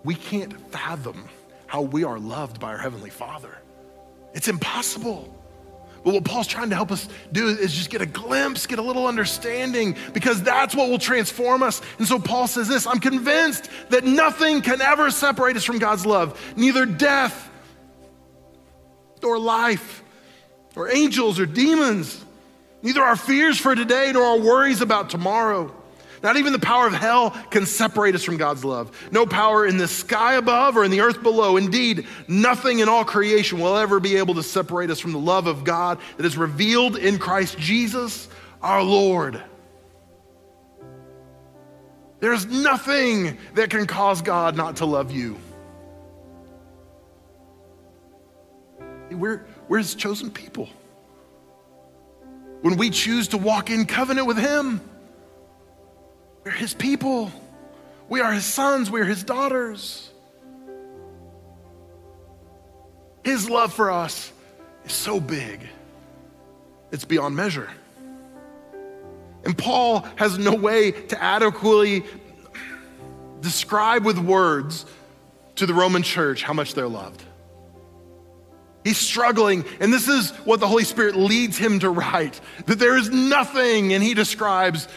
We 0.05 0.15
can't 0.15 0.57
fathom 0.71 1.27
how 1.67 1.81
we 1.81 2.05
are 2.05 2.17
loved 2.17 2.61
by 2.61 2.69
our 2.69 2.77
Heavenly 2.77 3.09
Father. 3.09 3.57
It's 4.33 4.47
impossible. 4.47 5.37
But 6.05 6.13
what 6.13 6.23
Paul's 6.23 6.47
trying 6.47 6.69
to 6.69 6.75
help 6.75 6.93
us 6.93 7.09
do 7.33 7.47
is 7.47 7.73
just 7.73 7.89
get 7.89 8.01
a 8.01 8.05
glimpse, 8.05 8.67
get 8.67 8.79
a 8.79 8.83
little 8.83 9.07
understanding, 9.07 9.97
because 10.13 10.41
that's 10.41 10.75
what 10.75 10.89
will 10.89 10.99
transform 10.99 11.61
us. 11.61 11.81
And 11.97 12.07
so 12.07 12.19
Paul 12.19 12.47
says 12.47 12.69
this 12.69 12.87
I'm 12.87 12.99
convinced 12.99 13.69
that 13.89 14.05
nothing 14.05 14.61
can 14.61 14.81
ever 14.81 15.11
separate 15.11 15.57
us 15.57 15.65
from 15.65 15.79
God's 15.79 16.05
love, 16.05 16.39
neither 16.55 16.85
death 16.85 17.51
or 19.25 19.39
life 19.39 20.03
or 20.75 20.89
angels 20.89 21.39
or 21.39 21.45
demons. 21.45 22.23
Neither 22.81 23.01
our 23.01 23.15
fears 23.15 23.57
for 23.57 23.75
today 23.75 24.11
nor 24.13 24.23
our 24.23 24.39
worries 24.39 24.81
about 24.81 25.09
tomorrow. 25.09 25.73
Not 26.23 26.37
even 26.37 26.53
the 26.53 26.59
power 26.59 26.87
of 26.87 26.93
hell 26.93 27.31
can 27.51 27.65
separate 27.65 28.15
us 28.15 28.23
from 28.23 28.37
God's 28.37 28.65
love. 28.65 28.91
No 29.11 29.25
power 29.25 29.65
in 29.65 29.77
the 29.77 29.87
sky 29.87 30.35
above 30.35 30.75
or 30.75 30.83
in 30.83 30.91
the 30.91 31.01
earth 31.01 31.21
below. 31.21 31.57
Indeed, 31.57 32.07
nothing 32.27 32.79
in 32.79 32.89
all 32.89 33.05
creation 33.05 33.59
will 33.59 33.77
ever 33.77 33.99
be 33.99 34.15
able 34.15 34.33
to 34.35 34.43
separate 34.43 34.89
us 34.89 34.99
from 34.99 35.11
the 35.11 35.19
love 35.19 35.45
of 35.45 35.63
God 35.63 35.99
that 36.17 36.25
is 36.25 36.37
revealed 36.37 36.97
in 36.97 37.19
Christ 37.19 37.57
Jesus 37.59 38.27
our 38.61 38.81
Lord. 38.81 39.43
There's 42.19 42.45
nothing 42.47 43.37
that 43.53 43.69
can 43.69 43.85
cause 43.85 44.21
God 44.23 44.55
not 44.55 44.77
to 44.77 44.85
love 44.85 45.11
you. 45.11 45.37
We're, 49.11 49.45
we're 49.67 49.77
his 49.79 49.95
chosen 49.95 50.31
people. 50.31 50.69
When 52.61 52.77
we 52.77 52.89
choose 52.89 53.29
to 53.29 53.37
walk 53.37 53.69
in 53.69 53.85
covenant 53.85 54.27
with 54.27 54.37
him, 54.37 54.81
we're 56.43 56.51
his 56.51 56.73
people. 56.73 57.31
We 58.09 58.21
are 58.21 58.31
his 58.31 58.45
sons. 58.45 58.89
We 58.89 59.01
are 59.01 59.05
his 59.05 59.23
daughters. 59.23 60.11
His 63.23 63.49
love 63.49 63.73
for 63.73 63.91
us 63.91 64.31
is 64.85 64.93
so 64.93 65.19
big, 65.19 65.67
it's 66.91 67.05
beyond 67.05 67.35
measure. 67.35 67.69
And 69.43 69.57
Paul 69.57 70.07
has 70.15 70.37
no 70.37 70.55
way 70.55 70.91
to 70.91 71.23
adequately 71.23 72.03
describe 73.41 74.05
with 74.05 74.17
words 74.17 74.85
to 75.55 75.65
the 75.65 75.73
Roman 75.73 76.03
church 76.03 76.43
how 76.43 76.53
much 76.53 76.73
they're 76.73 76.87
loved. 76.87 77.23
He's 78.85 78.99
struggling, 78.99 79.65
and 79.79 79.91
this 79.91 80.07
is 80.07 80.29
what 80.45 80.59
the 80.59 80.67
Holy 80.67 80.83
Spirit 80.83 81.15
leads 81.15 81.57
him 81.57 81.79
to 81.79 81.89
write 81.89 82.39
that 82.67 82.77
there 82.77 82.95
is 82.95 83.09
nothing, 83.09 83.93
and 83.93 84.03
he 84.03 84.13
describes 84.13 84.87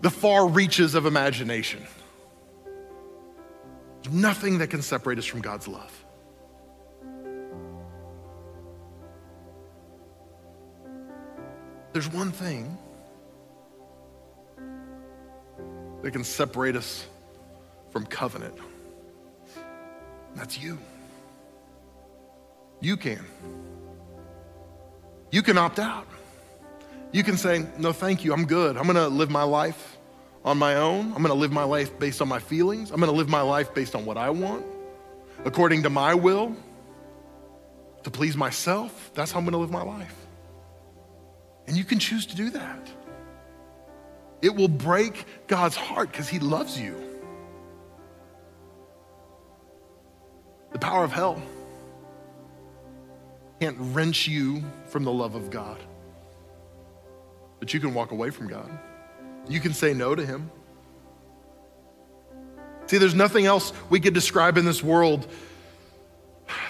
the 0.00 0.10
far 0.10 0.46
reaches 0.46 0.94
of 0.94 1.06
imagination. 1.06 1.84
Nothing 4.12 4.58
that 4.58 4.68
can 4.68 4.80
separate 4.80 5.18
us 5.18 5.26
from 5.26 5.40
God's 5.40 5.66
love. 5.66 6.04
There's 11.92 12.10
one 12.12 12.30
thing 12.30 12.78
that 16.02 16.12
can 16.12 16.22
separate 16.22 16.76
us 16.76 17.04
from 17.90 18.06
covenant. 18.06 18.54
That's 20.36 20.56
you. 20.56 20.78
You 22.82 22.96
can. 22.96 23.24
You 25.30 25.42
can 25.42 25.56
opt 25.56 25.78
out. 25.78 26.06
You 27.12 27.22
can 27.22 27.36
say, 27.36 27.64
No, 27.78 27.92
thank 27.92 28.24
you, 28.24 28.32
I'm 28.32 28.44
good. 28.44 28.76
I'm 28.76 28.86
gonna 28.86 29.08
live 29.08 29.30
my 29.30 29.44
life 29.44 29.96
on 30.44 30.58
my 30.58 30.74
own. 30.74 31.12
I'm 31.14 31.22
gonna 31.22 31.34
live 31.34 31.52
my 31.52 31.62
life 31.62 31.96
based 32.00 32.20
on 32.20 32.28
my 32.28 32.40
feelings. 32.40 32.90
I'm 32.90 32.98
gonna 32.98 33.12
live 33.12 33.28
my 33.28 33.40
life 33.40 33.72
based 33.72 33.94
on 33.94 34.04
what 34.04 34.16
I 34.16 34.30
want, 34.30 34.66
according 35.44 35.84
to 35.84 35.90
my 35.90 36.12
will, 36.14 36.56
to 38.02 38.10
please 38.10 38.36
myself. 38.36 39.12
That's 39.14 39.30
how 39.30 39.38
I'm 39.38 39.44
gonna 39.44 39.58
live 39.58 39.70
my 39.70 39.82
life. 39.82 40.16
And 41.68 41.76
you 41.76 41.84
can 41.84 42.00
choose 42.00 42.26
to 42.26 42.36
do 42.36 42.50
that. 42.50 42.90
It 44.42 44.56
will 44.56 44.66
break 44.66 45.24
God's 45.46 45.76
heart 45.76 46.10
because 46.10 46.28
He 46.28 46.40
loves 46.40 46.80
you. 46.80 46.96
The 50.72 50.80
power 50.80 51.04
of 51.04 51.12
hell 51.12 51.40
can't 53.62 53.94
wrench 53.94 54.26
you 54.26 54.60
from 54.88 55.04
the 55.04 55.12
love 55.12 55.36
of 55.36 55.48
God. 55.48 55.78
But 57.60 57.72
you 57.72 57.78
can 57.78 57.94
walk 57.94 58.10
away 58.10 58.30
from 58.30 58.48
God. 58.48 58.68
You 59.48 59.60
can 59.60 59.72
say 59.72 59.94
no 59.94 60.16
to 60.16 60.26
Him. 60.26 60.50
See, 62.86 62.98
there's 62.98 63.14
nothing 63.14 63.46
else 63.46 63.72
we 63.88 64.00
could 64.00 64.14
describe 64.14 64.58
in 64.58 64.64
this 64.64 64.82
world 64.82 65.28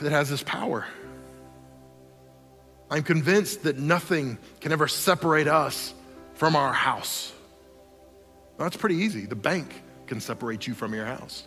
that 0.03 0.12
has 0.12 0.28
this 0.28 0.43
power. 0.43 0.84
I'm 2.90 3.05
convinced 3.05 3.62
that 3.62 3.78
nothing 3.78 4.36
can 4.61 4.70
ever 4.70 4.86
separate 4.86 5.49
us 5.49 5.95
from 6.34 6.57
our 6.57 6.74
house. 6.74 7.32
That's 8.59 8.76
pretty 8.76 8.97
easy. 8.97 9.24
The 9.24 9.34
bank 9.34 9.82
can 10.07 10.20
separate 10.20 10.66
you 10.66 10.74
from 10.74 10.93
your 10.93 11.07
house. 11.07 11.47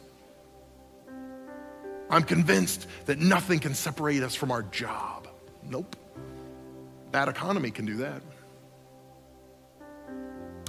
I'm 2.10 2.24
convinced 2.24 2.88
that 3.06 3.20
nothing 3.20 3.60
can 3.60 3.76
separate 3.76 4.24
us 4.24 4.34
from 4.34 4.50
our 4.50 4.64
job. 4.64 5.15
Nope. 5.70 5.96
Bad 7.12 7.30
economy 7.30 7.72
can 7.72 7.86
do 7.86 7.98
that. 7.98 8.22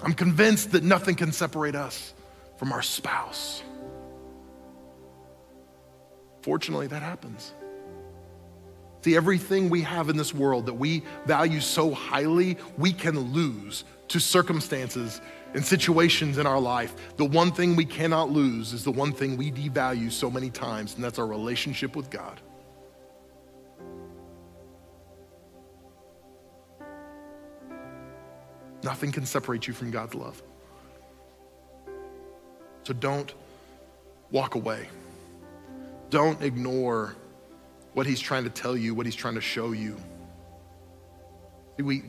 I'm 0.02 0.14
convinced 0.14 0.72
that 0.72 0.82
nothing 0.82 1.14
can 1.14 1.32
separate 1.32 1.74
us 1.74 2.14
from 2.58 2.72
our 2.72 2.82
spouse. 2.82 3.62
Fortunately, 6.42 6.86
that 6.86 7.02
happens. 7.02 7.52
See, 9.02 9.16
everything 9.16 9.70
we 9.70 9.82
have 9.82 10.08
in 10.08 10.16
this 10.16 10.34
world 10.34 10.66
that 10.66 10.74
we 10.74 11.02
value 11.26 11.60
so 11.60 11.92
highly, 11.92 12.58
we 12.76 12.92
can 12.92 13.18
lose 13.32 13.84
to 14.08 14.18
circumstances 14.18 15.20
and 15.54 15.64
situations 15.64 16.38
in 16.38 16.46
our 16.46 16.60
life. 16.60 16.94
The 17.16 17.24
one 17.24 17.52
thing 17.52 17.76
we 17.76 17.84
cannot 17.84 18.30
lose 18.30 18.72
is 18.72 18.84
the 18.84 18.90
one 18.90 19.12
thing 19.12 19.36
we 19.36 19.50
devalue 19.50 20.10
so 20.10 20.30
many 20.30 20.50
times, 20.50 20.94
and 20.94 21.04
that's 21.04 21.18
our 21.18 21.26
relationship 21.26 21.96
with 21.96 22.10
God. 22.10 22.40
Nothing 28.86 29.10
can 29.10 29.26
separate 29.26 29.66
you 29.66 29.74
from 29.74 29.90
God's 29.90 30.14
love. 30.14 30.40
So 32.84 32.94
don't 32.94 33.34
walk 34.30 34.54
away. 34.54 34.86
Don't 36.08 36.40
ignore 36.40 37.16
what 37.94 38.06
He's 38.06 38.20
trying 38.20 38.44
to 38.44 38.50
tell 38.50 38.76
you, 38.76 38.94
what 38.94 39.04
He's 39.04 39.16
trying 39.16 39.34
to 39.34 39.40
show 39.40 39.72
you. 39.72 39.96
We 41.78 42.04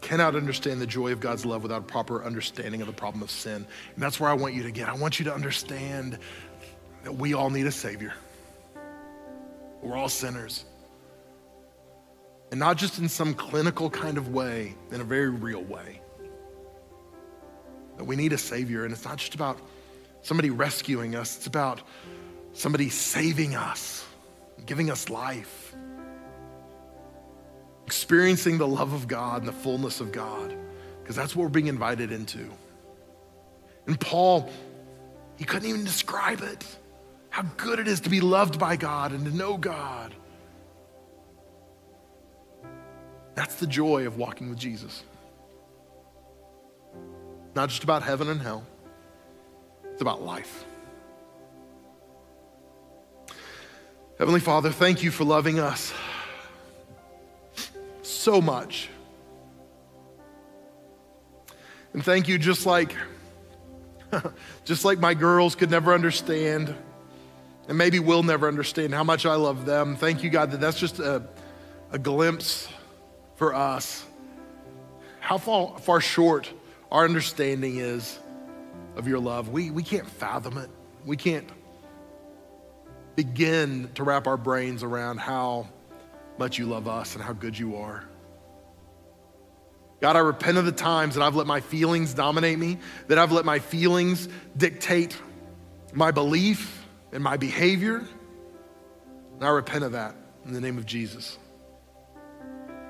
cannot 0.00 0.34
understand 0.34 0.80
the 0.80 0.86
joy 0.86 1.12
of 1.12 1.20
God's 1.20 1.44
love 1.44 1.62
without 1.62 1.82
a 1.82 1.84
proper 1.84 2.24
understanding 2.24 2.80
of 2.80 2.86
the 2.86 2.94
problem 2.94 3.22
of 3.22 3.30
sin. 3.30 3.66
And 3.94 4.02
that's 4.02 4.18
where 4.18 4.30
I 4.30 4.34
want 4.34 4.54
you 4.54 4.62
to 4.62 4.70
get. 4.70 4.88
I 4.88 4.94
want 4.94 5.18
you 5.18 5.26
to 5.26 5.34
understand 5.34 6.18
that 7.04 7.16
we 7.16 7.34
all 7.34 7.50
need 7.50 7.66
a 7.66 7.70
Savior. 7.70 8.14
We're 9.82 9.98
all 9.98 10.08
sinners. 10.08 10.64
And 12.50 12.58
not 12.58 12.76
just 12.76 12.98
in 12.98 13.08
some 13.08 13.34
clinical 13.34 13.90
kind 13.90 14.16
of 14.16 14.28
way, 14.28 14.74
in 14.90 15.00
a 15.00 15.04
very 15.04 15.28
real 15.28 15.62
way. 15.62 16.00
That 17.96 18.04
we 18.04 18.16
need 18.16 18.32
a 18.32 18.38
Savior, 18.38 18.84
and 18.84 18.92
it's 18.92 19.04
not 19.04 19.18
just 19.18 19.34
about 19.34 19.58
somebody 20.22 20.50
rescuing 20.50 21.14
us, 21.14 21.36
it's 21.36 21.46
about 21.46 21.82
somebody 22.52 22.88
saving 22.88 23.54
us, 23.54 24.06
giving 24.66 24.90
us 24.90 25.10
life, 25.10 25.74
experiencing 27.86 28.58
the 28.58 28.66
love 28.66 28.92
of 28.92 29.08
God 29.08 29.40
and 29.42 29.48
the 29.48 29.52
fullness 29.52 30.00
of 30.00 30.12
God, 30.12 30.54
because 31.02 31.16
that's 31.16 31.36
what 31.36 31.44
we're 31.44 31.48
being 31.50 31.66
invited 31.66 32.12
into. 32.12 32.48
And 33.86 33.98
Paul, 33.98 34.50
he 35.36 35.44
couldn't 35.44 35.68
even 35.68 35.84
describe 35.84 36.42
it 36.42 36.64
how 37.30 37.42
good 37.56 37.78
it 37.78 37.88
is 37.88 38.00
to 38.00 38.10
be 38.10 38.20
loved 38.20 38.58
by 38.58 38.76
God 38.76 39.12
and 39.12 39.24
to 39.24 39.34
know 39.34 39.56
God. 39.56 40.14
That's 43.38 43.54
the 43.54 43.68
joy 43.68 44.04
of 44.04 44.16
walking 44.16 44.50
with 44.50 44.58
Jesus. 44.58 45.04
Not 47.54 47.68
just 47.68 47.84
about 47.84 48.02
heaven 48.02 48.28
and 48.28 48.42
hell, 48.42 48.66
it's 49.92 50.02
about 50.02 50.22
life. 50.22 50.64
Heavenly 54.18 54.40
Father, 54.40 54.72
thank 54.72 55.04
you 55.04 55.12
for 55.12 55.22
loving 55.22 55.60
us 55.60 55.94
so 58.02 58.40
much. 58.40 58.88
And 61.92 62.04
thank 62.04 62.26
you, 62.26 62.38
just 62.38 62.66
like, 62.66 62.96
just 64.64 64.84
like 64.84 64.98
my 64.98 65.14
girls 65.14 65.54
could 65.54 65.70
never 65.70 65.94
understand, 65.94 66.74
and 67.68 67.78
maybe 67.78 68.00
will 68.00 68.24
never 68.24 68.48
understand 68.48 68.92
how 68.92 69.04
much 69.04 69.26
I 69.26 69.36
love 69.36 69.64
them. 69.64 69.94
Thank 69.94 70.24
you, 70.24 70.30
God, 70.30 70.50
that 70.50 70.60
that's 70.60 70.80
just 70.80 70.98
a, 70.98 71.22
a 71.92 72.00
glimpse 72.00 72.66
for 73.38 73.54
us. 73.54 74.04
How 75.20 75.38
far, 75.38 75.78
far 75.78 76.00
short 76.00 76.52
our 76.90 77.04
understanding 77.04 77.78
is 77.78 78.18
of 78.96 79.06
your 79.06 79.20
love. 79.20 79.48
We, 79.48 79.70
we 79.70 79.82
can't 79.82 80.08
fathom 80.08 80.58
it. 80.58 80.68
We 81.06 81.16
can't 81.16 81.48
begin 83.14 83.90
to 83.94 84.04
wrap 84.04 84.26
our 84.26 84.36
brains 84.36 84.82
around 84.82 85.18
how 85.18 85.68
much 86.36 86.58
you 86.58 86.66
love 86.66 86.88
us 86.88 87.14
and 87.14 87.22
how 87.22 87.32
good 87.32 87.58
you 87.58 87.76
are. 87.76 88.04
God, 90.00 90.16
I 90.16 90.20
repent 90.20 90.58
of 90.58 90.64
the 90.64 90.72
times 90.72 91.14
that 91.14 91.22
I've 91.22 91.34
let 91.34 91.46
my 91.46 91.60
feelings 91.60 92.14
dominate 92.14 92.58
me, 92.58 92.78
that 93.08 93.18
I've 93.18 93.32
let 93.32 93.44
my 93.44 93.58
feelings 93.58 94.28
dictate 94.56 95.16
my 95.92 96.10
belief 96.10 96.86
and 97.12 97.22
my 97.22 97.36
behavior. 97.36 98.04
And 99.34 99.44
I 99.44 99.48
repent 99.48 99.84
of 99.84 99.92
that 99.92 100.14
in 100.44 100.52
the 100.52 100.60
name 100.60 100.78
of 100.78 100.86
Jesus. 100.86 101.38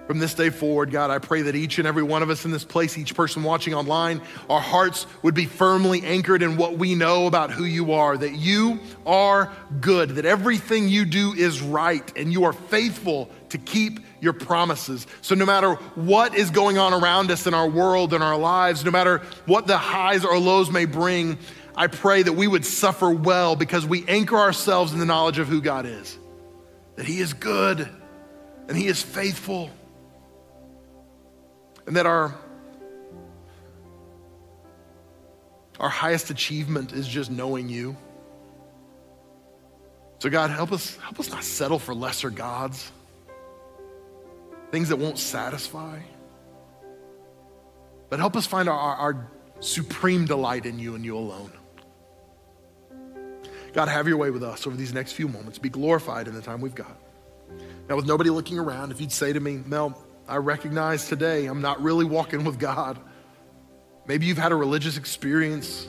From 0.08 0.20
this 0.20 0.32
day 0.32 0.48
forward, 0.48 0.90
God, 0.90 1.10
I 1.10 1.18
pray 1.18 1.42
that 1.42 1.54
each 1.54 1.78
and 1.78 1.86
every 1.86 2.02
one 2.02 2.22
of 2.22 2.30
us 2.30 2.46
in 2.46 2.50
this 2.50 2.64
place, 2.64 2.96
each 2.96 3.14
person 3.14 3.42
watching 3.42 3.74
online, 3.74 4.22
our 4.48 4.58
hearts 4.58 5.06
would 5.20 5.34
be 5.34 5.44
firmly 5.44 6.02
anchored 6.02 6.42
in 6.42 6.56
what 6.56 6.78
we 6.78 6.94
know 6.94 7.26
about 7.26 7.50
who 7.50 7.64
you 7.64 7.92
are, 7.92 8.16
that 8.16 8.32
you 8.32 8.80
are 9.04 9.52
good, 9.82 10.08
that 10.14 10.24
everything 10.24 10.88
you 10.88 11.04
do 11.04 11.34
is 11.34 11.60
right, 11.60 12.10
and 12.16 12.32
you 12.32 12.44
are 12.44 12.54
faithful 12.54 13.28
to 13.50 13.58
keep 13.58 14.00
your 14.22 14.32
promises. 14.32 15.06
So, 15.20 15.34
no 15.34 15.44
matter 15.44 15.74
what 15.94 16.34
is 16.34 16.48
going 16.48 16.78
on 16.78 16.94
around 16.94 17.30
us 17.30 17.46
in 17.46 17.52
our 17.52 17.68
world 17.68 18.14
and 18.14 18.24
our 18.24 18.38
lives, 18.38 18.86
no 18.86 18.90
matter 18.90 19.18
what 19.44 19.66
the 19.66 19.76
highs 19.76 20.24
or 20.24 20.38
lows 20.38 20.70
may 20.70 20.86
bring, 20.86 21.36
I 21.76 21.86
pray 21.86 22.22
that 22.22 22.32
we 22.32 22.48
would 22.48 22.64
suffer 22.64 23.10
well 23.10 23.56
because 23.56 23.84
we 23.84 24.06
anchor 24.08 24.38
ourselves 24.38 24.94
in 24.94 25.00
the 25.00 25.06
knowledge 25.06 25.38
of 25.38 25.48
who 25.48 25.60
God 25.60 25.84
is, 25.84 26.18
that 26.96 27.04
He 27.04 27.20
is 27.20 27.34
good 27.34 27.86
and 28.68 28.74
He 28.74 28.86
is 28.86 29.02
faithful 29.02 29.70
and 31.88 31.96
that 31.96 32.04
our, 32.04 32.34
our 35.80 35.88
highest 35.88 36.28
achievement 36.28 36.92
is 36.92 37.08
just 37.08 37.30
knowing 37.30 37.70
you. 37.70 37.96
So, 40.18 40.28
God, 40.28 40.50
help 40.50 40.70
us, 40.70 40.96
help 40.98 41.18
us 41.18 41.30
not 41.30 41.42
settle 41.42 41.78
for 41.78 41.94
lesser 41.94 42.28
gods, 42.28 42.92
things 44.70 44.90
that 44.90 44.96
won't 44.96 45.18
satisfy. 45.18 46.00
But 48.10 48.18
help 48.18 48.36
us 48.36 48.44
find 48.44 48.68
our, 48.68 48.76
our 48.78 49.30
supreme 49.60 50.26
delight 50.26 50.66
in 50.66 50.78
you 50.78 50.94
and 50.94 51.02
you 51.02 51.16
alone. 51.16 51.52
God, 53.72 53.88
have 53.88 54.06
your 54.06 54.18
way 54.18 54.30
with 54.30 54.42
us 54.42 54.66
over 54.66 54.76
these 54.76 54.92
next 54.92 55.12
few 55.12 55.26
moments. 55.26 55.58
Be 55.58 55.70
glorified 55.70 56.28
in 56.28 56.34
the 56.34 56.42
time 56.42 56.60
we've 56.60 56.74
got. 56.74 56.98
Now, 57.88 57.96
with 57.96 58.04
nobody 58.04 58.28
looking 58.28 58.58
around, 58.58 58.90
if 58.90 59.00
you'd 59.00 59.10
say 59.10 59.32
to 59.32 59.40
me, 59.40 59.62
Mel, 59.64 59.98
I 60.28 60.36
recognize 60.36 61.08
today 61.08 61.46
I'm 61.46 61.62
not 61.62 61.82
really 61.82 62.04
walking 62.04 62.44
with 62.44 62.58
God. 62.58 62.98
Maybe 64.06 64.26
you've 64.26 64.38
had 64.38 64.52
a 64.52 64.56
religious 64.56 64.98
experience. 64.98 65.88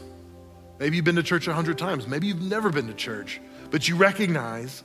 Maybe 0.79 0.95
you've 0.95 1.05
been 1.05 1.17
to 1.17 1.23
church 1.23 1.47
a 1.47 1.53
hundred 1.53 1.77
times. 1.77 2.07
Maybe 2.07 2.27
you've 2.27 2.41
never 2.41 2.69
been 2.69 2.87
to 2.87 2.93
church, 2.93 3.41
but 3.69 3.89
you 3.89 3.97
recognize 3.97 4.83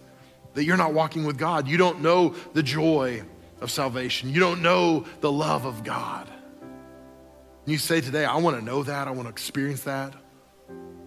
that 0.55 0.65
you're 0.65 0.77
not 0.77 0.93
walking 0.93 1.25
with 1.25 1.39
God. 1.39 1.69
You 1.69 1.77
don't 1.77 2.01
know 2.01 2.35
the 2.53 2.65
joy 2.65 3.23
of 3.61 3.71
salvation. 3.71 4.35
You 4.35 4.41
don't 4.41 4.61
know 4.61 5.07
the 5.21 5.31
love 5.31 5.67
of 5.67 5.85
God. 5.85 6.29
And 7.65 7.73
you 7.73 7.79
say 7.79 8.01
today, 8.01 8.25
I 8.25 8.37
want 8.39 8.59
to 8.59 8.65
know 8.65 8.83
that. 8.83 9.07
I 9.07 9.13
want 9.13 9.27
to 9.27 9.31
experience 9.31 9.83
that. 9.85 10.15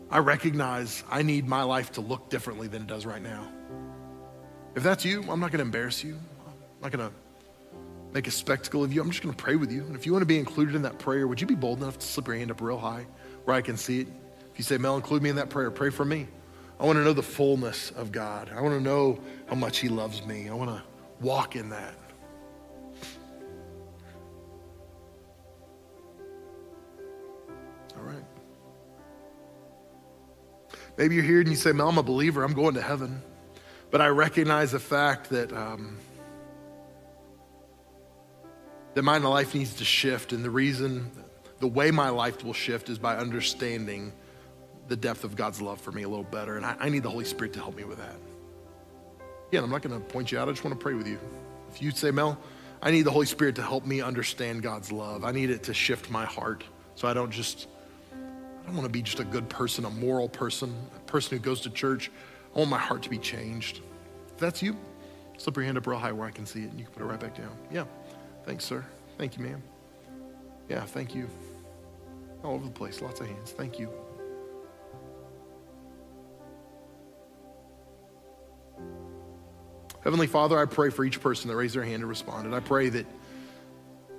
I 0.10 0.20
recognize 0.20 1.04
I 1.10 1.22
need 1.22 1.48
my 1.48 1.64
life 1.64 1.92
to 1.94 2.02
look 2.02 2.30
differently 2.30 2.70
than 2.70 2.84
it 2.84 2.88
does 2.88 3.06
right 3.06 3.22
now. 3.22 3.46
If 4.74 4.84
that's 4.84 5.04
you, 5.04 5.22
I'm 5.24 5.42
not 5.42 5.52
going 5.52 5.60
to 5.60 5.64
embarrass 5.64 6.02
you. 6.02 6.18
I'm 6.46 6.82
not 6.82 6.92
going 6.92 7.10
to 7.10 7.16
make 8.14 8.28
a 8.28 8.32
spectacle 8.32 8.84
of 8.84 8.94
you. 8.94 9.02
I'm 9.02 9.10
just 9.10 9.22
going 9.22 9.34
to 9.34 9.44
pray 9.44 9.56
with 9.56 9.72
you. 9.72 9.84
And 9.84 9.96
if 9.96 10.06
you 10.06 10.12
want 10.12 10.22
to 10.22 10.28
be 10.28 10.40
included 10.40 10.76
in 10.76 10.82
that 10.84 11.00
prayer, 11.00 11.28
would 11.28 11.42
you 11.42 11.48
be 11.48 11.56
bold 11.56 11.82
enough 11.82 12.00
to 12.00 12.06
slip 12.06 12.28
your 12.28 12.36
hand 12.36 12.52
up 12.52 12.62
real 12.62 12.78
high 12.78 13.06
where 13.46 13.56
I 13.56 13.62
can 13.62 13.78
see 13.78 14.02
it? 14.02 14.08
If 14.52 14.58
you 14.58 14.64
say, 14.64 14.78
Mel, 14.78 14.96
include 14.96 15.22
me 15.22 15.30
in 15.30 15.36
that 15.36 15.50
prayer, 15.50 15.70
pray 15.72 15.90
for 15.90 16.06
me. 16.06 16.28
I 16.80 16.86
want 16.86 16.98
to 16.98 17.04
know 17.04 17.14
the 17.14 17.24
fullness 17.24 17.92
of 17.92 18.12
God. 18.12 18.52
I 18.56 18.62
want 18.62 18.76
to 18.76 18.82
know 18.82 19.20
how 19.48 19.56
much 19.56 19.80
He 19.80 19.90
loves 19.90 20.26
me. 20.26 20.50
I 20.50 20.54
want 20.54 20.70
to 20.70 20.84
walk 21.22 21.56
in 21.56 21.70
that. 21.70 21.96
All 27.98 28.04
right. 28.04 28.24
Maybe 30.98 31.16
you're 31.16 31.24
here 31.24 31.40
and 31.40 31.50
you 31.50 31.56
say, 31.56 31.72
Mel, 31.72 31.90
I'm 31.90 31.98
a 31.98 32.04
believer. 32.04 32.44
I'm 32.44 32.54
going 32.54 32.76
to 32.76 32.82
heaven. 32.82 33.22
But 33.90 34.02
I 34.02 34.08
recognize 34.08 34.72
the 34.72 34.80
fact 34.80 35.30
that. 35.30 35.52
Um, 35.52 35.98
that 38.98 39.04
my 39.04 39.20
life 39.20 39.54
needs 39.54 39.76
to 39.76 39.86
shift. 39.86 40.34
And 40.34 40.44
the 40.44 40.50
reason, 40.50 41.12
the 41.60 41.68
way 41.68 41.92
my 41.92 42.10
life 42.10 42.44
will 42.44 42.54
shift 42.54 42.90
is 42.90 42.98
by 42.98 43.16
understanding 43.16 44.12
the 44.88 44.96
depth 44.96 45.24
of 45.24 45.36
God's 45.36 45.62
love 45.62 45.80
for 45.80 45.92
me 45.92 46.02
a 46.02 46.10
little 46.10 46.24
better. 46.24 46.58
And 46.58 46.66
I, 46.66 46.76
I 46.80 46.90
need 46.90 47.04
the 47.04 47.10
Holy 47.12 47.26
Spirit 47.26 47.54
to 47.54 47.60
help 47.60 47.76
me 47.76 47.84
with 47.84 48.00
that. 48.00 48.16
Again, 49.50 49.64
I'm 49.64 49.70
not 49.70 49.84
going 49.84 50.02
to 50.02 50.04
point 50.08 50.32
you 50.32 50.40
out. 50.40 50.50
I 50.50 50.52
just 50.52 50.64
want 50.64 50.80
to 50.80 50.84
pray 50.84 50.96
with 50.96 51.06
you. 51.08 51.20
If 51.70 51.80
you 51.80 51.92
say, 51.92 52.10
Mel, 52.10 52.40
I 52.82 52.90
need 52.90 53.04
the 53.04 53.12
Holy 53.12 53.28
Spirit 53.28 53.54
to 53.58 53.62
help 53.62 53.86
me 53.86 54.02
understand 54.02 54.64
God's 54.64 54.92
love. 54.92 55.24
I 55.24 55.32
need 55.32 55.52
it 55.52 55.62
to 55.66 55.76
shift 55.76 56.10
my 56.10 56.26
heart 56.26 56.64
so 56.96 57.08
I 57.08 57.14
don't 57.14 57.30
just, 57.30 57.68
I 58.12 58.66
don't 58.66 58.76
want 58.78 58.88
to 58.88 58.92
be 58.92 59.04
just 59.04 59.20
a 59.20 59.26
good 59.26 59.48
person, 59.48 59.86
a 59.86 59.92
moral 59.92 60.28
person, 60.28 60.76
a 60.96 61.00
person 61.02 61.38
who 61.38 61.44
goes 61.44 61.62
to 61.62 61.70
church. 61.70 62.10
I 62.56 62.58
want 62.58 62.72
my 62.72 62.80
heart 62.80 63.04
to 63.04 63.12
be 63.12 63.20
changed. 63.20 63.82
If 64.30 64.38
that's 64.38 64.64
you, 64.64 64.76
slip 65.38 65.56
your 65.56 65.66
hand 65.66 65.78
up 65.78 65.86
real 65.86 66.00
high 66.00 66.14
where 66.14 66.28
I 66.28 66.32
can 66.32 66.48
see 66.48 66.64
it 66.64 66.72
and 66.72 66.80
you 66.80 66.86
can 66.86 66.96
put 66.96 67.04
it 67.04 67.06
right 67.06 67.20
back 67.20 67.38
down. 67.38 67.56
Yeah. 67.72 67.84
Thanks, 68.48 68.64
sir. 68.64 68.86
Thank 69.18 69.38
you, 69.38 69.44
ma'am. 69.44 69.62
Yeah, 70.70 70.86
thank 70.86 71.14
you. 71.14 71.30
All 72.46 72.54
over 72.54 72.64
the 72.64 72.72
place, 72.72 73.02
lots 73.02 73.20
of 73.20 73.28
hands. 73.28 73.52
Thank 73.52 73.78
you. 73.78 73.92
Heavenly 80.02 80.28
Father, 80.28 80.58
I 80.58 80.64
pray 80.64 80.92
for 80.92 81.04
each 81.04 81.20
person 81.20 81.50
that 81.50 81.58
raised 81.58 81.76
their 81.76 81.84
hand 81.84 81.96
and 81.96 82.06
responded. 82.08 82.54
I 82.54 82.62
pray 82.62 82.88
that, 82.88 83.06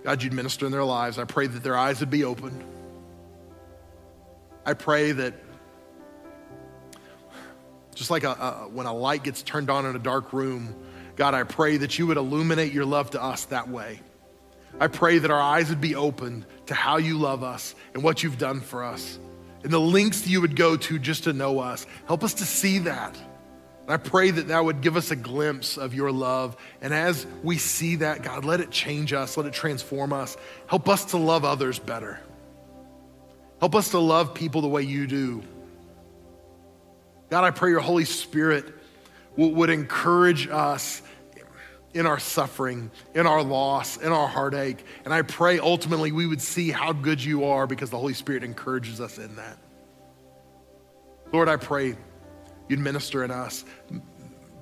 God, 0.04 0.22
you'd 0.22 0.34
minister 0.34 0.66
in 0.66 0.72
their 0.72 0.84
lives. 0.84 1.18
I 1.18 1.24
pray 1.24 1.46
that 1.46 1.62
their 1.62 1.78
eyes 1.78 2.00
would 2.00 2.10
be 2.10 2.24
opened. 2.24 2.62
I 4.66 4.74
pray 4.74 5.12
that, 5.12 5.32
just 7.94 8.10
like 8.10 8.24
a, 8.24 8.32
a, 8.32 8.68
when 8.70 8.84
a 8.84 8.92
light 8.92 9.22
gets 9.22 9.42
turned 9.42 9.70
on 9.70 9.86
in 9.86 9.96
a 9.96 9.98
dark 9.98 10.34
room, 10.34 10.76
God, 11.16 11.32
I 11.32 11.44
pray 11.44 11.78
that 11.78 11.98
you 11.98 12.06
would 12.08 12.18
illuminate 12.18 12.74
your 12.74 12.84
love 12.84 13.12
to 13.12 13.22
us 13.22 13.46
that 13.46 13.70
way. 13.70 14.00
I 14.80 14.86
pray 14.86 15.18
that 15.18 15.30
our 15.30 15.40
eyes 15.40 15.68
would 15.70 15.80
be 15.80 15.94
opened 15.94 16.46
to 16.66 16.74
how 16.74 16.98
you 16.98 17.18
love 17.18 17.42
us 17.42 17.74
and 17.94 18.02
what 18.02 18.22
you've 18.22 18.38
done 18.38 18.60
for 18.60 18.84
us 18.84 19.18
and 19.62 19.72
the 19.72 19.80
lengths 19.80 20.26
you 20.26 20.40
would 20.40 20.56
go 20.56 20.76
to 20.76 20.98
just 20.98 21.24
to 21.24 21.32
know 21.32 21.58
us. 21.58 21.86
Help 22.06 22.22
us 22.22 22.34
to 22.34 22.44
see 22.44 22.78
that. 22.80 23.16
And 23.82 23.90
I 23.90 23.96
pray 23.96 24.30
that 24.30 24.48
that 24.48 24.64
would 24.64 24.82
give 24.82 24.96
us 24.96 25.10
a 25.10 25.16
glimpse 25.16 25.78
of 25.78 25.94
your 25.94 26.12
love. 26.12 26.56
And 26.80 26.92
as 26.92 27.26
we 27.42 27.58
see 27.58 27.96
that, 27.96 28.22
God, 28.22 28.44
let 28.44 28.60
it 28.60 28.70
change 28.70 29.12
us, 29.12 29.36
let 29.36 29.46
it 29.46 29.52
transform 29.52 30.12
us. 30.12 30.36
Help 30.66 30.88
us 30.88 31.06
to 31.06 31.16
love 31.16 31.44
others 31.44 31.78
better. 31.78 32.20
Help 33.60 33.74
us 33.74 33.90
to 33.90 33.98
love 33.98 34.34
people 34.34 34.60
the 34.60 34.68
way 34.68 34.82
you 34.82 35.06
do. 35.06 35.42
God, 37.30 37.44
I 37.44 37.50
pray 37.50 37.70
your 37.70 37.80
Holy 37.80 38.04
Spirit 38.04 38.74
would 39.36 39.70
encourage 39.70 40.48
us 40.48 41.02
in 41.98 42.06
our 42.06 42.20
suffering, 42.20 42.92
in 43.12 43.26
our 43.26 43.42
loss, 43.42 43.96
in 43.96 44.12
our 44.12 44.28
heartache. 44.28 44.84
And 45.04 45.12
I 45.12 45.22
pray 45.22 45.58
ultimately 45.58 46.12
we 46.12 46.26
would 46.26 46.40
see 46.40 46.70
how 46.70 46.92
good 46.92 47.22
you 47.22 47.46
are 47.46 47.66
because 47.66 47.90
the 47.90 47.98
Holy 47.98 48.14
Spirit 48.14 48.44
encourages 48.44 49.00
us 49.00 49.18
in 49.18 49.34
that. 49.34 49.58
Lord, 51.32 51.48
I 51.48 51.56
pray 51.56 51.96
you'd 52.68 52.78
minister 52.78 53.24
in 53.24 53.32
us. 53.32 53.64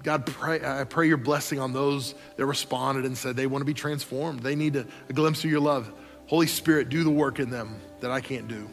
God, 0.03 0.25
pray, 0.25 0.65
I 0.65 0.85
pray 0.85 1.09
your 1.09 1.19
blessing 1.19 1.59
on 1.59 1.75
those 1.75 2.15
that 2.37 2.47
responded 2.47 3.05
and 3.05 3.19
said 3.19 3.37
they 3.37 3.47
want 3.47 3.61
to 3.61 3.67
be 3.67 3.75
transformed. 3.75 4.41
They 4.41 4.57
need 4.57 4.77
a, 4.77 4.87
a 5.11 5.13
glimpse 5.13 5.45
of 5.45 5.51
your 5.51 5.61
love. 5.61 5.93
Holy 6.29 6.47
Spirit, 6.47 6.89
do 6.89 7.05
the 7.05 7.11
work 7.11 7.39
in 7.39 7.51
them 7.51 7.79
that 8.01 8.11
I 8.11 8.23
can't 8.23 8.49
do. 8.49 8.67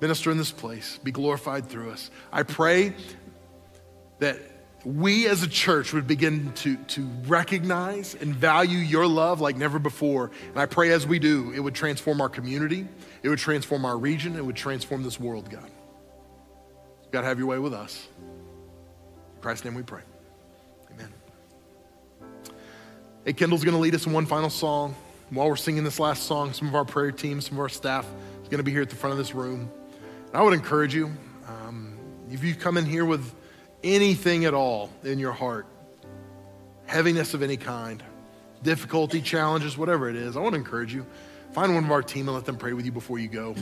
Minister 0.00 0.32
in 0.32 0.38
this 0.38 0.50
place, 0.50 0.98
be 1.04 1.12
glorified 1.12 1.68
through 1.68 1.92
us. 1.92 2.10
I 2.32 2.42
pray 2.42 2.96
that 4.18 4.40
we 4.84 5.28
as 5.28 5.42
a 5.42 5.48
church 5.48 5.92
would 5.92 6.06
begin 6.06 6.52
to, 6.54 6.76
to 6.76 7.06
recognize 7.26 8.14
and 8.14 8.34
value 8.34 8.78
your 8.78 9.06
love 9.06 9.40
like 9.40 9.56
never 9.56 9.78
before. 9.78 10.30
And 10.48 10.58
I 10.58 10.66
pray 10.66 10.90
as 10.90 11.06
we 11.06 11.18
do, 11.18 11.52
it 11.52 11.60
would 11.60 11.74
transform 11.74 12.20
our 12.20 12.28
community, 12.28 12.86
it 13.22 13.28
would 13.28 13.38
transform 13.38 13.84
our 13.84 13.96
region, 13.96 14.36
it 14.36 14.44
would 14.44 14.56
transform 14.56 15.02
this 15.02 15.20
world, 15.20 15.50
God. 15.50 15.70
God, 17.12 17.24
have 17.24 17.38
your 17.38 17.46
way 17.46 17.58
with 17.58 17.74
us. 17.74 18.08
In 19.36 19.42
Christ's 19.42 19.64
name 19.64 19.74
we 19.74 19.82
pray. 19.82 20.00
Amen. 20.92 21.12
Hey, 23.24 23.34
Kendall's 23.34 23.64
going 23.64 23.74
to 23.74 23.80
lead 23.80 23.94
us 23.94 24.06
in 24.06 24.12
one 24.12 24.26
final 24.26 24.50
song. 24.50 24.96
While 25.30 25.48
we're 25.48 25.56
singing 25.56 25.84
this 25.84 25.98
last 25.98 26.24
song, 26.24 26.52
some 26.52 26.68
of 26.68 26.74
our 26.74 26.84
prayer 26.84 27.12
team, 27.12 27.40
some 27.40 27.56
of 27.56 27.60
our 27.60 27.68
staff 27.68 28.06
is 28.42 28.48
going 28.48 28.58
to 28.58 28.64
be 28.64 28.72
here 28.72 28.82
at 28.82 28.90
the 28.90 28.96
front 28.96 29.12
of 29.12 29.18
this 29.18 29.34
room. 29.34 29.70
And 30.26 30.36
I 30.36 30.42
would 30.42 30.54
encourage 30.54 30.94
you, 30.94 31.10
um, 31.46 31.96
if 32.30 32.42
you 32.42 32.54
come 32.54 32.76
in 32.76 32.84
here 32.84 33.04
with 33.04 33.32
anything 33.82 34.44
at 34.44 34.54
all 34.54 34.90
in 35.04 35.18
your 35.18 35.32
heart, 35.32 35.66
heaviness 36.86 37.34
of 37.34 37.42
any 37.42 37.56
kind, 37.56 38.02
difficulty, 38.62 39.20
challenges, 39.20 39.76
whatever 39.76 40.08
it 40.08 40.16
is, 40.16 40.36
I 40.36 40.40
want 40.40 40.54
to 40.54 40.58
encourage 40.58 40.94
you. 40.94 41.06
Find 41.52 41.74
one 41.74 41.84
of 41.84 41.90
our 41.90 42.02
team 42.02 42.28
and 42.28 42.34
let 42.34 42.44
them 42.44 42.56
pray 42.56 42.72
with 42.72 42.86
you 42.86 42.92
before 42.92 43.18
you 43.18 43.28
go. 43.28 43.54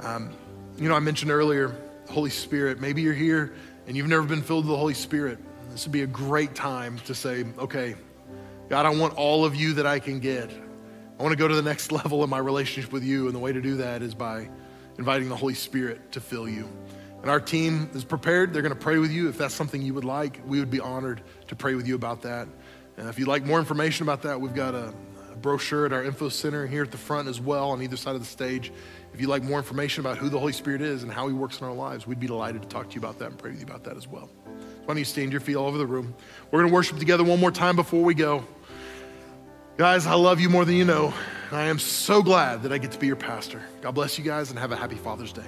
Um, 0.00 0.34
you 0.76 0.88
know, 0.88 0.94
I 0.94 1.00
mentioned 1.00 1.30
earlier, 1.30 1.76
Holy 2.10 2.30
Spirit. 2.30 2.80
Maybe 2.80 3.02
you're 3.02 3.14
here 3.14 3.54
and 3.86 3.96
you've 3.96 4.08
never 4.08 4.24
been 4.24 4.42
filled 4.42 4.64
with 4.64 4.72
the 4.72 4.78
Holy 4.78 4.94
Spirit. 4.94 5.38
This 5.70 5.84
would 5.86 5.92
be 5.92 6.02
a 6.02 6.06
great 6.06 6.54
time 6.54 6.98
to 7.06 7.14
say, 7.14 7.44
okay, 7.58 7.94
God, 8.68 8.86
I 8.86 8.90
want 8.90 9.14
all 9.14 9.44
of 9.44 9.54
you 9.54 9.74
that 9.74 9.86
I 9.86 9.98
can 9.98 10.20
get. 10.20 10.50
I 11.18 11.22
want 11.22 11.32
to 11.32 11.36
go 11.36 11.46
to 11.46 11.54
the 11.54 11.62
next 11.62 11.92
level 11.92 12.24
in 12.24 12.30
my 12.30 12.38
relationship 12.38 12.92
with 12.92 13.04
you. 13.04 13.26
And 13.26 13.34
the 13.34 13.38
way 13.38 13.52
to 13.52 13.60
do 13.60 13.76
that 13.76 14.02
is 14.02 14.14
by 14.14 14.48
inviting 14.98 15.28
the 15.28 15.36
Holy 15.36 15.54
Spirit 15.54 16.12
to 16.12 16.20
fill 16.20 16.48
you. 16.48 16.68
And 17.24 17.30
our 17.30 17.40
team 17.40 17.88
is 17.94 18.04
prepared. 18.04 18.52
They're 18.52 18.60
going 18.60 18.74
to 18.74 18.78
pray 18.78 18.98
with 18.98 19.10
you. 19.10 19.30
If 19.30 19.38
that's 19.38 19.54
something 19.54 19.80
you 19.80 19.94
would 19.94 20.04
like, 20.04 20.42
we 20.46 20.58
would 20.58 20.70
be 20.70 20.78
honored 20.78 21.22
to 21.48 21.56
pray 21.56 21.74
with 21.74 21.88
you 21.88 21.94
about 21.94 22.20
that. 22.20 22.46
And 22.98 23.08
if 23.08 23.18
you'd 23.18 23.28
like 23.28 23.46
more 23.46 23.58
information 23.58 24.02
about 24.02 24.20
that, 24.24 24.38
we've 24.38 24.54
got 24.54 24.74
a, 24.74 24.92
a 25.32 25.36
brochure 25.36 25.86
at 25.86 25.94
our 25.94 26.04
info 26.04 26.28
center 26.28 26.66
here 26.66 26.82
at 26.82 26.90
the 26.90 26.98
front 26.98 27.26
as 27.28 27.40
well 27.40 27.70
on 27.70 27.80
either 27.80 27.96
side 27.96 28.14
of 28.14 28.20
the 28.20 28.26
stage. 28.26 28.74
If 29.14 29.22
you'd 29.22 29.30
like 29.30 29.42
more 29.42 29.56
information 29.56 30.04
about 30.04 30.18
who 30.18 30.28
the 30.28 30.38
Holy 30.38 30.52
Spirit 30.52 30.82
is 30.82 31.02
and 31.02 31.10
how 31.10 31.26
He 31.26 31.32
works 31.32 31.62
in 31.62 31.66
our 31.66 31.72
lives, 31.72 32.06
we'd 32.06 32.20
be 32.20 32.26
delighted 32.26 32.60
to 32.60 32.68
talk 32.68 32.90
to 32.90 32.94
you 32.94 33.00
about 33.00 33.18
that 33.20 33.30
and 33.30 33.38
pray 33.38 33.52
with 33.52 33.60
you 33.60 33.66
about 33.66 33.84
that 33.84 33.96
as 33.96 34.06
well. 34.06 34.28
Why 34.44 34.88
don't 34.88 34.98
you 34.98 35.06
stand 35.06 35.32
your 35.32 35.40
feet 35.40 35.56
all 35.56 35.66
over 35.66 35.78
the 35.78 35.86
room? 35.86 36.14
We're 36.50 36.58
going 36.58 36.68
to 36.68 36.74
worship 36.74 36.98
together 36.98 37.24
one 37.24 37.40
more 37.40 37.50
time 37.50 37.74
before 37.74 38.04
we 38.04 38.12
go. 38.12 38.44
Guys, 39.78 40.06
I 40.06 40.12
love 40.12 40.40
you 40.40 40.50
more 40.50 40.66
than 40.66 40.74
you 40.74 40.84
know. 40.84 41.14
I 41.50 41.62
am 41.62 41.78
so 41.78 42.22
glad 42.22 42.64
that 42.64 42.72
I 42.74 42.76
get 42.76 42.92
to 42.92 42.98
be 42.98 43.06
your 43.06 43.16
pastor. 43.16 43.62
God 43.80 43.92
bless 43.92 44.18
you 44.18 44.24
guys 44.24 44.50
and 44.50 44.58
have 44.58 44.72
a 44.72 44.76
happy 44.76 44.96
Father's 44.96 45.32
Day. 45.32 45.46